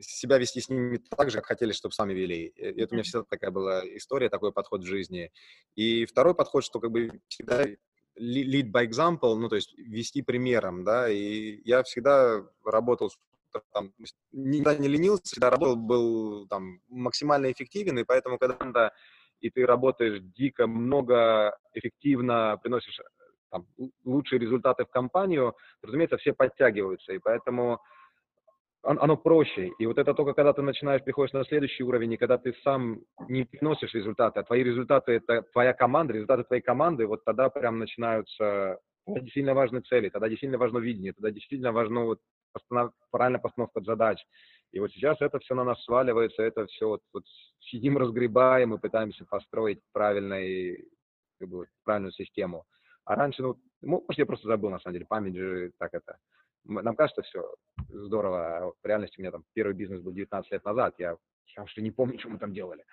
себя 0.00 0.38
вести 0.38 0.60
с 0.60 0.68
ними 0.68 0.98
так 0.98 1.30
же, 1.30 1.38
как 1.38 1.46
хотели, 1.46 1.72
чтобы 1.72 1.94
сами 1.94 2.12
вели. 2.12 2.46
И 2.46 2.80
это 2.80 2.92
у 2.92 2.94
меня 2.94 3.02
всегда 3.02 3.24
такая 3.24 3.50
была 3.50 3.82
история, 3.96 4.28
такой 4.28 4.52
подход 4.52 4.82
в 4.82 4.86
жизни. 4.86 5.32
И 5.74 6.04
второй 6.06 6.34
подход, 6.34 6.64
что 6.64 6.80
как 6.80 6.90
бы 6.90 7.20
всегда 7.28 7.64
lead 8.18 8.70
by 8.72 8.86
example, 8.86 9.34
ну, 9.36 9.48
то 9.48 9.56
есть 9.56 9.76
вести 9.76 10.22
примером, 10.22 10.84
да, 10.84 11.08
и 11.08 11.60
я 11.64 11.82
всегда 11.82 12.44
работал 12.64 13.10
там, 13.72 13.92
никогда 14.32 14.76
не 14.76 14.88
ленился, 14.88 15.24
всегда 15.24 15.50
работал, 15.50 15.76
был 15.76 16.46
там 16.48 16.80
максимально 16.88 17.50
эффективен, 17.50 17.98
и 17.98 18.04
поэтому, 18.04 18.38
когда 18.38 18.92
и 19.40 19.50
ты 19.50 19.66
работаешь 19.66 20.20
дико 20.36 20.66
много, 20.66 21.56
эффективно, 21.72 22.58
приносишь 22.62 23.00
там, 23.50 23.66
лучшие 24.04 24.38
результаты 24.38 24.84
в 24.84 24.90
компанию, 24.90 25.54
разумеется, 25.82 26.16
все 26.18 26.32
подтягиваются, 26.32 27.12
и 27.12 27.18
поэтому 27.18 27.80
оно 28.82 29.16
проще. 29.16 29.72
И 29.78 29.86
вот 29.86 29.98
это 29.98 30.14
только 30.14 30.34
когда 30.34 30.52
ты 30.52 30.62
начинаешь, 30.62 31.02
приходишь 31.02 31.32
на 31.32 31.44
следующий 31.44 31.82
уровень, 31.82 32.12
и 32.12 32.16
когда 32.16 32.38
ты 32.38 32.54
сам 32.62 33.00
не 33.28 33.44
приносишь 33.44 33.94
результаты, 33.94 34.40
а 34.40 34.44
твои 34.44 34.62
результаты— 34.62 35.12
это 35.26 35.42
твоя 35.52 35.72
команда, 35.72 36.14
результаты 36.14 36.44
твоей 36.44 36.62
команды, 36.62 37.06
вот 37.06 37.24
тогда 37.24 37.48
прям 37.48 37.78
начинаются 37.78 38.78
действительно 39.06 39.54
важны 39.54 39.80
цели, 39.80 40.10
тогда 40.10 40.28
действительно 40.28 40.58
важно 40.58 40.78
видение, 40.78 41.12
тогда 41.12 41.30
действительно 41.30 41.72
важно 41.72 42.04
вот 42.04 42.20
постанов... 42.58 42.92
правильная 43.10 43.40
постановка 43.40 43.80
задач. 43.80 44.22
И 44.72 44.80
вот 44.80 44.90
сейчас 44.92 45.20
это 45.20 45.38
все 45.38 45.54
на 45.54 45.64
нас 45.64 45.82
сваливается, 45.84 46.42
это 46.42 46.66
все 46.66 46.88
вот, 46.88 47.00
вот 47.12 47.24
сидим, 47.60 47.96
разгребаем 47.96 48.74
и 48.74 48.78
пытаемся 48.78 49.24
построить 49.24 49.80
правильный, 49.92 50.84
как 51.38 51.48
бы, 51.48 51.66
правильную 51.84 52.12
систему. 52.12 52.64
А 53.04 53.14
раньше, 53.14 53.42
ну, 53.42 53.58
может, 53.80 54.18
я 54.18 54.26
просто 54.26 54.46
забыл, 54.46 54.70
на 54.70 54.80
самом 54.80 54.94
деле, 54.94 55.06
память 55.06 55.36
же 55.36 55.72
так 55.78 55.94
это 55.94 56.18
нам 56.68 56.96
кажется, 56.96 57.22
все 57.22 57.54
здорово, 57.88 58.58
а 58.58 58.72
в 58.82 58.86
реальности 58.86 59.18
у 59.18 59.22
меня 59.22 59.30
там 59.30 59.44
первый 59.54 59.74
бизнес 59.74 60.00
был 60.00 60.12
19 60.12 60.50
лет 60.52 60.64
назад, 60.64 60.94
я, 60.98 61.16
я 61.56 61.62
уже 61.62 61.80
не 61.80 61.90
помню, 61.90 62.18
что 62.18 62.28
мы 62.28 62.38
там 62.38 62.52
делали. 62.52 62.84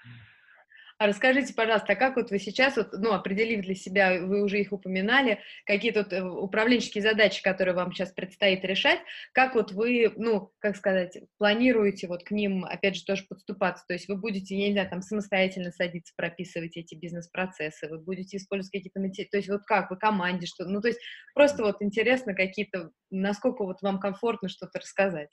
А 0.97 1.07
расскажите, 1.07 1.53
пожалуйста, 1.53 1.91
а 1.93 1.95
как 1.97 2.15
вот 2.15 2.31
вы 2.31 2.39
сейчас, 2.39 2.77
вот, 2.77 2.93
ну, 2.93 3.11
определив 3.11 3.65
для 3.65 3.75
себя, 3.75 4.17
вы 4.21 4.41
уже 4.41 4.61
их 4.61 4.71
упоминали, 4.71 5.39
какие 5.65 5.91
тут 5.91 6.13
э, 6.13 6.23
управленческие 6.23 7.01
задачи, 7.01 7.43
которые 7.43 7.75
вам 7.75 7.91
сейчас 7.91 8.13
предстоит 8.13 8.63
решать, 8.63 8.99
как 9.33 9.55
вот 9.55 9.73
вы, 9.73 10.13
ну, 10.15 10.53
как 10.59 10.77
сказать, 10.77 11.17
планируете 11.37 12.07
вот 12.07 12.23
к 12.23 12.31
ним, 12.31 12.63
опять 12.63 12.95
же, 12.95 13.03
тоже 13.03 13.25
подступаться, 13.27 13.83
то 13.85 13.93
есть 13.93 14.07
вы 14.07 14.15
будете, 14.15 14.55
я 14.55 14.67
не 14.67 14.73
знаю, 14.73 14.89
там, 14.89 15.01
самостоятельно 15.01 15.71
садиться, 15.71 16.13
прописывать 16.15 16.77
эти 16.77 16.95
бизнес-процессы, 16.95 17.89
вы 17.89 17.99
будете 17.99 18.37
использовать 18.37 18.71
какие-то 18.71 19.01
то 19.29 19.37
есть 19.37 19.49
вот 19.49 19.63
как, 19.65 19.91
вы 19.91 19.97
команде, 19.97 20.47
что, 20.47 20.63
ну, 20.63 20.79
то 20.79 20.87
есть 20.87 21.01
просто 21.33 21.61
вот 21.63 21.81
интересно 21.81 22.33
какие-то, 22.33 22.91
насколько 23.11 23.65
вот 23.65 23.81
вам 23.81 23.99
комфортно 23.99 24.47
что-то 24.47 24.79
рассказать. 24.79 25.29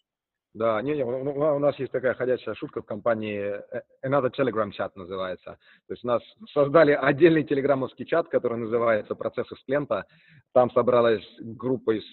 Да, 0.54 0.82
не, 0.82 0.94
не, 0.94 1.02
у 1.02 1.58
нас 1.58 1.78
есть 1.78 1.92
такая 1.92 2.12
ходячая 2.12 2.54
шутка 2.54 2.82
в 2.82 2.84
компании, 2.86 3.40
э, 3.40 3.82
Another 4.04 4.30
Telegram 4.30 4.70
Chat 4.70 4.90
называется. 4.96 5.58
То 5.86 5.94
есть 5.94 6.04
у 6.04 6.08
нас 6.08 6.22
создали 6.52 6.92
отдельный 6.92 7.42
телеграммовский 7.42 8.04
чат, 8.04 8.28
который 8.28 8.58
называется 8.58 9.14
«Процессы 9.14 9.56
с 9.56 9.64
клиента». 9.64 10.04
Там 10.52 10.70
собралась 10.72 11.24
группа 11.40 11.92
из 11.92 12.04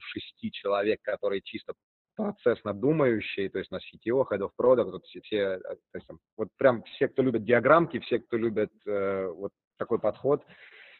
шести 0.00 0.52
человек, 0.52 1.00
которые 1.02 1.40
чисто 1.40 1.72
процессно 2.14 2.74
думающие, 2.74 3.48
то 3.48 3.58
есть 3.58 3.70
на 3.70 3.76
CTO, 3.76 4.26
Head 4.30 4.40
of 4.40 4.50
Product, 4.60 4.90
вот 4.90 5.04
все, 5.06 5.20
все 5.22 5.36
э, 5.36 5.58
то 5.60 5.78
есть, 5.94 6.08
вот 6.36 6.48
прям 6.58 6.82
все, 6.82 7.08
кто 7.08 7.22
любит 7.22 7.44
диаграммки, 7.44 8.00
все, 8.00 8.18
кто 8.18 8.36
любит 8.36 8.72
э, 8.86 9.28
вот 9.28 9.52
такой 9.78 9.98
подход, 9.98 10.42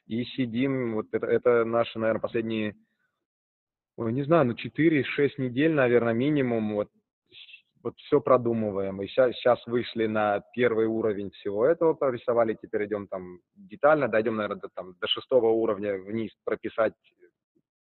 и 0.06 0.24
сидим, 0.24 0.94
вот 0.94 1.06
это, 1.12 1.26
это 1.26 1.64
наши, 1.64 1.98
наверное, 1.98 2.22
последние 2.22 2.76
ой, 3.98 4.12
не 4.12 4.22
знаю, 4.22 4.46
ну 4.46 4.54
4-6 4.54 5.32
недель, 5.38 5.72
наверное, 5.72 6.14
минимум, 6.14 6.74
вот, 6.74 6.88
вот 7.82 7.96
все 7.98 8.20
продумываем. 8.20 9.02
И 9.02 9.08
сейчас, 9.08 9.34
сейчас 9.34 9.66
вышли 9.66 10.06
на 10.06 10.40
первый 10.54 10.86
уровень 10.86 11.30
всего 11.32 11.66
этого, 11.66 11.94
прорисовали, 11.94 12.56
теперь 12.60 12.86
идем 12.86 13.08
там 13.08 13.40
детально, 13.56 14.08
дойдем, 14.08 14.36
наверное, 14.36 14.60
до, 14.60 14.68
там, 14.68 14.94
до 15.00 15.06
шестого 15.08 15.48
уровня 15.48 15.98
вниз, 15.98 16.30
прописать 16.44 16.94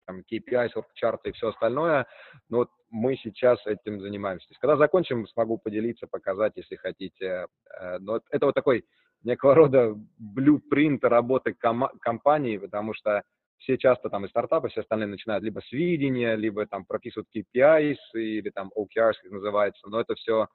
там, 0.08 0.22
KPI, 0.22 0.70
чарты 0.96 1.30
и 1.30 1.34
все 1.34 1.50
остальное. 1.50 2.08
Но 2.50 2.58
вот 2.58 2.70
мы 2.90 3.16
сейчас 3.18 3.60
этим 3.68 4.02
занимаемся. 4.02 4.48
То 4.48 4.52
есть, 4.54 4.60
когда 4.60 4.76
закончим, 4.76 5.28
смогу 5.28 5.60
поделиться, 5.60 6.08
показать, 6.08 6.54
если 6.56 6.78
хотите. 6.78 7.46
Э, 7.80 8.00
но 8.00 8.22
это 8.32 8.48
вот 8.48 8.56
такой 8.56 8.86
некого 9.24 9.54
рода 9.54 9.94
блюпринт 10.18 11.04
работы 11.04 11.54
ком- 11.54 11.92
компании, 12.02 12.58
потому 12.58 12.96
что 12.96 13.22
все 13.60 13.78
часто 13.78 14.10
там 14.10 14.26
и 14.26 14.30
стартапы, 14.30 14.70
все 14.70 14.82
остальные 14.82 15.08
начинают 15.08 15.44
либо 15.44 15.60
с 15.62 15.72
видения, 15.72 16.36
либо 16.36 16.66
там 16.66 16.86
прописывают 16.86 17.28
KPIs 17.36 17.98
или 18.14 18.50
там 18.50 18.72
OKRs, 18.76 19.16
как 19.22 19.32
называется, 19.32 19.88
но 19.90 20.00
это 20.00 20.16
все 20.16 20.48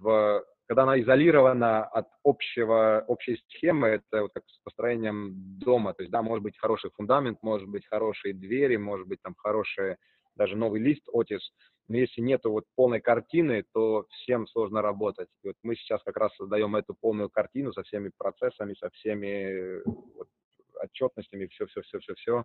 в, 0.00 0.44
когда 0.66 0.84
она 0.84 1.00
изолирована 1.00 1.84
от 1.84 2.06
общего, 2.24 3.04
общей 3.06 3.36
схемы, 3.48 3.88
это 3.88 4.22
вот 4.22 4.32
как 4.32 4.44
с 4.46 4.58
построением 4.64 5.58
дома, 5.58 5.92
то 5.94 6.02
есть, 6.02 6.10
да, 6.10 6.22
может 6.22 6.42
быть 6.42 6.58
хороший 6.58 6.90
фундамент, 6.96 7.38
может 7.42 7.68
быть 7.68 7.86
хорошие 7.86 8.34
двери, 8.34 8.76
может 8.76 9.06
быть 9.06 9.20
там 9.22 9.34
хороший 9.36 9.96
даже 10.36 10.56
новый 10.56 10.80
лист 10.80 11.06
Otis, 11.14 11.40
но 11.88 11.96
если 11.96 12.20
нету 12.20 12.50
вот 12.50 12.64
полной 12.74 13.00
картины, 13.00 13.64
то 13.72 14.06
всем 14.10 14.46
сложно 14.46 14.82
работать. 14.82 15.28
И 15.42 15.48
вот 15.48 15.56
мы 15.62 15.76
сейчас 15.76 16.02
как 16.02 16.16
раз 16.16 16.34
создаем 16.34 16.74
эту 16.76 16.94
полную 16.94 17.28
картину 17.28 17.72
со 17.72 17.82
всеми 17.82 18.10
процессами, 18.16 18.74
со 18.74 18.90
всеми 18.90 19.82
вот, 20.16 20.28
отчетностями, 20.76 21.46
все-все-все-все-все. 21.46 22.44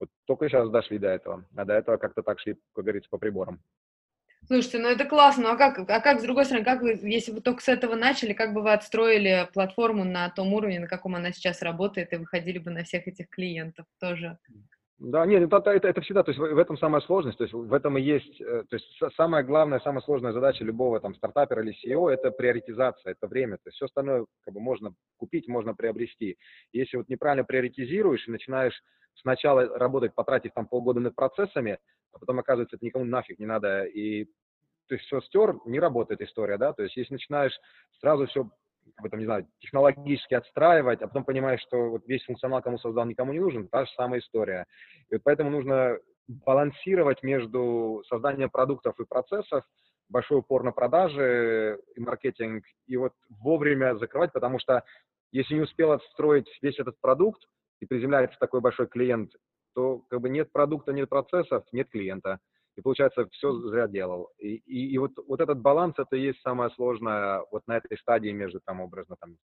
Вот 0.00 0.08
только 0.26 0.48
сейчас 0.48 0.70
дошли 0.70 0.98
до 0.98 1.08
этого, 1.08 1.46
а 1.56 1.64
до 1.64 1.74
этого 1.74 1.96
как-то 1.96 2.22
так 2.22 2.40
шли, 2.40 2.56
как 2.74 2.84
говорится, 2.84 3.10
по 3.10 3.18
приборам. 3.18 3.62
Слушайте, 4.46 4.80
ну 4.80 4.88
это 4.88 5.04
классно, 5.04 5.52
а 5.52 5.56
как, 5.56 5.78
а 5.88 6.00
как, 6.00 6.18
с 6.18 6.24
другой 6.24 6.44
стороны, 6.44 6.64
как 6.64 6.82
вы, 6.82 6.98
если 7.02 7.30
вы 7.30 7.40
только 7.40 7.62
с 7.62 7.68
этого 7.68 7.94
начали, 7.94 8.32
как 8.32 8.52
бы 8.52 8.62
вы 8.62 8.72
отстроили 8.72 9.48
платформу 9.52 10.04
на 10.04 10.28
том 10.30 10.52
уровне, 10.52 10.80
на 10.80 10.88
каком 10.88 11.14
она 11.14 11.30
сейчас 11.30 11.62
работает, 11.62 12.12
и 12.12 12.16
выходили 12.16 12.58
бы 12.58 12.72
на 12.72 12.82
всех 12.82 13.06
этих 13.06 13.28
клиентов 13.28 13.86
тоже? 14.00 14.38
Да, 15.04 15.26
нет, 15.26 15.42
это, 15.42 15.70
это, 15.72 15.88
это 15.88 16.00
всегда, 16.00 16.22
то 16.22 16.30
есть 16.30 16.38
в, 16.38 16.58
этом 16.58 16.78
самая 16.78 17.00
сложность, 17.00 17.36
то 17.36 17.42
есть 17.42 17.52
в 17.52 17.74
этом 17.74 17.98
и 17.98 18.00
есть, 18.00 18.40
э, 18.40 18.62
то 18.70 18.76
есть 18.76 18.86
самая 19.16 19.42
главная, 19.42 19.80
самая 19.80 20.00
сложная 20.02 20.30
задача 20.30 20.62
любого 20.62 21.00
там 21.00 21.16
стартапера 21.16 21.60
или 21.60 21.74
CEO– 21.74 22.08
это 22.12 22.30
приоритизация, 22.30 23.10
это 23.10 23.26
время, 23.26 23.56
то 23.56 23.62
есть 23.66 23.76
все 23.76 23.86
остальное 23.86 24.26
как 24.44 24.54
бы 24.54 24.60
можно 24.60 24.94
купить, 25.16 25.48
можно 25.48 25.74
приобрести. 25.74 26.38
Если 26.72 26.96
вот 26.96 27.08
неправильно 27.08 27.42
приоритизируешь 27.42 28.28
и 28.28 28.30
начинаешь 28.30 28.80
сначала 29.14 29.76
работать, 29.76 30.14
потратив 30.14 30.52
там 30.52 30.68
полгода 30.68 31.00
над 31.00 31.16
процессами, 31.16 31.78
а 32.12 32.20
потом 32.20 32.38
оказывается, 32.38 32.76
это 32.76 32.84
никому 32.84 33.04
нафиг 33.04 33.40
не 33.40 33.46
надо, 33.46 33.82
и 33.82 34.26
то 34.86 34.94
есть 34.94 35.06
все 35.06 35.20
стер, 35.22 35.56
не 35.66 35.80
работает 35.80 36.20
история, 36.20 36.58
да, 36.58 36.74
то 36.74 36.84
есть 36.84 36.96
если 36.96 37.14
начинаешь 37.14 37.58
сразу 37.98 38.26
все 38.26 38.48
в 38.98 39.04
этом, 39.04 39.18
не 39.18 39.24
знаю, 39.24 39.46
технологически 39.60 40.34
отстраивать, 40.34 41.02
а 41.02 41.08
потом 41.08 41.24
понимаешь, 41.24 41.60
что 41.60 41.90
вот 41.90 42.06
весь 42.06 42.24
функционал, 42.24 42.62
кому 42.62 42.78
создал, 42.78 43.04
никому 43.04 43.32
не 43.32 43.40
нужен, 43.40 43.68
та 43.68 43.84
же 43.84 43.90
самая 43.92 44.20
история. 44.20 44.66
И 45.10 45.14
вот 45.14 45.22
поэтому 45.24 45.50
нужно 45.50 45.98
балансировать 46.28 47.22
между 47.22 48.02
созданием 48.08 48.50
продуктов 48.50 48.98
и 49.00 49.04
процессов, 49.04 49.64
большой 50.08 50.38
упор 50.38 50.62
на 50.62 50.72
продажи 50.72 51.80
и 51.96 52.00
маркетинг, 52.00 52.64
и 52.86 52.96
вот 52.96 53.12
вовремя 53.28 53.96
закрывать, 53.96 54.32
потому 54.32 54.58
что 54.58 54.84
если 55.32 55.54
не 55.54 55.62
успел 55.62 55.92
отстроить 55.92 56.48
весь 56.60 56.78
этот 56.78 57.00
продукт, 57.00 57.42
и 57.80 57.86
приземляется 57.86 58.38
такой 58.38 58.60
большой 58.60 58.86
клиент, 58.86 59.32
то 59.74 60.04
как 60.08 60.20
бы 60.20 60.28
нет 60.28 60.52
продукта, 60.52 60.92
нет 60.92 61.08
процессов, 61.08 61.64
нет 61.72 61.88
клиента 61.90 62.38
и, 62.76 62.80
получается, 62.80 63.26
все 63.32 63.52
зря 63.68 63.86
делал. 63.86 64.30
И, 64.38 64.56
и, 64.56 64.92
и 64.92 64.98
вот, 64.98 65.12
вот 65.28 65.40
этот 65.40 65.60
баланс, 65.60 65.94
это 65.98 66.16
и 66.16 66.22
есть 66.22 66.40
самое 66.40 66.70
сложное 66.70 67.42
вот 67.50 67.62
на 67.66 67.76
этой 67.76 67.98
стадии 67.98 68.30
между, 68.30 68.60
там, 68.64 68.80
образно, 68.80 69.16
там, 69.20 69.36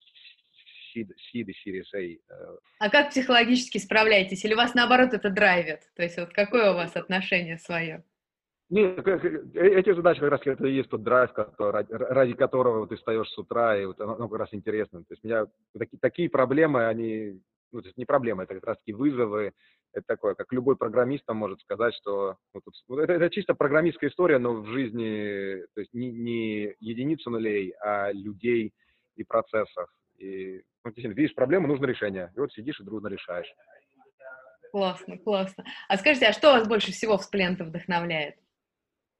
seed, 0.95 1.09
seed 1.33 1.45
и 1.45 1.69
Series 1.69 1.93
A. 1.93 2.33
Э. 2.33 2.57
А 2.79 2.89
как 2.89 3.09
психологически 3.09 3.77
справляетесь? 3.77 4.43
Или 4.45 4.53
вас, 4.53 4.73
наоборот, 4.73 5.13
это 5.13 5.29
драйвит? 5.29 5.81
То 5.95 6.03
есть 6.03 6.17
вот 6.17 6.29
какое 6.29 6.71
у 6.71 6.75
вас 6.75 6.95
отношение 6.95 7.57
свое? 7.57 8.03
Нет, 8.69 9.07
э, 9.07 9.43
эти 9.53 9.93
задачи 9.93 10.19
как 10.19 10.31
раз 10.31 10.41
это 10.43 10.65
и 10.67 10.75
есть 10.75 10.89
тот 10.89 11.03
драйв, 11.03 11.31
который, 11.33 11.85
ради 11.89 12.33
которого 12.33 12.87
ты 12.87 12.97
встаешь 12.97 13.29
с 13.29 13.37
утра, 13.37 13.77
и 13.77 13.85
вот 13.85 13.99
оно, 14.01 14.15
оно 14.15 14.27
как 14.27 14.39
раз 14.39 14.49
интересно. 14.51 14.99
То 14.99 15.13
есть 15.13 15.23
у 15.23 15.27
меня 15.27 15.45
такие, 15.77 15.99
такие 15.99 16.29
проблемы, 16.29 16.85
они, 16.85 17.41
ну, 17.71 17.81
то 17.81 17.87
есть 17.87 17.97
не 17.97 18.05
проблемы, 18.05 18.43
это 18.43 18.55
как 18.55 18.65
раз 18.65 18.77
таки 18.79 18.91
вызовы, 18.91 19.53
это 19.93 20.05
такое, 20.07 20.35
как 20.35 20.51
любой 20.51 20.75
программист 20.75 21.25
там 21.25 21.37
может 21.37 21.59
сказать, 21.61 21.93
что 21.95 22.37
ну, 22.53 22.61
тут, 22.61 22.99
это, 22.99 23.13
это 23.13 23.29
чисто 23.29 23.53
программистская 23.53 24.09
история, 24.09 24.37
но 24.37 24.53
в 24.53 24.67
жизни, 24.67 25.63
то 25.73 25.81
есть 25.81 25.93
не, 25.93 26.11
не 26.11 26.75
единицу 26.79 27.29
нулей, 27.29 27.73
а 27.81 28.11
людей 28.11 28.73
и 29.15 29.23
процессов. 29.23 29.89
И 30.17 30.61
ну, 30.83 30.91
действительно, 30.91 31.13
видишь 31.13 31.35
проблему, 31.35 31.67
нужно 31.67 31.85
решение. 31.85 32.31
И 32.35 32.39
вот 32.39 32.51
сидишь 32.53 32.79
и 32.79 32.83
трудно 32.83 33.07
решаешь. 33.07 33.51
Классно, 34.71 35.17
классно. 35.17 35.63
А 35.87 35.97
скажите, 35.97 36.27
а 36.27 36.33
что 36.33 36.51
вас 36.51 36.67
больше 36.67 36.91
всего 36.91 37.17
в 37.17 37.23
Сплента 37.23 37.63
вдохновляет? 37.63 38.35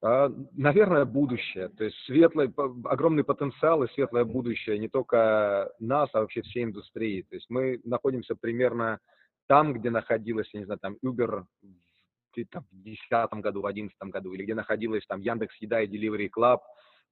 А, 0.00 0.30
наверное, 0.56 1.04
будущее. 1.04 1.68
То 1.70 1.84
есть 1.84 1.96
светлый, 2.06 2.52
огромный 2.84 3.24
потенциал 3.24 3.82
и 3.82 3.92
светлое 3.94 4.24
будущее 4.24 4.78
не 4.78 4.88
только 4.88 5.72
нас, 5.80 6.08
а 6.12 6.20
вообще 6.20 6.42
всей 6.42 6.64
индустрии. 6.64 7.22
То 7.22 7.34
есть 7.34 7.46
мы 7.48 7.80
находимся 7.84 8.36
примерно 8.36 9.00
там, 9.48 9.72
где 9.72 9.90
находилась, 9.90 10.48
я 10.52 10.60
не 10.60 10.66
знаю, 10.66 10.78
там 10.78 10.96
Uber 11.04 11.44
в 11.62 12.34
2010 12.34 13.10
году, 13.40 13.60
в 13.60 13.64
2011 13.64 13.98
году, 14.12 14.32
или 14.32 14.44
где 14.44 14.54
находилась 14.54 15.04
там 15.06 15.20
Яндекс 15.20 15.56
Еда 15.56 15.80
и 15.80 15.88
Delivery 15.88 16.28
Club 16.28 16.60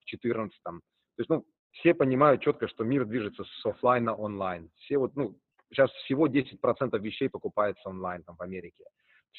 в 0.00 0.06
2014. 0.10 0.62
То 0.62 0.72
есть, 1.18 1.30
ну, 1.30 1.44
все 1.72 1.94
понимают 1.94 2.42
четко, 2.42 2.68
что 2.68 2.84
мир 2.84 3.04
движется 3.04 3.44
с 3.44 3.66
офлайна 3.66 4.14
онлайн. 4.14 4.70
Все 4.76 4.98
вот, 4.98 5.16
ну, 5.16 5.36
сейчас 5.70 5.90
всего 6.04 6.28
10% 6.28 6.98
вещей 7.00 7.28
покупается 7.28 7.88
онлайн 7.88 8.22
там 8.22 8.36
в 8.36 8.42
Америке. 8.42 8.84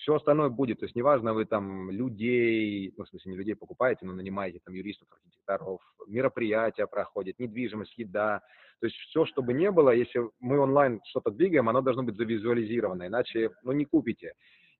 Все 0.02 0.16
остальное 0.16 0.50
будет, 0.50 0.80
то 0.80 0.86
есть 0.86 0.96
неважно, 0.96 1.34
вы 1.34 1.46
там 1.46 1.92
людей, 1.92 2.94
ну, 2.98 3.04
в 3.04 3.10
смысле, 3.10 3.32
не 3.32 3.38
людей 3.38 3.56
покупаете, 3.56 4.06
но 4.06 4.14
нанимаете 4.14 4.60
там 4.64 4.74
юристов, 4.74 5.08
архитекторов, 5.12 5.82
мероприятия 6.08 6.88
проходят, 6.88 7.40
недвижимость, 7.40 7.98
еда, 7.98 8.42
то 8.80 8.86
есть 8.86 8.96
все, 8.96 9.26
что 9.26 9.42
бы 9.42 9.54
не 9.54 9.72
было, 9.72 9.90
если 9.90 10.22
мы 10.40 10.60
онлайн 10.60 11.02
что-то 11.06 11.32
двигаем, 11.32 11.68
оно 11.68 11.82
должно 11.82 12.04
быть 12.04 12.16
завизуализировано, 12.16 13.08
иначе, 13.08 13.52
ну, 13.64 13.72
не 13.72 13.86
купите. 13.86 14.34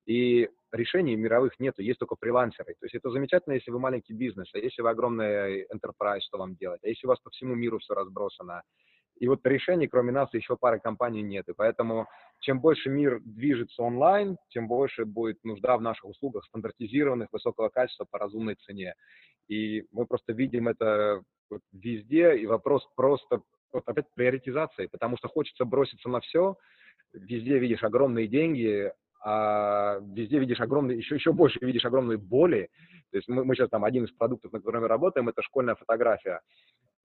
И 0.06 0.50
решений 0.72 1.16
мировых 1.16 1.60
нету, 1.60 1.82
есть 1.82 2.00
только 2.00 2.16
фрилансеры. 2.16 2.76
То 2.80 2.86
есть 2.86 2.96
это 2.96 3.10
замечательно, 3.10 3.54
если 3.54 3.72
вы 3.72 3.80
маленький 3.80 4.14
бизнес, 4.14 4.50
а 4.54 4.60
если 4.60 4.82
вы 4.82 4.90
огромный 4.90 5.66
enterprise, 5.66 6.22
что 6.22 6.38
вам 6.38 6.56
делать, 6.56 6.82
а 6.84 6.88
если 6.88 7.08
у 7.08 7.10
вас 7.10 7.20
по 7.20 7.30
всему 7.32 7.56
миру 7.56 7.80
все 7.80 7.94
разбросано. 7.94 8.62
И 9.20 9.28
вот 9.28 9.46
решений, 9.46 9.88
кроме 9.88 10.12
нас, 10.12 10.34
еще 10.34 10.58
пары 10.58 10.80
компаний 10.80 11.22
нет. 11.22 11.48
И 11.50 11.54
поэтому 11.54 12.08
чем 12.40 12.60
больше 12.60 12.90
мир 12.90 13.20
движется 13.24 13.82
онлайн, 13.82 14.38
тем 14.50 14.68
больше 14.68 15.06
будет 15.06 15.44
нужда 15.44 15.78
в 15.78 15.82
наших 15.82 16.06
услугах 16.06 16.46
стандартизированных, 16.46 17.30
высокого 17.32 17.70
качества 17.70 18.06
по 18.10 18.20
разумной 18.20 18.56
цене. 18.56 18.94
И 19.48 19.86
мы 19.92 20.06
просто 20.06 20.34
видим 20.34 20.68
это 20.68 21.22
везде, 21.72 22.38
и 22.38 22.46
вопрос 22.46 22.88
просто 22.96 23.42
вот 23.72 23.84
опять 23.88 24.06
приоритизации, 24.14 24.88
потому 24.88 25.18
что 25.18 25.28
хочется 25.28 25.66
броситься 25.66 26.10
на 26.10 26.20
все, 26.20 26.56
везде 27.14 27.58
видишь 27.60 27.84
огромные 27.84 28.28
деньги, 28.28 28.92
а 29.24 30.00
везде 30.00 30.40
видишь 30.40 30.60
огромные, 30.60 30.98
еще, 30.98 31.16
еще 31.16 31.34
больше 31.34 31.60
видишь 31.62 31.86
огромные 31.86 32.18
боли. 32.18 32.70
То 33.12 33.18
есть 33.18 33.28
мы, 33.28 33.44
мы 33.44 33.56
сейчас 33.56 33.70
там, 33.70 33.84
один 33.84 34.06
из 34.06 34.12
продуктов, 34.12 34.52
над 34.52 34.62
которым 34.62 34.84
мы 34.84 34.88
работаем, 34.88 35.28
это 35.30 35.42
школьная 35.42 35.76
фотография. 35.76 36.42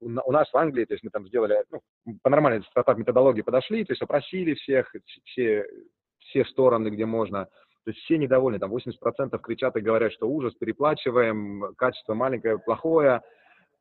У, 0.02 0.32
нас 0.32 0.50
в 0.52 0.56
Англии, 0.56 0.84
то 0.84 0.94
есть 0.94 1.04
мы 1.04 1.10
там 1.10 1.26
сделали, 1.28 1.64
ну, 1.70 1.80
по 2.22 2.30
нормальной 2.30 2.64
стартап-методологии 2.64 3.42
подошли, 3.42 3.84
то 3.84 3.92
есть 3.92 4.02
опросили 4.02 4.54
всех, 4.54 4.92
все, 5.24 5.64
все 6.18 6.44
стороны, 6.46 6.88
где 6.88 7.06
можно. 7.06 7.44
То 7.84 7.90
есть 7.90 8.00
все 8.00 8.18
недовольны, 8.18 8.58
там 8.58 8.74
80% 8.74 9.38
кричат 9.40 9.76
и 9.76 9.80
говорят, 9.80 10.12
что 10.12 10.28
ужас, 10.28 10.54
переплачиваем, 10.54 11.74
качество 11.76 12.14
маленькое, 12.14 12.58
плохое, 12.58 13.22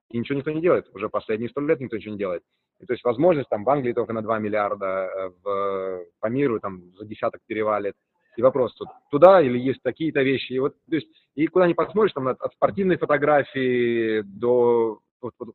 и 0.10 0.20
ничего 0.20 0.38
никто 0.38 0.52
не 0.52 0.62
делает. 0.62 0.88
Уже 0.94 1.10
последние 1.10 1.50
сто 1.50 1.62
лет 1.62 1.80
никто 1.80 1.98
ничего 1.98 2.14
не 2.14 2.20
делает. 2.20 2.44
И, 2.80 2.86
то 2.86 2.94
есть 2.94 3.04
возможность 3.04 3.50
там 3.50 3.64
в 3.64 3.70
Англии 3.70 3.94
только 3.94 4.14
на 4.14 4.22
2 4.22 4.40
миллиарда, 4.40 4.86
э, 4.86 5.30
в, 5.44 6.06
по 6.20 6.28
миру 6.28 6.60
там 6.60 6.94
за 6.98 7.06
десяток 7.06 7.42
перевалит. 7.48 7.96
И 8.38 8.42
вопрос 8.42 8.74
тут, 8.76 8.88
туда 9.12 9.42
или 9.42 9.60
есть 9.60 9.82
такие-то 9.84 10.22
вещи. 10.22 10.54
И 10.54 10.60
вот, 10.60 10.74
то 10.90 10.96
есть, 10.96 11.08
и 11.36 11.48
куда 11.48 11.68
ни 11.68 11.74
посмотришь, 11.74 12.14
там 12.14 12.28
от, 12.28 12.42
от 12.42 12.54
спортивной 12.54 12.98
фотографии 12.98 14.22
до, 14.22 15.00
вот, 15.22 15.34
вот, 15.38 15.50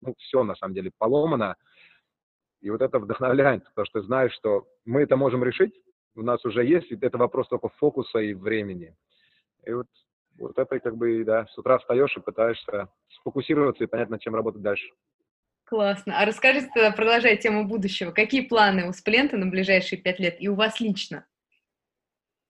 ну, 0.00 0.14
все 0.18 0.42
на 0.42 0.54
самом 0.56 0.74
деле 0.74 0.90
поломано. 0.96 1.56
И 2.60 2.70
вот 2.70 2.82
это 2.82 2.98
вдохновляет, 2.98 3.64
потому 3.64 3.86
что 3.86 4.02
знаешь, 4.02 4.32
что 4.32 4.66
мы 4.84 5.02
это 5.02 5.16
можем 5.16 5.42
решить, 5.44 5.74
у 6.14 6.22
нас 6.22 6.44
уже 6.44 6.64
есть, 6.64 6.90
это 6.92 7.16
вопрос 7.16 7.48
только 7.48 7.68
фокуса 7.68 8.18
и 8.18 8.34
времени. 8.34 8.94
И 9.64 9.72
вот, 9.72 9.86
вот 10.38 10.58
это 10.58 10.78
как 10.80 10.96
бы, 10.96 11.24
да, 11.24 11.46
с 11.46 11.56
утра 11.56 11.78
встаешь 11.78 12.16
и 12.16 12.20
пытаешься 12.20 12.88
сфокусироваться 13.20 13.84
и 13.84 13.86
понять, 13.86 14.10
над 14.10 14.20
чем 14.20 14.34
работать 14.34 14.62
дальше. 14.62 14.90
Классно. 15.64 16.18
А 16.18 16.24
расскажите 16.24 16.92
продолжая 16.96 17.36
тему 17.36 17.64
будущего, 17.64 18.10
какие 18.10 18.40
планы 18.40 18.88
у 18.88 18.92
Сплента 18.92 19.36
на 19.36 19.46
ближайшие 19.46 20.00
пять 20.00 20.18
лет 20.18 20.36
и 20.40 20.48
у 20.48 20.56
вас 20.56 20.80
лично? 20.80 21.26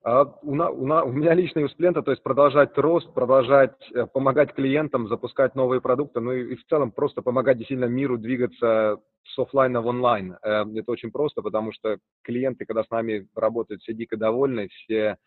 А 0.03 0.23
у, 0.41 0.55
на, 0.55 0.69
у, 0.71 0.87
на, 0.87 1.03
у 1.03 1.11
меня 1.11 1.33
лично 1.35 1.59
и 1.59 1.63
у 1.63 1.69
Сплента, 1.69 2.01
то 2.01 2.09
есть 2.09 2.23
продолжать 2.23 2.75
рост, 2.75 3.13
продолжать 3.13 3.75
э, 3.93 4.07
помогать 4.07 4.53
клиентам, 4.53 5.07
запускать 5.07 5.53
новые 5.53 5.79
продукты, 5.79 6.19
ну 6.21 6.31
и, 6.31 6.53
и 6.53 6.55
в 6.55 6.65
целом 6.65 6.91
просто 6.91 7.21
помогать 7.21 7.57
действительно 7.57 7.85
миру 7.85 8.17
двигаться 8.17 8.97
с 9.23 9.39
офлайна 9.39 9.81
в 9.81 9.85
онлайн. 9.85 10.37
Э, 10.41 10.65
это 10.75 10.91
очень 10.91 11.11
просто, 11.11 11.43
потому 11.43 11.71
что 11.71 11.99
клиенты, 12.23 12.65
когда 12.65 12.83
с 12.83 12.89
нами 12.89 13.27
работают, 13.35 13.83
все 13.83 13.93
дико 13.93 14.17
довольны, 14.17 14.69
все 14.69 15.17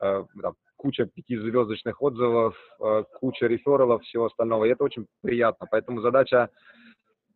э, 0.00 0.24
там, 0.40 0.54
куча 0.76 1.06
пятизвездочных 1.06 2.00
отзывов, 2.00 2.54
э, 2.80 3.04
куча 3.18 3.48
рефералов, 3.48 4.02
всего 4.04 4.26
остального, 4.26 4.66
и 4.66 4.70
это 4.70 4.84
очень 4.84 5.06
приятно. 5.22 5.66
Поэтому 5.68 6.00
задача 6.00 6.48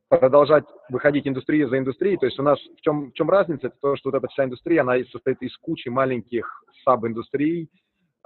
продолжать 0.08 0.64
выходить 0.88 1.26
индустрия 1.26 1.68
за 1.68 1.78
индустрией. 1.78 2.16
То 2.16 2.26
есть 2.26 2.38
у 2.38 2.42
нас 2.42 2.58
в 2.60 2.80
чем, 2.80 3.10
в 3.10 3.12
чем 3.14 3.30
разница? 3.30 3.68
Это 3.68 3.76
то, 3.80 3.96
что 3.96 4.10
вот 4.10 4.18
эта 4.18 4.28
вся 4.28 4.44
индустрия, 4.44 4.82
она 4.82 4.94
состоит 5.10 5.42
из 5.42 5.56
кучи 5.58 5.88
маленьких 5.88 6.46
саб-индустрий, 6.84 7.68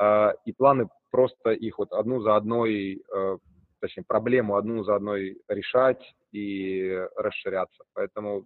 э, 0.00 0.32
и 0.44 0.52
планы 0.52 0.88
просто 1.10 1.52
их 1.52 1.78
вот 1.78 1.92
одну 1.92 2.20
за 2.20 2.36
одной, 2.36 3.02
э, 3.14 3.38
точнее, 3.80 4.04
проблему 4.06 4.56
одну 4.56 4.84
за 4.84 4.96
одной 4.96 5.38
решать 5.48 6.02
и 6.32 7.06
расширяться. 7.16 7.84
Поэтому 7.94 8.44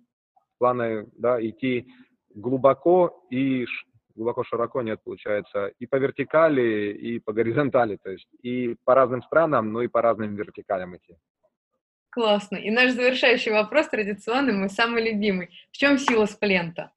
планы, 0.58 1.08
да, 1.18 1.44
идти 1.44 1.86
глубоко 2.34 3.24
и 3.30 3.66
глубоко 4.14 4.44
широко 4.44 4.82
нет, 4.82 5.00
получается, 5.04 5.72
и 5.78 5.86
по 5.86 5.96
вертикали, 5.96 6.92
и 6.92 7.18
по 7.18 7.32
горизонтали, 7.32 7.96
то 7.96 8.10
есть 8.10 8.28
и 8.42 8.76
по 8.84 8.94
разным 8.94 9.22
странам, 9.22 9.72
но 9.72 9.82
и 9.82 9.88
по 9.88 10.02
разным 10.02 10.36
вертикалям 10.36 10.96
идти. 10.96 11.16
Классно. 12.14 12.58
И 12.58 12.70
наш 12.70 12.92
завершающий 12.92 13.50
вопрос 13.50 13.88
традиционный, 13.88 14.52
мой 14.52 14.70
самый 14.70 15.02
любимый. 15.02 15.50
В 15.72 15.76
чем 15.76 15.98
сила 15.98 16.26
сплента? 16.26 16.92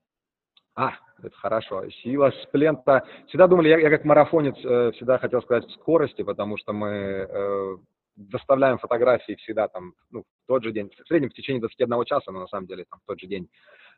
А, 0.75 0.93
это 1.23 1.35
хорошо. 1.35 1.89
Сила 2.03 2.31
сплента. 2.43 3.03
Всегда 3.27 3.47
думали, 3.47 3.69
я, 3.69 3.79
я 3.79 3.89
как 3.89 4.05
марафонец 4.05 4.55
э, 4.63 4.91
всегда 4.91 5.17
хотел 5.17 5.41
сказать 5.41 5.67
скорости, 5.71 6.21
потому 6.21 6.57
что 6.57 6.71
мы 6.71 6.87
э, 6.87 7.77
доставляем 8.15 8.77
фотографии 8.77 9.33
всегда 9.41 9.67
там, 9.67 9.93
ну, 10.11 10.21
в 10.21 10.47
тот 10.47 10.63
же 10.63 10.71
день, 10.71 10.91
в 10.91 11.07
среднем 11.07 11.31
в 11.31 11.33
течение 11.33 11.61
21 11.61 12.05
часа, 12.05 12.31
но 12.31 12.41
на 12.41 12.47
самом 12.47 12.67
деле 12.67 12.85
там 12.87 12.99
в 12.99 13.07
тот 13.07 13.19
же 13.19 13.25
день. 13.25 13.49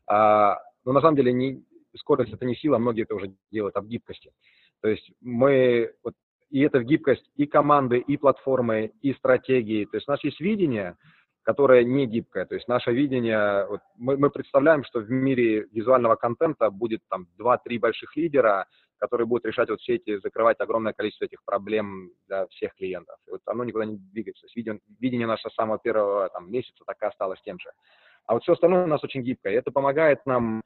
А, 0.07 0.57
но 0.85 0.93
на 0.93 1.01
самом 1.01 1.17
деле 1.17 1.33
не, 1.33 1.61
скорость 1.97 2.31
это 2.31 2.45
не 2.45 2.55
сила, 2.55 2.77
многие 2.77 3.03
это 3.03 3.15
уже 3.15 3.33
делают, 3.51 3.75
в 3.75 3.85
гибкости. 3.89 4.31
То 4.81 4.87
есть 4.87 5.11
мы, 5.19 5.91
вот, 6.01 6.13
и 6.49 6.61
это 6.61 6.79
в 6.79 6.83
гибкость 6.83 7.29
и 7.35 7.45
команды, 7.45 7.99
и 7.99 8.17
платформы, 8.17 8.91
и 9.01 9.13
стратегии. 9.13 9.85
То 9.85 9.97
есть 9.97 10.07
у 10.07 10.11
нас 10.11 10.23
есть 10.23 10.39
видение, 10.39 10.97
которое 11.43 11.83
не 11.83 12.05
гибкое. 12.05 12.45
То 12.45 12.55
есть 12.55 12.67
наше 12.67 12.91
видение, 12.91 13.65
вот 13.67 13.81
мы, 13.95 14.17
мы 14.17 14.29
представляем, 14.29 14.83
что 14.83 14.99
в 14.99 15.09
мире 15.09 15.67
визуального 15.71 16.15
контента 16.15 16.69
будет 16.69 17.01
там 17.09 17.27
2-3 17.39 17.79
больших 17.79 18.15
лидера, 18.15 18.67
которые 18.97 19.27
будут 19.27 19.45
решать 19.45 19.69
вот 19.69 19.79
все 19.79 19.95
эти, 19.95 20.19
закрывать 20.19 20.59
огромное 20.59 20.93
количество 20.93 21.25
этих 21.25 21.43
проблем 21.45 22.11
для 22.27 22.45
всех 22.47 22.75
клиентов. 22.75 23.17
И 23.27 23.31
вот 23.31 23.41
оно 23.45 23.63
никуда 23.63 23.85
не 23.85 23.97
двигается. 23.97 24.41
То 24.41 24.45
есть 24.47 24.55
видение, 24.57 24.81
видение 24.99 25.27
наше 25.27 25.49
с 25.49 25.55
самого 25.55 25.79
первого 25.79 26.29
там, 26.29 26.51
месяца 26.51 26.83
так 26.85 27.01
и 27.01 27.05
осталось 27.05 27.41
тем 27.43 27.57
же. 27.59 27.69
А 28.25 28.33
вот 28.33 28.43
все 28.43 28.53
остальное 28.53 28.83
у 28.83 28.87
нас 28.87 29.03
очень 29.03 29.23
гибкое. 29.23 29.53
И 29.53 29.55
это 29.55 29.71
помогает 29.71 30.25
нам 30.25 30.61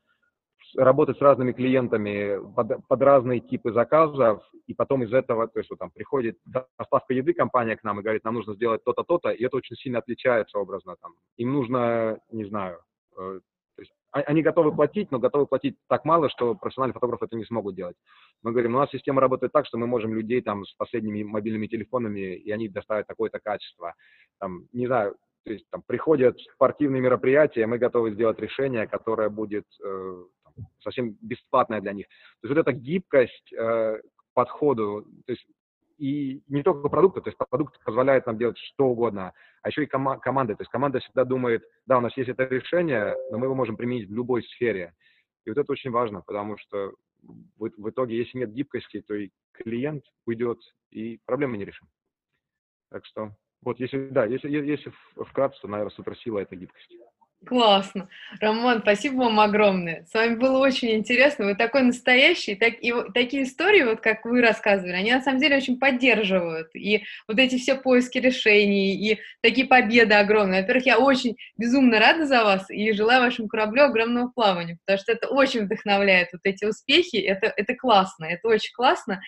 работать 0.76 1.18
с 1.18 1.22
разными 1.22 1.52
клиентами 1.52 2.40
под, 2.56 2.88
под 2.88 3.02
разные 3.02 3.40
типы 3.40 3.72
заказов, 3.74 4.44
и 4.68 4.74
потом 4.74 5.04
из 5.04 5.14
этого, 5.14 5.48
то 5.48 5.60
есть 5.60 5.70
вот 5.70 5.80
там 5.80 5.92
приходит 5.92 6.38
доставка 6.46 7.14
еды, 7.14 7.34
компания 7.34 7.76
к 7.76 7.84
нам 7.84 8.00
и 8.00 8.04
говорит, 8.04 8.24
нам 8.24 8.36
нужно 8.36 8.56
сделать 8.56 8.84
то-то, 8.84 9.04
то-то, 9.04 9.30
и 9.30 9.44
это 9.44 9.58
очень 9.58 9.76
сильно 9.76 10.00
отличается 10.00 10.58
образно 10.58 10.96
там. 11.02 11.14
Им 11.38 11.54
нужно, 11.54 12.20
не 12.32 12.46
знаю, 12.46 12.80
э, 13.18 13.40
то 13.76 13.82
есть 13.82 13.92
а, 14.12 14.20
они 14.22 14.42
готовы 14.42 14.74
платить, 14.74 15.12
но 15.12 15.20
готовы 15.20 15.48
платить 15.48 15.78
так 15.88 16.06
мало, 16.06 16.30
что 16.30 16.56
профессиональные 16.56 16.94
фотографы 16.94 17.26
это 17.26 17.36
не 17.36 17.46
смогут 17.46 17.76
делать. 17.76 17.96
Мы 18.44 18.52
говорим, 18.52 18.76
у 18.76 18.80
нас 18.80 18.90
система 18.92 19.22
работает 19.22 19.52
так, 19.52 19.66
что 19.66 19.78
мы 19.78 19.88
можем 19.88 20.14
людей 20.14 20.42
там 20.42 20.66
с 20.66 20.74
последними 20.76 21.24
мобильными 21.24 21.68
телефонами, 21.68 22.36
и 22.36 22.52
они 22.52 22.70
доставят 22.70 23.08
такое-то 23.08 23.40
качество. 23.40 23.94
Там, 24.40 24.68
не 24.72 24.88
знаю, 24.88 25.16
то 25.46 25.52
есть 25.52 25.66
там 25.72 25.82
приходят 25.86 26.40
спортивные 26.56 27.02
мероприятия, 27.02 27.66
мы 27.66 27.78
готовы 27.78 28.12
сделать 28.12 28.40
решение, 28.40 28.88
которое 28.88 29.30
будет 29.30 29.66
э, 29.84 30.24
совсем 30.82 31.18
бесплатное 31.22 31.82
для 31.82 31.94
них. 31.94 32.08
То 32.08 32.48
есть 32.48 32.56
вот 32.56 32.62
эта 32.68 32.72
гибкость 32.72 33.54
э, 33.54 34.00
к 34.00 34.34
подходу, 34.34 35.04
то 35.26 35.32
есть 35.32 35.46
и 35.98 36.42
не 36.48 36.64
только 36.64 36.90
продукты, 36.90 37.22
то 37.22 37.30
есть 37.30 37.38
продукт 37.38 37.82
позволяет 37.84 38.26
нам 38.26 38.38
делать 38.38 38.58
что 38.58 38.88
угодно, 38.88 39.34
а 39.62 39.70
еще 39.70 39.84
и 39.84 39.88
кома- 39.88 40.20
команда. 40.20 40.56
То 40.56 40.62
есть 40.62 40.72
команда 40.72 41.00
всегда 41.00 41.24
думает, 41.24 41.64
да, 41.86 41.98
у 41.98 42.02
нас 42.02 42.16
есть 42.18 42.30
это 42.30 42.46
решение, 42.46 43.16
но 43.32 43.38
мы 43.38 43.46
его 43.46 43.56
можем 43.56 43.78
применить 43.78 44.10
в 44.10 44.14
любой 44.14 44.44
сфере. 44.44 44.94
И 45.46 45.50
вот 45.50 45.58
это 45.58 45.72
очень 45.72 45.92
важно, 45.92 46.22
потому 46.22 46.58
что 46.58 46.94
в, 47.22 47.70
в 47.78 47.90
итоге, 47.90 48.18
если 48.18 48.40
нет 48.40 48.52
гибкости, 48.52 49.02
то 49.02 49.14
и 49.14 49.30
клиент 49.54 50.04
уйдет, 50.26 50.60
и 50.90 51.20
проблемы 51.26 51.58
не 51.58 51.66
решим. 51.66 51.88
Так 52.90 53.06
что, 53.06 53.32
вот, 53.62 53.80
если, 53.80 54.10
да, 54.10 54.26
если, 54.26 54.50
если 54.50 54.92
вкратце, 55.16 55.62
то, 55.62 55.68
наверное, 55.68 55.92
суперсила– 55.92 56.40
это 56.40 56.56
гибкость. 56.56 56.94
Классно. 57.46 58.08
Роман, 58.40 58.82
спасибо 58.82 59.16
вам 59.24 59.40
огромное. 59.40 60.06
С 60.10 60.14
вами 60.14 60.36
было 60.36 60.60
очень 60.60 60.92
интересно. 60.92 61.46
Вы 61.46 61.56
такой 61.56 61.82
настоящий. 61.82 62.56
Так, 62.56 62.76
и 62.80 62.94
такие 63.14 63.44
истории, 63.44 63.84
вот 63.84 64.00
как 64.00 64.24
вы 64.26 64.42
рассказывали, 64.42 64.94
они 64.94 65.12
на 65.12 65.22
самом 65.22 65.40
деле 65.40 65.58
очень 65.58 65.78
поддерживают. 65.78 66.70
И 66.74 67.04
вот 67.28 67.40
эти 67.40 67.58
все 67.58 67.76
поиски 67.76 68.18
решений, 68.18 68.96
и 68.96 69.20
такие 69.42 69.68
победы 69.68 70.14
огромные. 70.14 70.62
Во-первых, 70.62 70.86
я 70.86 70.98
очень 71.00 71.36
безумно 71.58 72.00
рада 72.00 72.26
за 72.26 72.44
вас 72.44 72.70
и 72.70 72.94
желаю 72.94 73.22
вашему 73.22 73.50
кораблю 73.50 73.84
огромного 73.84 74.30
плавания, 74.30 74.78
потому 74.86 75.00
что 75.02 75.12
это 75.12 75.28
очень 75.28 75.66
вдохновляет. 75.66 76.30
Вот 76.32 76.42
эти 76.46 76.64
успехи, 76.64 77.18
это, 77.18 77.52
это 77.56 77.76
классно, 77.76 78.26
это 78.26 78.48
очень 78.48 78.74
классно. 78.74 79.22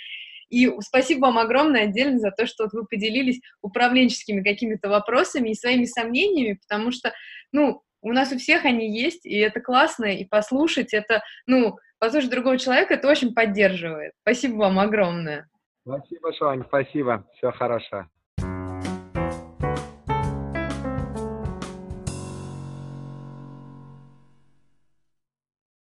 И 0.50 0.72
спасибо 0.80 1.22
вам 1.22 1.40
огромное 1.40 1.84
отдельно 1.84 2.20
за 2.20 2.32
то, 2.32 2.46
что 2.46 2.66
вот 2.66 2.74
вы 2.74 2.86
поделились 2.86 3.42
управленческими 3.62 4.44
какими-то 4.44 4.90
вопросами 4.90 5.50
и 5.50 5.56
своими 5.56 5.86
сомнениями, 5.86 6.60
потому 6.62 6.92
что, 6.92 7.14
ну, 7.52 7.82
у 8.06 8.14
нас 8.14 8.32
у 8.32 8.38
всех 8.38 8.66
они 8.66 8.88
есть, 8.96 9.26
и 9.26 9.36
это 9.38 9.60
классно, 9.60 10.06
и 10.06 10.26
послушать 10.26 10.94
это, 10.94 11.24
ну, 11.48 11.78
послушать 11.98 12.30
другого 12.30 12.60
человека, 12.60 12.94
это 12.94 13.10
очень 13.10 13.34
поддерживает. 13.34 14.14
Спасибо 14.22 14.58
вам 14.58 14.80
огромное. 14.80 15.48
Спасибо, 15.82 16.32
Шань, 16.34 16.64
спасибо. 16.68 17.26
Все 17.36 17.52
хорошо. 17.52 18.08